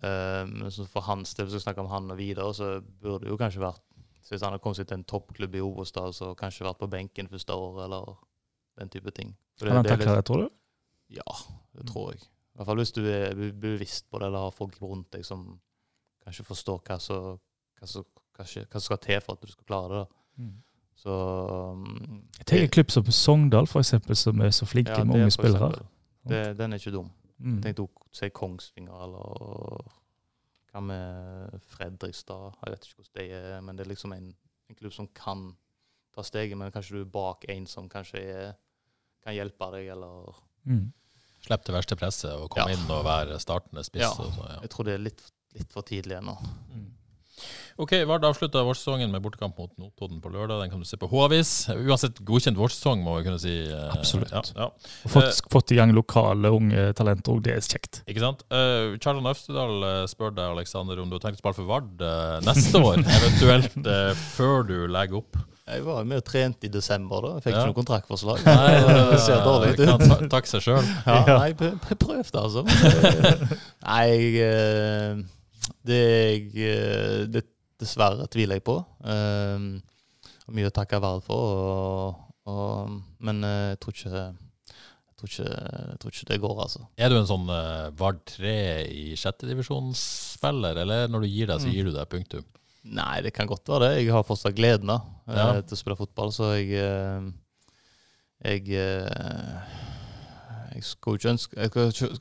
[0.02, 3.26] Eh, men så for hans del, hvis vi snakker om han og Vidar, så burde
[3.26, 3.84] det jo kanskje vært
[4.20, 6.90] så Hvis han hadde kommet seg til en toppklubb i Obostad, så kanskje vært på
[6.92, 8.18] benken første år, eller
[8.78, 9.32] den type ting.
[9.60, 10.48] Har Kan han takle det, tror du?
[11.10, 11.36] ja,
[11.74, 12.20] det tror jeg.
[12.20, 15.60] I hvert fall hvis du er bevisst på det, eller har folk rundt deg som
[16.22, 18.04] kanskje forstår hva som
[18.40, 20.06] hva som- skal til for at du skal klare det.
[20.40, 20.52] Mm.
[21.00, 21.14] Så
[21.72, 21.84] um,
[22.38, 25.30] Jeg tenker en klubb som Sogndal, for eksempel, som er så flinke ja, med unge
[25.32, 25.70] spillere.
[26.28, 27.10] Det, den er ikke dum.
[27.38, 27.54] Mm.
[27.56, 29.86] Jeg tenkte å si Kongsvinger eller
[30.72, 32.52] hva med Fredrikstad?
[32.64, 34.28] Jeg vet ikke hvordan det er, men det er liksom en,
[34.68, 35.46] en klubb som kan
[36.14, 38.52] ta steget, men kanskje du er bak en som kanskje er,
[39.24, 40.34] kan hjelpe deg, eller
[40.68, 40.90] Mm.
[41.40, 42.76] Slipp det verste presset og komme Ja.
[42.76, 44.02] inn og være startende spiss.
[44.04, 44.10] Ja.
[44.12, 44.58] Så, ja.
[44.60, 45.22] Jeg tror det er litt,
[45.56, 46.34] litt for tidlig ennå.
[47.80, 50.58] Ok, Vard avslutta vårsesongen med bortekamp mot Notodden på lørdag.
[50.60, 51.52] Den kan du se på H-avis.
[51.72, 53.54] Uansett godkjent vårsesong, må vi kunne si.
[53.72, 54.32] eh, Absolutt.
[54.34, 54.66] Ja, ja.
[55.06, 58.02] Og fått, fått i gang lokale unge talenter òg, det er kjekt.
[58.10, 58.44] Ikke sant?
[58.52, 62.36] Uh, Kjartan Øvstedal spør deg, Aleksander, om du har tenkt å spille for Vard uh,
[62.44, 63.88] neste år, eventuelt
[64.36, 65.40] før du legger opp.
[65.70, 67.32] Jeg var med og trente i desember, da.
[67.38, 67.60] Jeg fikk Ja.
[67.62, 68.44] ikke noe kontraktforslag.
[68.44, 68.70] Nei,
[69.14, 69.84] det ser dårlig ut.
[69.86, 70.84] kan ta- takk seg sjøl.
[71.08, 72.64] Ja, nei, jeg jeg prøvde, altså.
[73.86, 74.04] Nei,
[74.36, 75.24] jeg
[75.86, 77.42] Det jeg det,
[77.80, 78.76] Dessverre tviler jeg på.
[78.80, 81.56] Og mye å takke Vard for.
[81.56, 84.22] Og, og, men eh, jeg tror ikke
[85.20, 85.50] jeg tror, ikke,
[85.90, 86.80] jeg tror ikke det går, altså.
[86.96, 88.52] Er du en sånn uh, Vard 3
[88.88, 91.74] i sjettedivisjonsspiller, eller når du gir deg, så Mm.
[91.76, 92.46] gir du deg, punktum?
[92.96, 93.98] Nei, det kan godt være det.
[94.06, 94.96] Jeg har fortsatt gleden da,
[95.28, 95.60] eh, Ja.
[95.60, 97.28] til å spille fotball, så jeg eh,
[98.48, 99.60] Jeg eh,
[100.72, 100.80] Jeg
[101.28, 101.70] ønske Jeg,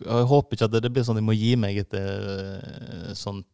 [0.03, 2.09] jeg håper ikke at det, det blir sånn at jeg må gi meg etter
[2.59, 3.45] eh, sånn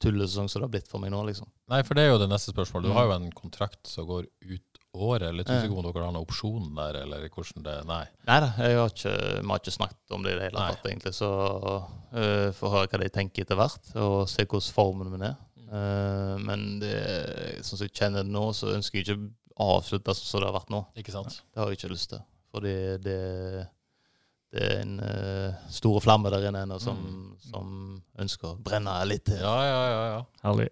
[0.00, 1.48] tullesesong som det har blitt for meg nå, liksom.
[1.70, 2.88] Nei, for det er jo det neste spørsmålet.
[2.88, 2.96] Du Mm.
[2.96, 4.62] har jo en kontrakt som går ut
[4.94, 5.34] året.
[5.34, 8.04] Litt usikker på om dere har noen opsjon der, eller hvordan det Nei.
[8.26, 11.12] Nei da, vi har ikke snakket om det i det hele tatt, egentlig.
[11.14, 15.36] Så uh, får høre hva de tenker etter hvert, og se hvordan formen min er.
[15.70, 16.96] Uh, men det,
[17.62, 19.30] sånn som jeg kjenner det nå, så ønsker jeg ikke
[19.60, 20.80] å avslutte sånn som det har vært nå.
[20.98, 21.42] Ikke sant?
[21.54, 22.24] Det har jeg ikke lyst til.
[22.50, 22.74] Fordi
[23.04, 23.18] det,
[23.62, 23.68] det
[24.58, 26.98] er en uh, stor flamme der inne ennå som,
[27.44, 29.38] som ønsker å brenne litt til.
[29.38, 30.00] Ja, ja, ja.
[30.14, 30.22] ja.
[30.42, 30.70] Herlig.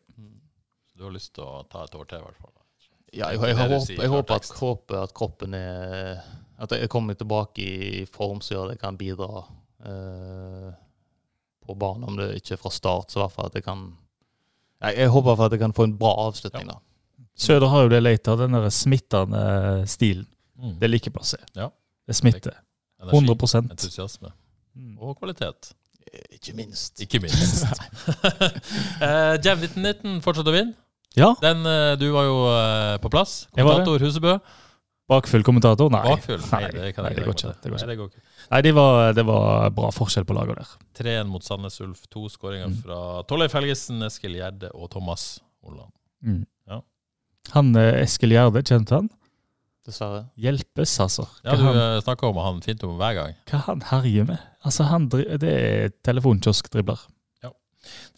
[0.90, 2.54] Så du har lyst til å ta et år til, i hvert fall?
[3.12, 6.18] Ja, jeg, jeg, jeg, håper, jeg håper, at, håper at kroppen er
[6.60, 10.68] At jeg kommer tilbake i form som gjør at jeg kan bidra uh,
[11.64, 12.04] på banen.
[12.10, 13.86] Om det ikke er fra start, så i hvert fall at jeg kan
[14.82, 16.80] Jeg, jeg håper for at jeg kan få en bra avslutning, da.
[17.38, 19.42] Søder har jo det leit av, den der smittende
[19.86, 20.26] stilen.
[20.58, 20.72] Mm.
[20.80, 21.38] Det liker jeg bare å se.
[21.54, 21.68] Ja.
[22.08, 22.56] Det smitter.
[23.02, 24.32] Energi, 100 Entusiasme.
[24.76, 24.94] Mm.
[24.98, 25.72] Og kvalitet.
[26.34, 26.98] Ikke minst.
[27.04, 27.66] Ikke minst.
[29.02, 30.74] uh, Jam 1919 fortsatt å vinne.
[31.18, 31.32] Ja.
[31.42, 33.42] Den, uh, du var jo uh, på plass.
[33.56, 34.38] Kommentator Husebø.
[35.08, 35.88] Bakfull kommentator?
[35.88, 36.02] Nei.
[36.04, 36.42] Bakfull?
[36.52, 37.52] Nei, Nei, det kan nei, det går ikke.
[37.64, 38.22] Det går Nei, det går ikke.
[38.50, 40.74] Nei, det var, det var bra forskjell på lagene der.
[41.00, 42.02] 3-1 mot Sandnes Ulf.
[42.12, 42.76] To skåringer Mm.
[42.84, 42.98] fra
[43.30, 45.88] Tollef Helgesen, Eskil Gjerde og Thomas Olland.
[46.20, 46.42] Mm.
[46.68, 46.82] Ja.
[47.54, 49.08] Han eh, Eskil Gjerde, kjente han?
[49.88, 50.22] Dessverre.
[50.36, 51.24] Hjelpes, altså.
[51.46, 53.34] Ja, Du han, snakker om han fint om hver gang.
[53.48, 54.42] hva han herjer med?
[54.68, 57.06] Altså, han, dri- det er telefonkioskdribler.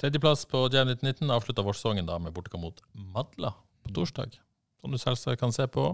[0.01, 2.81] Tredjeplass på Jam 1919 avslutta vårsesongen da med bortekamp mot
[3.15, 3.53] Madla
[3.85, 4.33] på torsdag.
[4.81, 5.85] Som du selvsagt kan se på.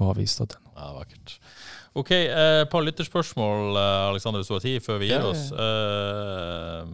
[0.00, 0.64] Har vist at den.
[0.74, 1.36] Ja, vakkert.
[1.94, 5.44] Ok, eh, et par lytterspørsmål, eh, Alexander Suati, før vi gir Ja, ja, oss.
[5.52, 6.86] Eh,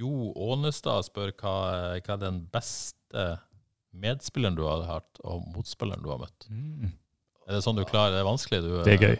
[0.00, 1.54] jo Ånestad spør hva,
[2.00, 3.26] hva er den beste
[3.92, 6.48] medspilleren du har hatt, og motspilleren du har møtt.
[6.50, 6.90] Mm.
[7.50, 8.60] Er det sånn du klarer Det er vanskelig?
[8.62, 9.18] Du, Det er gøy.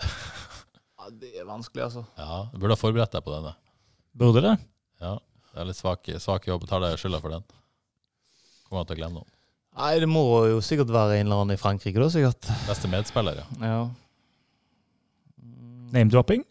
[1.06, 2.00] Ja, det er vanskelig, altså.
[2.18, 3.52] Ja, Du burde ha forberedt deg på denne.
[4.16, 4.54] Burde det?
[5.04, 5.12] Ja,
[5.52, 6.64] Det er litt svak, svak jobb.
[6.66, 7.44] Tar deg skylda for den.
[8.66, 9.28] Kommer til å glemme noen.
[9.76, 12.48] Nei, det må jo sikkert være en eller annen i Frankrike, da, sikkert.
[12.66, 13.46] Beste medspiller, ja.
[13.60, 13.80] Ja.
[15.94, 16.42] Name-dropping?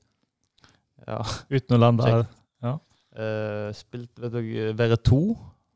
[1.06, 1.20] ja.
[1.52, 2.24] Uten å lande her.
[2.64, 2.78] Ja.
[3.16, 4.42] Uh, spilt, vet du,
[4.78, 5.20] Være 2.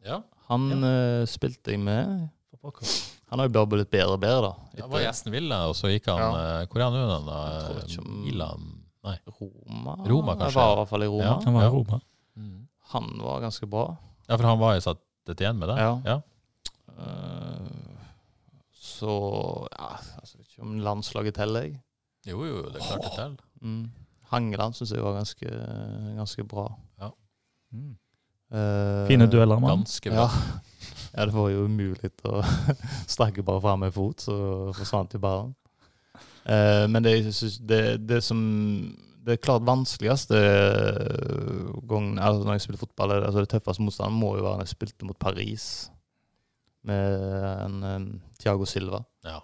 [0.08, 0.22] Ja,
[0.54, 2.30] Han eh, spilte jeg med.
[3.30, 4.54] Han har jo bare blitt bedre og bedre, da.
[4.80, 6.30] Det var gjesten Villa, og så gikk han Ja.
[6.62, 7.40] eh, Hvor er han nå, da?
[8.02, 8.64] Om- Milan?
[9.04, 9.18] Nei.
[9.40, 9.96] Roma.
[10.08, 10.60] Roma, kanskje.
[10.60, 11.24] Jeg var i hvert fall i Roma.
[11.24, 11.40] Ja.
[11.46, 11.68] Han var Ja.
[11.70, 12.02] i Roma.
[12.90, 13.98] Han var ganske bra.
[14.28, 14.98] Ja, for han var jo satt
[15.40, 15.78] igjen med det?
[15.78, 16.02] Ja.
[16.06, 16.22] ja.
[16.90, 18.00] Uh,
[18.74, 19.14] så
[19.72, 19.90] ja,
[20.20, 21.80] altså, vet ikke om landslaget teller, jeg.
[22.28, 23.38] Jo, jo, det er klart det teller.
[23.62, 23.92] Mm.
[24.32, 25.50] Hangeland syns jeg var ganske,
[26.18, 26.68] ganske bra.
[27.72, 27.96] Mm.
[28.52, 29.84] Uh, Fine dueller, mann.
[29.84, 30.26] Ganske bra.
[30.26, 30.60] Ja.
[31.20, 32.40] Ja, det var jo umulig å
[33.14, 34.36] strekke bare fram en fot, så
[34.78, 35.52] forsvant jo ballen.
[36.48, 37.18] Eh, men det,
[37.68, 38.40] det, det som
[39.28, 40.40] Det klart vanskeligste
[41.90, 44.66] gangen altså når jeg spiller fotball, er- altså det tøffeste motstanden må jo være når
[44.68, 45.66] jeg spilte mot Paris
[46.88, 47.20] med
[47.66, 48.06] en, en
[48.40, 49.02] Thiago Silva.
[49.28, 49.42] Ja.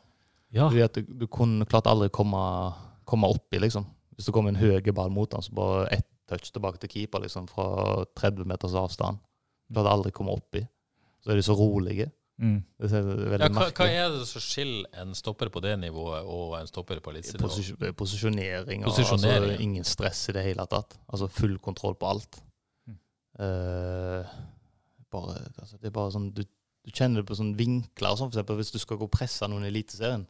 [0.55, 0.69] Ja.
[0.69, 2.39] Fordi at du, du kunne klart aldri komme,
[3.05, 3.85] komme oppi, liksom.
[4.15, 7.21] Hvis det kom en høy ball mot han, så bare ett touch tilbake til keeper,
[7.25, 9.19] liksom, fra 30 meters avstand.
[9.67, 10.63] Du hadde aldri kommet oppi.
[11.25, 12.11] Så er de så rolige.
[12.37, 12.57] Mm.
[12.77, 16.27] Det er veldig Ja, hva, hva er det som skiller en stopper på det nivået
[16.27, 17.47] og en stopper på elitenivå?
[17.47, 18.83] Posis posisjonering.
[18.83, 20.97] og Posisjonering, Altså, ingen stress i det hele tatt.
[21.07, 22.41] Altså full kontroll på alt.
[22.87, 22.99] Mm.
[23.39, 24.35] Uh,
[25.15, 28.11] bare, altså, det er bare sånn du, du kjenner det på sånne vinkler.
[28.11, 30.27] og Sånn, for eksempel, hvis du skal gå og presse noen i Eliteserien,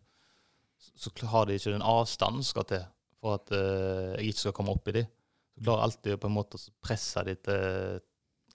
[0.77, 2.87] så, så har de ikke den avstanden som skal til
[3.23, 5.07] for at uh, jeg ikke skal komme opp i de.
[5.55, 8.01] Du klarer alltid på en måte å presse de til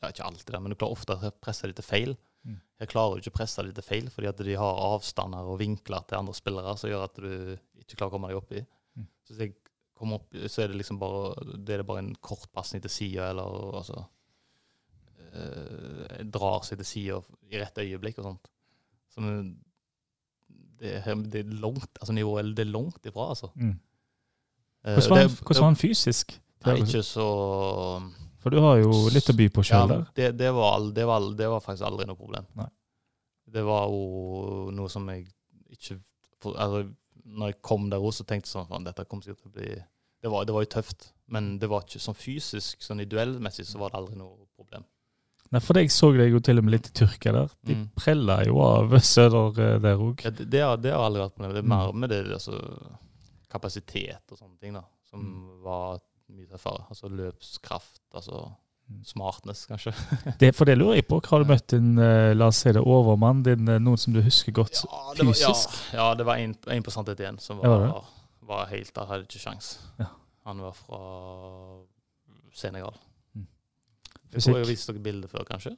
[0.00, 2.12] ja, Ikke alltid, men du klarer ofte å presse de til feil.
[2.46, 2.56] Mm.
[2.80, 5.58] her klarer jo ikke å presse dem til feil, fordi at de har avstander og
[5.60, 8.62] vinkler til andre spillere som gjør at du ikke klarer å komme deg opp i.
[8.96, 9.06] Mm.
[9.26, 9.54] Så hvis jeg
[10.00, 13.26] kommer opp, så er det liksom bare, det er bare en kort pasning til sida,
[13.34, 14.04] eller altså
[15.34, 18.50] eh, Drar seg til sida i rett øyeblikk og sånt.
[19.10, 19.24] Så
[20.80, 20.94] det,
[21.34, 23.50] det er langt, altså nivået det er langt ifra, altså.
[23.56, 23.74] Mm.
[24.84, 26.40] Eh, Hvordan var han, det- hvordan var han fysisk?
[26.64, 27.26] Nei, ikke så
[28.40, 30.04] For du har jo litt å by på ja, sjøl der.
[30.16, 32.46] det, det, var, det, var, det var faktisk aldri noe problem.
[32.56, 32.68] Nei.
[33.50, 35.26] Det var jo noe som jeg
[35.74, 35.96] ikke
[36.54, 36.84] altså,
[37.30, 39.56] Når jeg kom der også, så tenkte jeg sånn at dette kommer sikkert til å
[39.58, 39.72] bli
[40.20, 43.64] det var, det var jo tøft, men det var ikke sånn fysisk, sånn i duellmessig,
[43.64, 44.82] så var det aldri noe problem.
[45.50, 47.48] Nei, for jeg så deg jo til og med litt i Tyrkia der.
[47.64, 47.86] De Mm.
[47.96, 50.20] prella jo av Søder eh, der òg.
[50.26, 51.54] Ja, det, det, har, det har aldri vært problem.
[51.56, 51.72] Det er Mm.
[51.72, 52.60] mer med det altså,
[53.50, 55.62] kapasitet og sånne ting da, som Mm.
[55.64, 56.00] var
[56.36, 56.86] mye tøffere.
[56.90, 58.50] Altså løpskraft, altså
[58.90, 59.04] Mm.
[59.06, 59.92] smartness, kanskje.
[60.40, 61.20] Det, for det lurer jeg på.
[61.30, 63.44] Har du møtt en eh, la oss si det, overmann?
[63.46, 65.76] Din, eh, noen som du husker godt Ja, var, fysisk?
[65.94, 68.08] ja, det var en, en på Santet igjen som Ja, var, var
[68.50, 69.68] var, helt Der hadde ikke sjans.
[70.00, 70.08] Ja.
[70.48, 70.98] Han var fra
[72.52, 72.96] Senegal.
[73.36, 73.46] Mm.
[74.32, 75.76] Jeg tror jeg har vist dere bildet før, kanskje.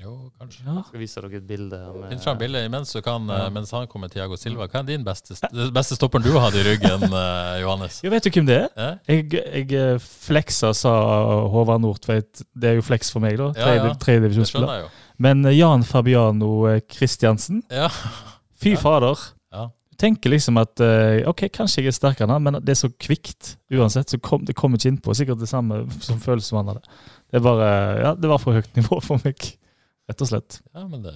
[0.00, 0.62] Jo, kanskje.
[0.64, 0.82] Ja.
[0.88, 3.46] Skal vise dere et bilde med Finn fram bildet imens, så kan, Ja.
[3.46, 4.66] eh, mens han kommer Tiago Silva.
[4.66, 5.34] Hva er din beste,
[5.74, 8.00] beste stopperen du hadde i ryggen, eh, Johannes?
[8.02, 8.98] Jo, vet du hvem det er?
[9.06, 10.94] Jeg, jeg eh, fleksa, sa
[11.52, 12.42] Håvard Nordtveit.
[12.56, 13.50] Det er jo fleks for meg, da.
[13.56, 13.92] Ja, ja.
[14.00, 14.88] Tredje- jeg jo.
[15.20, 17.88] Men Jan Fabiano Christiansen Ja.
[18.56, 18.76] Fy Ja.
[18.80, 19.18] fader.
[19.52, 19.68] Ja.
[20.00, 20.80] Tenker liksom at
[21.28, 24.08] ok, kanskje jeg er sterkere enn han, men det er så kvikt uansett.
[24.08, 25.12] så kom, Det kommer ikke innpå.
[25.14, 26.80] Sikkert det samme som følelsen han hadde.
[27.30, 29.36] Det er bare, ja, det var for høyt nivå for meg,
[30.10, 30.58] rett og slett.
[30.74, 31.14] ja, men det,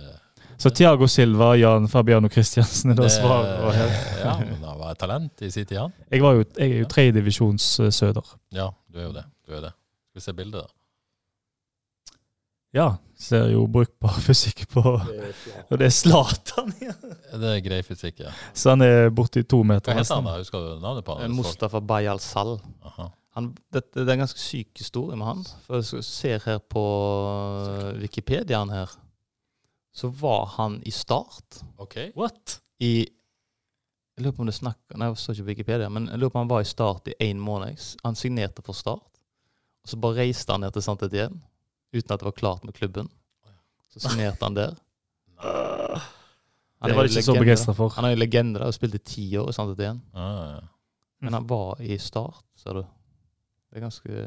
[0.61, 3.65] Så Tiago Silva, Jan Fabiano Christiansen er da svaret.
[4.23, 5.93] Ja, men han var et talent i sin tid, han.
[6.11, 8.35] Jeg, var jo, jeg er jo tredjedivisjons søder.
[8.55, 9.25] Ja, du er jo det.
[9.47, 9.73] Du er det.
[10.15, 10.71] Skal vi se bildet, da?
[12.75, 12.87] Ja,
[13.19, 16.95] ser jo brukbar fysikk på Og det er Zlatan, ja.
[17.41, 18.33] Det er grei fysikk, ja.
[18.55, 19.95] Så han er borti to meter.
[19.95, 20.39] Hva heter han da?
[20.41, 21.35] Husker du navnet på han?
[21.35, 22.57] Mustafa Bayal Sal.
[22.87, 23.09] Aha.
[23.35, 25.41] Han, det, det er en ganske syk historie med han.
[25.67, 26.83] For jeg ser her på
[27.99, 28.93] Wikipediaen her,
[29.95, 31.97] så var han i Start Ok.
[32.19, 32.61] What?
[32.83, 32.93] i
[34.17, 36.31] Jeg lurer på om det snakker Nei, jeg står ikke på Wikipedia, men jeg lurer
[36.35, 37.79] på om han var i Start i én måned.
[38.05, 39.19] Han signerte for Start,
[39.83, 40.97] og så bare reiste han ned til St.
[41.09, 41.41] Etienne
[41.95, 43.09] uten at det var klart med klubben.
[43.91, 44.75] Så signerte han der.
[46.83, 47.45] Han Det var de ikke ikke så legende.
[47.47, 47.89] begeistra for.
[47.97, 49.63] Han er jo legende der og spilte ti år i St.
[49.73, 50.01] Etienne.
[50.13, 50.59] Ah, ja.
[51.25, 52.83] Men han var i Start, ser du.
[53.75, 54.21] Det er ganske yes.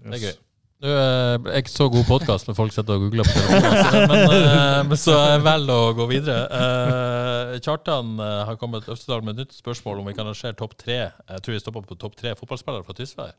[0.00, 0.36] Det er gøy.
[0.80, 4.22] Du, eh, er ikke så god podkast når folk sitter og googler på telefonen, men,
[4.30, 6.46] så men så jeg velger å gå videre.
[6.56, 10.72] Eh, Kjartan eh, har kommet Østerdal med et nytt spørsmål om vi kan arrangere topp
[10.80, 10.96] tre.
[11.12, 13.36] Jeg tror vi stopper på topp tre fotballspillere fra Tysvær.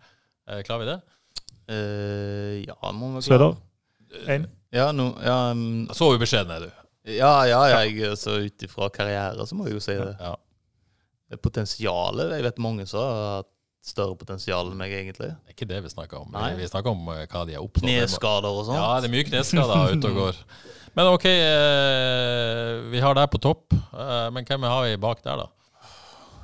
[0.51, 0.99] Eh, klarer vi det?
[1.71, 3.57] Uh, Ja, må vi Søder?
[4.29, 4.45] Én?
[4.75, 6.71] Ja, no, ja, um, Så ubeskjeden er du.
[7.15, 10.13] ja, ja, jeg, så ut ifra karriere så må jeg jo si det.
[10.21, 10.35] Ja.
[11.39, 13.49] Potensialet Jeg vet mange som har hatt
[13.81, 15.31] større potensial enn meg, egentlig.
[15.41, 16.27] Det er ikke det vi snakker om.
[16.35, 16.51] Nei.
[16.59, 17.87] Vi snakker om eh, hva de har oppnådd.
[17.89, 18.77] Kneskader og sånt.
[18.77, 20.41] Ja, det er mye kneskader ute og går.
[20.93, 23.73] Men OK, eh, vi har deg på topp.
[23.73, 25.47] Eh, men hvem har vi bak der, da?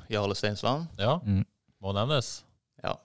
[0.09, 0.88] Jarle Steinsland.
[0.97, 1.43] Ja, Mm.
[1.84, 2.43] må nevnes.
[2.84, 2.95] Ja,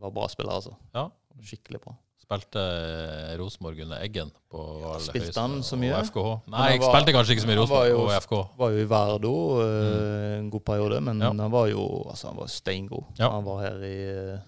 [0.00, 0.76] var bra spiller, altså.
[0.94, 1.08] Ja.
[1.42, 1.96] Skikkelig bra.
[2.32, 5.92] Spilte eh, Rosenborg under Eggen på Val Spilte han så mye?
[5.96, 6.32] og FKH.
[6.52, 8.32] Nei, jeg var- spilte kanskje ikke så mye Rosenborg og FK.
[8.58, 11.32] Var jo i Verdo eh, en god periode, men Ja.
[11.32, 13.04] han var jo altså, han var steingod.
[13.18, 13.30] Ja.
[13.30, 13.96] Han var her i,
[14.34, 14.38] eh,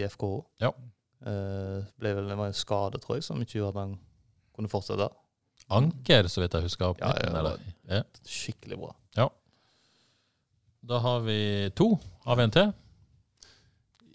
[0.00, 0.44] i FKH.
[0.60, 0.70] Ja.
[1.26, 3.98] Uh, ble vel, det var en skade, tror jeg, som ikke gjorde at han
[4.54, 5.08] kunne fortsette.
[5.70, 6.86] Anker, så vidt jeg husker.
[6.92, 7.58] Opp Ja, midten, ja, eller?
[7.88, 8.02] Ja.
[8.22, 8.92] Skikkelig bra.
[10.86, 11.98] Da har vi to.
[12.24, 12.72] Har vi en til?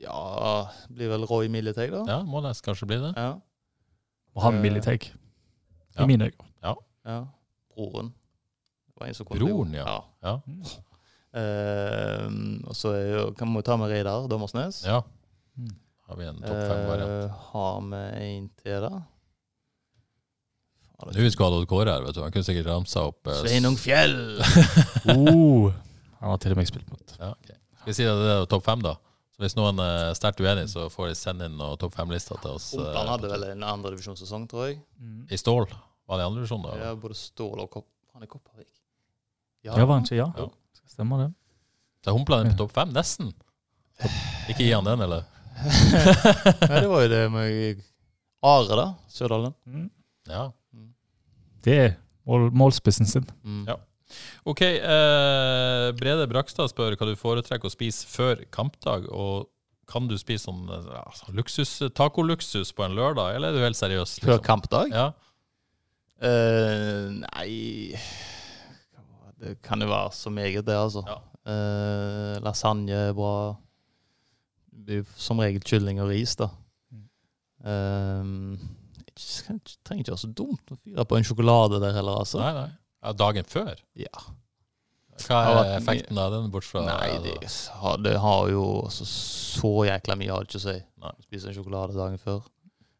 [0.02, 2.02] Ja, blir vel Roy Milleteg, da.
[2.10, 3.12] Ja, må nesten kanskje bli det.
[3.18, 3.36] Ja.
[4.36, 5.10] Og han Militech.
[5.96, 6.04] Ja.
[6.04, 6.48] I mine øyne.
[6.64, 7.18] ja.
[7.76, 8.12] Broren.
[8.88, 10.00] Det var en som kunne Broren, bli- ja.
[10.24, 10.34] ja.
[10.48, 10.64] Mm.
[11.32, 14.84] Uh, og så er jo- kan vi ta med Reidar Dommersnes.
[14.86, 15.02] ja.
[15.58, 15.76] Mm.
[16.08, 17.24] Har vi en topp fem-variant?
[17.24, 19.02] Uh, har vi en til, da?
[21.02, 22.22] Nå vi Adolf Kåre her, vet du.
[22.22, 24.42] Han kunne sikkert ramsa opp eh, Sveinung Fjell!
[25.16, 25.72] Oh,
[26.20, 27.16] han har til og med spilt mot.
[27.18, 27.56] Ja, okay.
[27.80, 28.94] Skal vi si at det er topp fem, da?
[29.42, 32.68] Hvis noen er sterkt uenig, så får de sende inn noen topp fem-lister til oss.
[32.78, 34.82] eh, hadde vel en andredivisjonssesong, tror jeg.
[35.34, 35.66] I Stål.
[36.08, 36.76] Var det i andre divisjon, da?
[36.78, 37.88] Ja, både Stål og Kopp.
[38.14, 38.68] Han er Kopervik.
[39.66, 40.18] Ja, var han ikke?
[40.20, 40.28] Ja.
[40.38, 40.48] Ja.
[40.92, 41.30] Stemmer det.
[42.06, 43.32] Så humpla den på topp fem, nesten.
[44.50, 45.24] Ikke gi han den, eller?
[45.62, 47.82] Nei, det var jo det med
[48.42, 48.86] Are, da.
[49.14, 49.54] Sørdalen.
[50.30, 50.48] Ja.
[51.62, 51.92] Det er
[52.26, 53.26] mål, målspissen sin.
[53.46, 53.66] Mm.
[53.70, 53.76] Ja.
[54.50, 54.62] OK.
[54.66, 59.50] Eh, Brede Brakstad spør hva du foretrekker å spise før kampdag, og
[59.92, 63.80] kan du spise sånn ja, sånn luksus, tacoluksus på en lørdag, eller er du helt
[63.80, 64.20] seriøs?
[64.24, 64.46] Før Liksom?
[64.48, 64.94] kampdag?
[64.96, 65.10] Ja.
[66.22, 67.98] Uh, nei
[69.42, 71.02] Det kan jo være så meget, det, altså.
[71.10, 71.18] Ja.
[71.42, 73.34] Uh, lasagne er bra.
[75.18, 76.50] Som regel kylling og ris, da.
[77.62, 78.24] Eh,
[79.12, 82.40] det trenger ikke være så dumt å fyre på en sjokolade der heller, altså.
[82.42, 82.70] Nei, nei.
[83.02, 83.76] Ja, dagen før?
[83.98, 84.12] Ja.
[85.22, 87.34] Hva er effekten av den, bortsett fra Nei, det,
[87.82, 90.78] har- det har jo altså, så jækla mye har det ikke å si.
[91.04, 91.12] Nei.
[91.28, 92.40] Spise en sjokolade dagen før.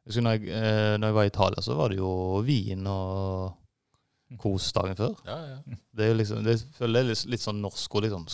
[0.02, 2.12] Jeg husker når jeg, eh, når jeg var i Italia, så var det jo
[2.46, 5.16] vin og kos dagen før.
[5.28, 5.78] Ja, ja.
[5.98, 8.26] Det er jo liksom, det, er litt, litt sånn norsk og liksom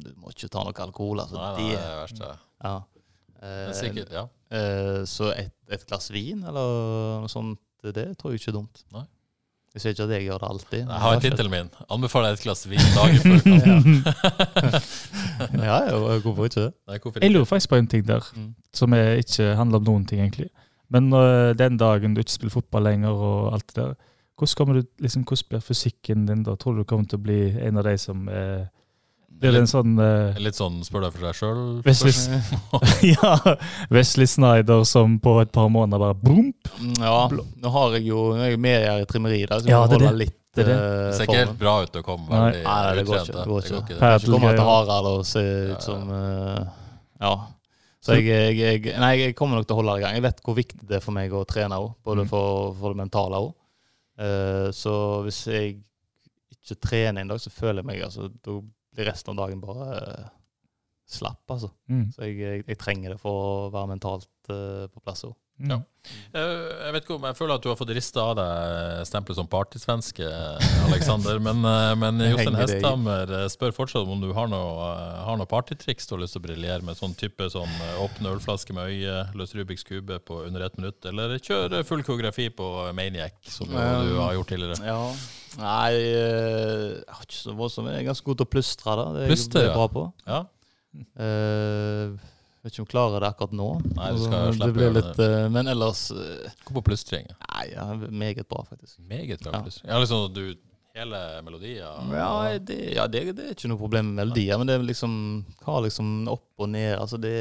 [0.00, 1.34] Du må ikke ta noe alkohol, altså.
[1.38, 2.32] Nei, nei, det er det
[2.62, 2.74] ja.
[3.40, 4.22] Det er Eh, sikkert, ja.
[4.52, 8.82] eh, så et, et glass vin eller noe sånt, det tror jeg ikke er dumt.
[8.92, 9.06] Nei.
[9.70, 10.78] Jeg sier ikke at jeg gjør det alltid.
[10.80, 11.68] Jeg har tittelen min.
[11.94, 13.86] Anbefaler et glass vin dagen før kamp.
[15.62, 15.76] ja,
[16.24, 16.72] hvorfor ikke det?
[16.90, 18.54] Nei, hvorfor Jeg lurer faktisk på en ting der, Mm.
[18.74, 20.48] som er ikke handler om noen ting, egentlig.
[20.90, 23.94] Men uh, den dagen du ikke spiller fotball lenger og alt det der,
[24.40, 26.56] hvordan, kommer du, liksom, hvordan blir fysikken din da?
[26.56, 28.64] Tror du du kommer til å bli en av de som eh,
[29.30, 31.60] Blir det en sånn uh, Litt sånn spør deg for deg sjøl?
[31.86, 32.40] Wesley,
[33.14, 33.30] ja,
[33.94, 36.50] Wesley Snyder som på et par måneder bare boom!
[36.80, 39.80] Mm, Ja, nå har jeg jo Nå er jeg med her i trimmeriet, så Ja,
[39.86, 40.18] jeg det er må holde det.
[40.26, 40.74] litt Det er det.
[40.76, 43.36] eh, Det ser ikke helt bra ut å komme veldig Nei, det går ikke.
[43.38, 44.00] Det går Det går ikke.
[44.02, 44.66] Kanskje til.
[44.66, 46.60] Harald og se ut som eh,
[47.24, 47.32] Ja.
[48.04, 48.26] Så jeg,
[48.58, 50.14] jeg, jeg Nei, jeg kommer nok til å holde det i gang.
[50.18, 52.28] Jeg vet hvor viktig det er for meg å trene òg, både Mm.
[52.32, 53.50] for, for det mentale òg.
[54.76, 54.92] så
[55.24, 55.78] hvis jeg
[56.60, 58.58] ikke trener en dag, så føler jeg meg altså Da
[58.96, 60.26] resten av dagen bare eh,
[61.10, 61.70] slapp, altså.
[61.90, 62.08] Mm.
[62.14, 65.36] Så jeg, jeg, jeg trenger det for å være mentalt eh, på plass òg.
[65.60, 65.68] Mm.
[65.74, 65.76] Ja.
[66.32, 69.36] Eh, Jeg vet ikke om jeg føler at du har fått rista av deg stempelet
[69.36, 70.28] som partysvenske,
[70.86, 71.36] Aleksander.
[71.46, 71.60] Men,
[72.00, 72.56] men Jostein.
[72.56, 74.86] Hesthammer spør fortsatt om du har noe,
[75.26, 76.96] har noe partytriks du har lyst til å briljere med.
[76.96, 81.04] Sånn type sånn åpne ølflaske med øye, løs Rubiks kube på under ett minutt.
[81.10, 84.80] Eller kjøre full koreografi på Maniac, som du har gjort tidligere.
[84.88, 85.02] Ja.
[85.58, 87.88] Nei, eh, jeg har ikke så voldsomt.
[87.90, 89.06] Jeg er ganske god til å plystre, da.
[89.16, 89.74] Det er Plystre, jeg ja.
[89.74, 90.04] bra på.
[90.30, 90.40] Ja.
[91.20, 92.16] Uh,
[92.64, 93.68] vet ikke om jeg klarer det akkurat nå.
[93.96, 96.82] Nei, du skal Altså, slippe det blir gjøre litt, uh, Men ellers eh, Gå på
[96.90, 97.28] plystring.
[97.46, 98.98] Nei, ja, meget bra, faktisk.
[99.08, 99.62] Meget bra Ja.
[99.66, 99.90] plystring.
[99.92, 100.42] Ja, liksom du
[100.98, 101.86] hele melodier.
[102.10, 105.12] Ja, det, ja det, det er ikke noe problem med melodier, men det er liksom
[105.62, 107.34] Hva liksom opp og ned Altså, det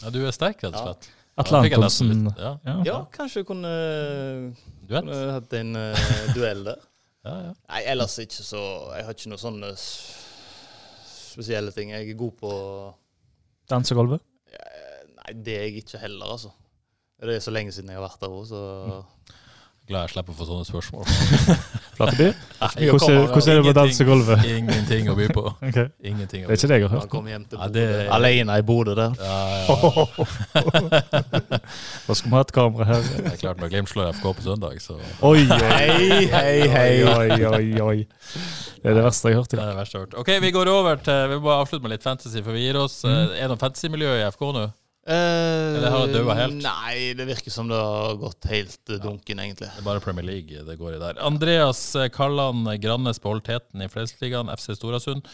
[0.00, 0.84] Ja, du er sterk, rett og Ja.
[0.94, 1.10] slett.
[1.40, 2.52] Atle Da fikk jeg nesten Antonsen lyst- Ja.
[2.64, 2.76] ja.
[2.88, 3.74] Ja, kanskje jeg kunne,
[4.88, 6.80] Du kunne hatt en eh, duell der.
[7.24, 7.52] Ja, ja.
[7.68, 8.60] Nei, ellers ikke så
[8.96, 9.70] Jeg har ikke noen sånne
[11.10, 11.90] spesielle ting.
[11.92, 12.50] Jeg er god på
[13.70, 14.20] Dansegulvet.
[14.50, 16.50] Eh, Nei, det er jeg ikke heller, altså.
[17.20, 18.60] Det er så lenge siden jeg har vært der òg, så
[19.90, 21.04] Glad jeg slipper å få sånne spørsmål.
[21.98, 22.26] Flatteby?
[22.30, 23.78] Hvordan, er- hvordan er det på Ingenting.
[23.80, 24.44] dansegulvet?
[24.46, 25.42] Ingenting å by på.
[25.68, 25.86] okay.
[25.90, 26.70] Det Ingenting å er by ikke på.
[26.70, 29.12] det jeg har Han kom hjem til Ja, det- Alene i Bodø der.
[29.18, 29.70] Ja, ja.
[32.10, 33.04] Da skal vi ha et kamera her.
[33.06, 34.96] Det er klart når Glimt slår FK på søndag, så
[35.28, 36.88] Oi, Hei, hei, hei.
[37.06, 37.98] Oi, oi, oi.
[38.80, 40.16] Det er det verste jeg har hørt det er det verste jeg har hørt.
[40.18, 42.80] Ok, vi går over til Vi må bare avslutte med litt fantasy for vi gir
[42.80, 42.98] oss.
[43.06, 43.12] Mm.
[43.14, 44.66] Eh, Er det noe fantasy-miljø i FK nå?
[45.10, 46.58] Eller har det døvet helt?
[46.58, 49.70] Eh, Nei, det virker som det har gått helt eh, dunken, egentlig.
[49.70, 51.22] Det er bare Premier League det går i der.
[51.30, 55.26] Andreas eh, Kalland Grannes på Holteten i Flesligaen, FC Storasund.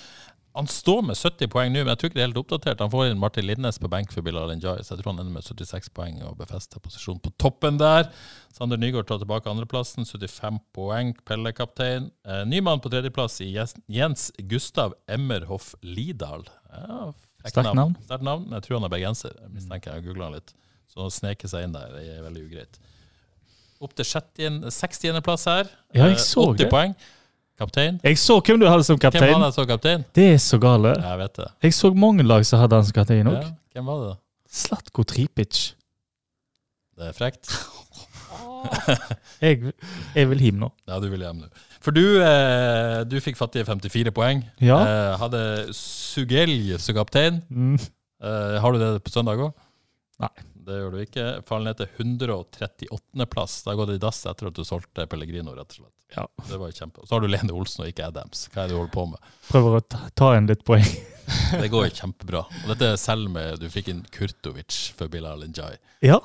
[0.57, 2.81] Han står med 70 poeng nå, men jeg tror ikke det er helt oppdatert.
[2.81, 5.35] Han får inn Martin Lindnes på benk for Bilal Njay, så jeg tror han ender
[5.35, 8.09] med 76 poeng og befester posisjonen på toppen der.
[8.57, 12.09] Sander Nygaard tar tilbake andreplassen, 75 poeng, Pelle-kaptein.
[12.25, 16.49] Eh, Nymann på tredjeplass i Jens- Gustav Emmerhoff Lidal.
[16.73, 17.13] Ja,
[17.47, 17.93] Sterkt navn.
[18.09, 18.49] Sterkt navn.
[18.57, 20.01] Jeg tror han er bergenser, mistenker jeg.
[20.03, 20.55] har googlet han litt.
[20.91, 22.81] Så å sneke seg inn der det er veldig ugreit.
[23.85, 25.69] Opp til 60.-plass her.
[25.95, 26.71] Ja, jeg Eh, så 80 det.
[26.73, 26.95] poeng.
[27.57, 28.01] Kaptein.
[28.05, 29.31] Jeg så hvem du hadde som kaptein.
[29.33, 30.05] Hvem det som kaptein?
[30.17, 30.93] Det er så gale.
[31.01, 31.49] Jeg vet det.
[31.65, 33.39] Jeg så mange lag som hadde han som kaptein òg.
[33.41, 34.15] Ja, hvem var det?
[34.57, 35.63] Slatko Tripic.
[36.97, 37.53] Det er frekt.
[39.41, 39.73] Jeg,
[40.17, 40.69] jeg vil hjem nå.
[40.89, 41.49] Ja, du vil hjem nå.
[41.85, 44.41] For du, eh, du fikk fattige 54 poeng.
[44.65, 44.79] Ja.
[44.81, 45.43] Eh, hadde
[45.77, 47.43] Sugelj som kaptein.
[47.53, 47.77] Mm.
[47.77, 49.53] Eh, har du det på søndag òg?
[50.25, 50.33] Nei.
[50.67, 51.25] Det gjør du ikke.
[51.47, 53.61] Faller ned til 138.-plass.
[53.67, 55.93] Da går det i dass etter at du solgte Pellegrino, rett og slett.
[56.17, 56.25] Ja.
[56.49, 57.05] Det var jo kjempe.
[57.07, 58.47] Så har du Lene Olsen og ikke Adams.
[58.51, 59.29] Hva er det du holder på med?
[59.47, 60.89] Prøver å ta, igjen litt poeng.
[61.63, 62.43] Det går jo kjempebra.
[62.65, 65.79] Og dette er selv med du fikk inn Kurtovic for Bilal Njay.
[66.07, 66.21] Ja,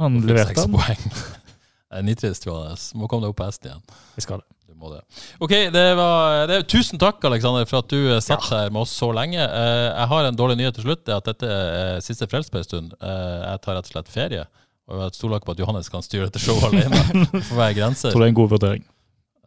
[0.00, 1.08] han leverte seks poeng.
[1.88, 2.90] Det er nitrist, Johannes.
[2.96, 3.84] Må komme deg opp på hesten igjen.
[4.18, 4.48] Jeg skal det.
[4.68, 5.00] Du må det.
[5.40, 8.92] Ok, det var, det, Tusen takk Alexander, for at du satt satt her med oss
[8.92, 9.40] så lenge.
[9.40, 11.06] Eh, jeg har en dårlig nyhet til slutt.
[11.08, 12.92] Det er at dette er siste Frelst på en stund.
[13.00, 14.44] Eh, jeg tar rett og slett ferie.
[14.88, 17.00] Og jeg stoler ikke på at Johannes kan styre dette showet alene.
[17.48, 17.80] for hver grense.
[17.80, 18.12] grenser.
[18.12, 18.84] Tror det er en god vurdering.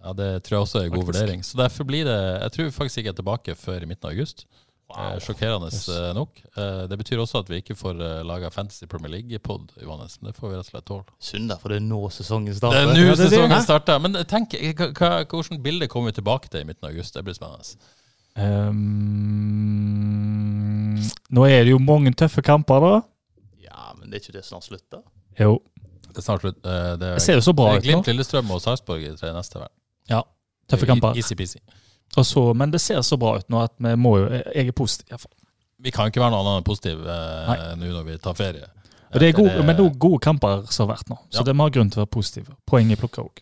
[0.01, 1.13] Ja, Det tror jeg også er en god Faktisk.
[1.21, 1.45] vurdering.
[1.45, 4.15] Så derfor blir det Jeg tror faktisk ikke jeg er tilbake før i midten av
[4.15, 4.45] august.
[4.97, 5.87] Eh, Sjokkerende yes.
[6.17, 6.41] nok.
[6.57, 7.95] Eh, Det betyr også at vi ikke får
[8.27, 10.17] laga Fantasy Premier League-pod, Johannes.
[10.21, 11.03] Men det får vi rett og slett tåle.
[11.19, 12.77] Synd, for det er nå sesongen starter.
[12.81, 13.99] er det er nå sesongen starter.
[13.99, 17.13] Men tenk, hvilket bilde kommer vi tilbake til i midten av august?
[17.13, 17.75] Det blir spennende.
[19.91, 20.95] Um,
[21.35, 23.01] nå er det jo mange tøffe kamper, da.
[23.65, 25.01] Ja, men det er ikke det snart slutt, da?
[25.39, 25.57] Jo.
[26.11, 26.57] Det er snart slutt.
[26.65, 27.85] Eh, Det er, Det ser jo så bra ut nå.
[27.87, 29.55] Glimt, Lillestrøm og Sarpsborg i tre neste.
[29.59, 29.75] verden
[30.09, 30.21] Ja,
[30.67, 31.13] tøffe kamper.
[31.15, 31.59] Easy-peasy.
[32.17, 34.71] Og så, men det ser så bra ut nå at vi må jo Jeg er
[34.75, 35.31] positiv, iallfall.
[35.81, 38.67] Vi kan ikke være noe annet enn positiv eh, nå når vi tar ferie.
[39.11, 41.39] Og det er Etter gode, men det er gode kamper som har vært nå, så
[41.41, 41.43] Ja.
[41.47, 42.53] det må ha grunn til å være positive.
[42.69, 43.41] Poeng er plukka òg.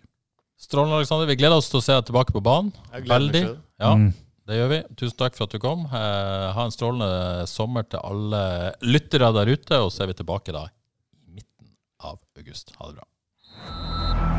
[0.60, 1.28] Strålende, Alexander.
[1.30, 2.72] Vi gleder oss til å se deg tilbake på banen.
[2.94, 3.44] Jeg Veldig.
[3.80, 4.14] Ja, Mm.
[4.48, 4.80] det gjør vi.
[4.96, 5.86] Tusen takk for at du kom.
[5.86, 10.52] Eh, ha en strålende sommer til alle lyttere der ute, og så er vi tilbake
[10.52, 11.72] da i midten
[12.02, 12.74] av august.
[12.80, 14.39] Ha det bra.